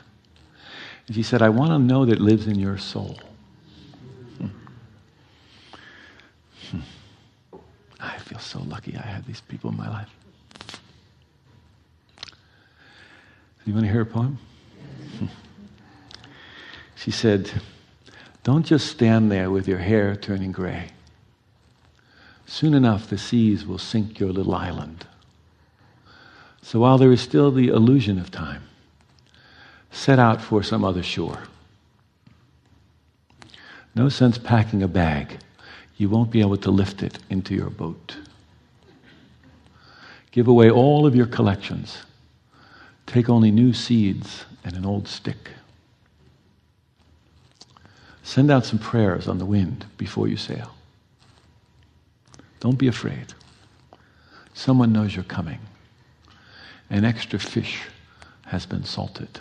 [1.11, 3.19] She said, "I want to know that lives in your soul."
[4.37, 4.47] Hmm.
[6.71, 6.79] Hmm.
[7.99, 10.09] I feel so lucky I had these people in my life.
[13.65, 14.37] You want to hear a poem?
[16.95, 17.51] She said,
[18.43, 20.89] Don't just stand there with your hair turning gray.
[22.47, 25.05] Soon enough, the seas will sink your little island.
[26.61, 28.63] So while there is still the illusion of time,
[29.95, 31.43] set out for some other shore.
[33.95, 35.39] No sense packing a bag.
[35.95, 38.17] You won't be able to lift it into your boat.
[40.31, 41.99] Give away all of your collections.
[43.07, 45.51] Take only new seeds and an old stick.
[48.21, 50.75] Send out some prayers on the wind before you sail.
[52.59, 53.33] Don't be afraid.
[54.53, 55.59] Someone knows you're coming.
[56.89, 57.83] An extra fish
[58.47, 59.39] has been salted.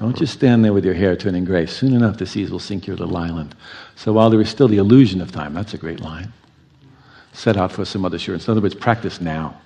[0.00, 1.66] Don't just stand there with your hair turning gray.
[1.66, 3.54] Soon enough, the seas will sink your little island.
[3.96, 6.32] So while there is still the illusion of time, that's a great line.
[7.34, 8.34] Set out for some other shore.
[8.34, 9.60] In other words, practice now.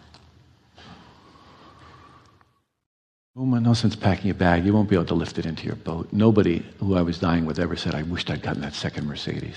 [3.36, 4.66] Oh, my, no sense packing a bag.
[4.66, 6.12] You won't be able to lift it into your boat.
[6.12, 9.56] Nobody who I was dying with ever said, I wished I'd gotten that second Mercedes.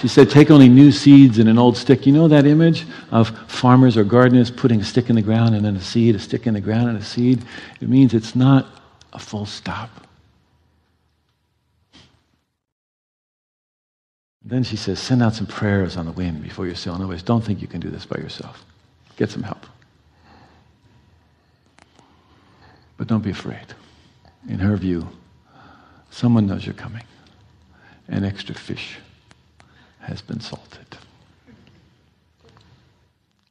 [0.00, 2.06] She said, take only new seeds and an old stick.
[2.06, 5.62] You know that image of farmers or gardeners putting a stick in the ground and
[5.62, 7.42] then a seed, a stick in the ground and a seed?
[7.82, 8.66] It means it's not
[9.12, 9.90] a full stop.
[14.42, 16.94] Then she says, send out some prayers on the wind before you sail.
[16.94, 18.64] In other words, don't think you can do this by yourself.
[19.16, 19.66] Get some help.
[22.96, 23.66] But don't be afraid.
[24.48, 25.06] In her view,
[26.08, 27.04] someone knows you're coming.
[28.08, 28.96] An extra fish
[30.00, 30.98] has been salted.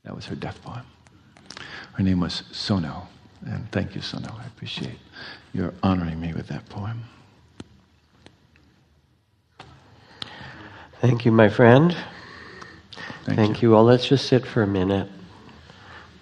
[0.04, 0.86] That was her death poem.
[1.94, 3.08] Her name was Sono.
[3.46, 4.30] And thank you, Sono.
[4.38, 5.00] I appreciate
[5.54, 7.04] your honoring me with that poem.
[11.02, 11.96] Thank you, my friend.
[13.24, 13.72] Thank, Thank you.
[13.72, 15.10] Well, let's just sit for a minute.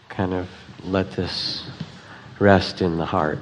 [0.10, 0.48] Kind of
[0.84, 1.68] let this
[2.40, 3.40] rest in the heart.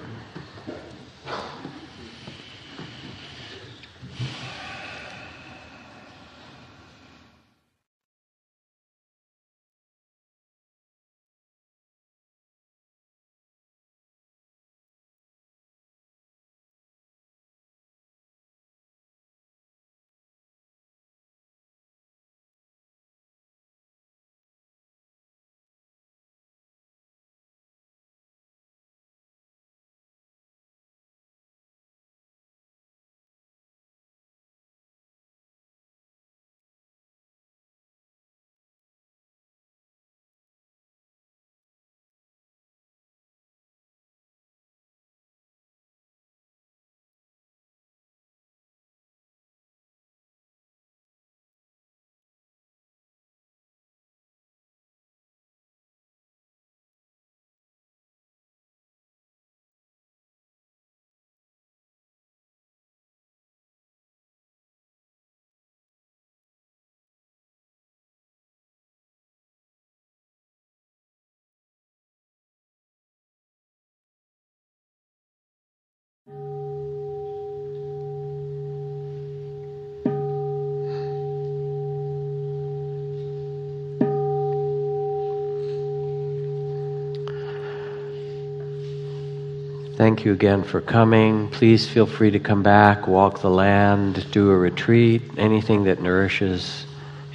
[89.95, 91.47] Thank you again for coming.
[91.51, 96.85] Please feel free to come back, walk the land, do a retreat, anything that nourishes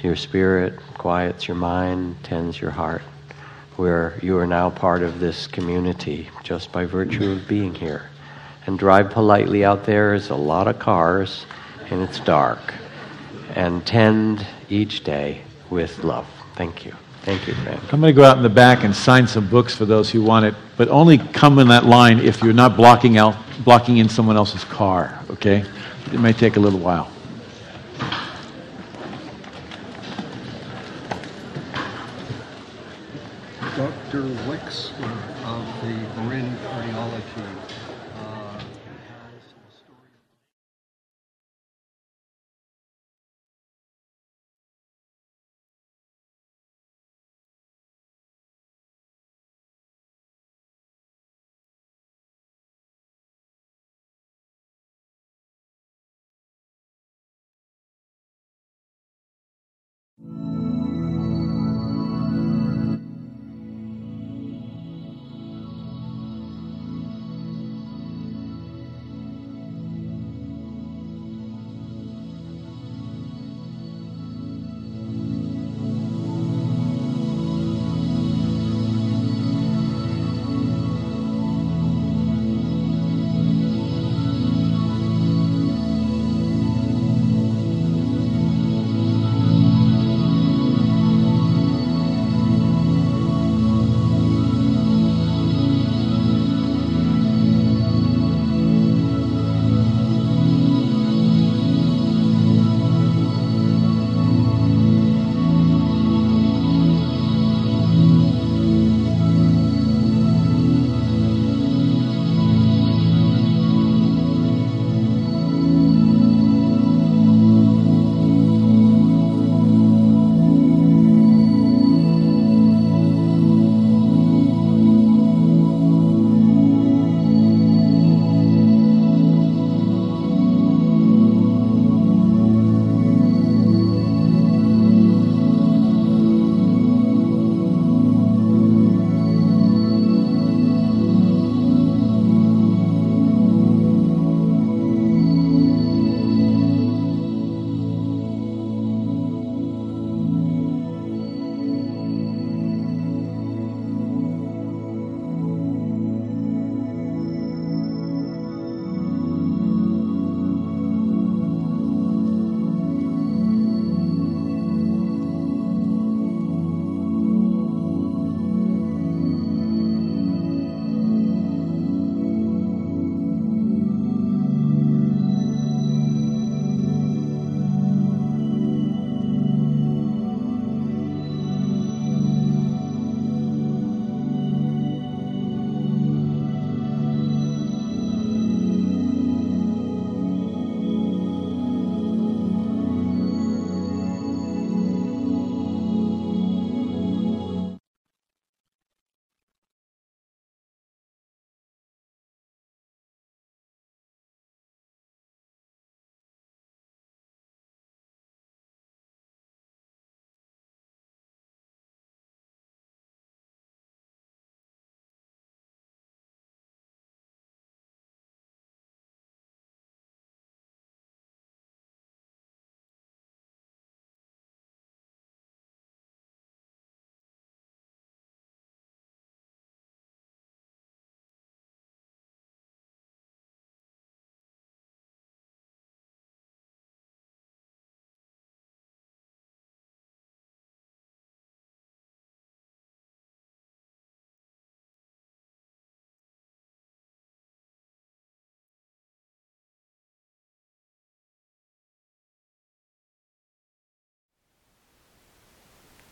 [0.03, 3.01] your spirit, quiets your mind, tends your heart,
[3.77, 8.11] where you are now part of this community just by virtue of being here.
[8.67, 10.09] And drive politely out there.
[10.09, 11.47] There's a lot of cars
[11.89, 12.75] and it's dark.
[13.55, 16.27] And tend each day with love.
[16.55, 16.93] Thank you.
[17.23, 17.79] Thank you, friend.
[17.91, 20.23] I'm going to go out in the back and sign some books for those who
[20.23, 24.09] want it, but only come in that line if you're not blocking out, blocking in
[24.09, 25.19] someone else's car.
[25.29, 25.63] Okay?
[26.11, 27.11] It may take a little while.
[33.77, 34.23] Dr.
[34.47, 37.80] Wexler uh, of the Marin Cardiology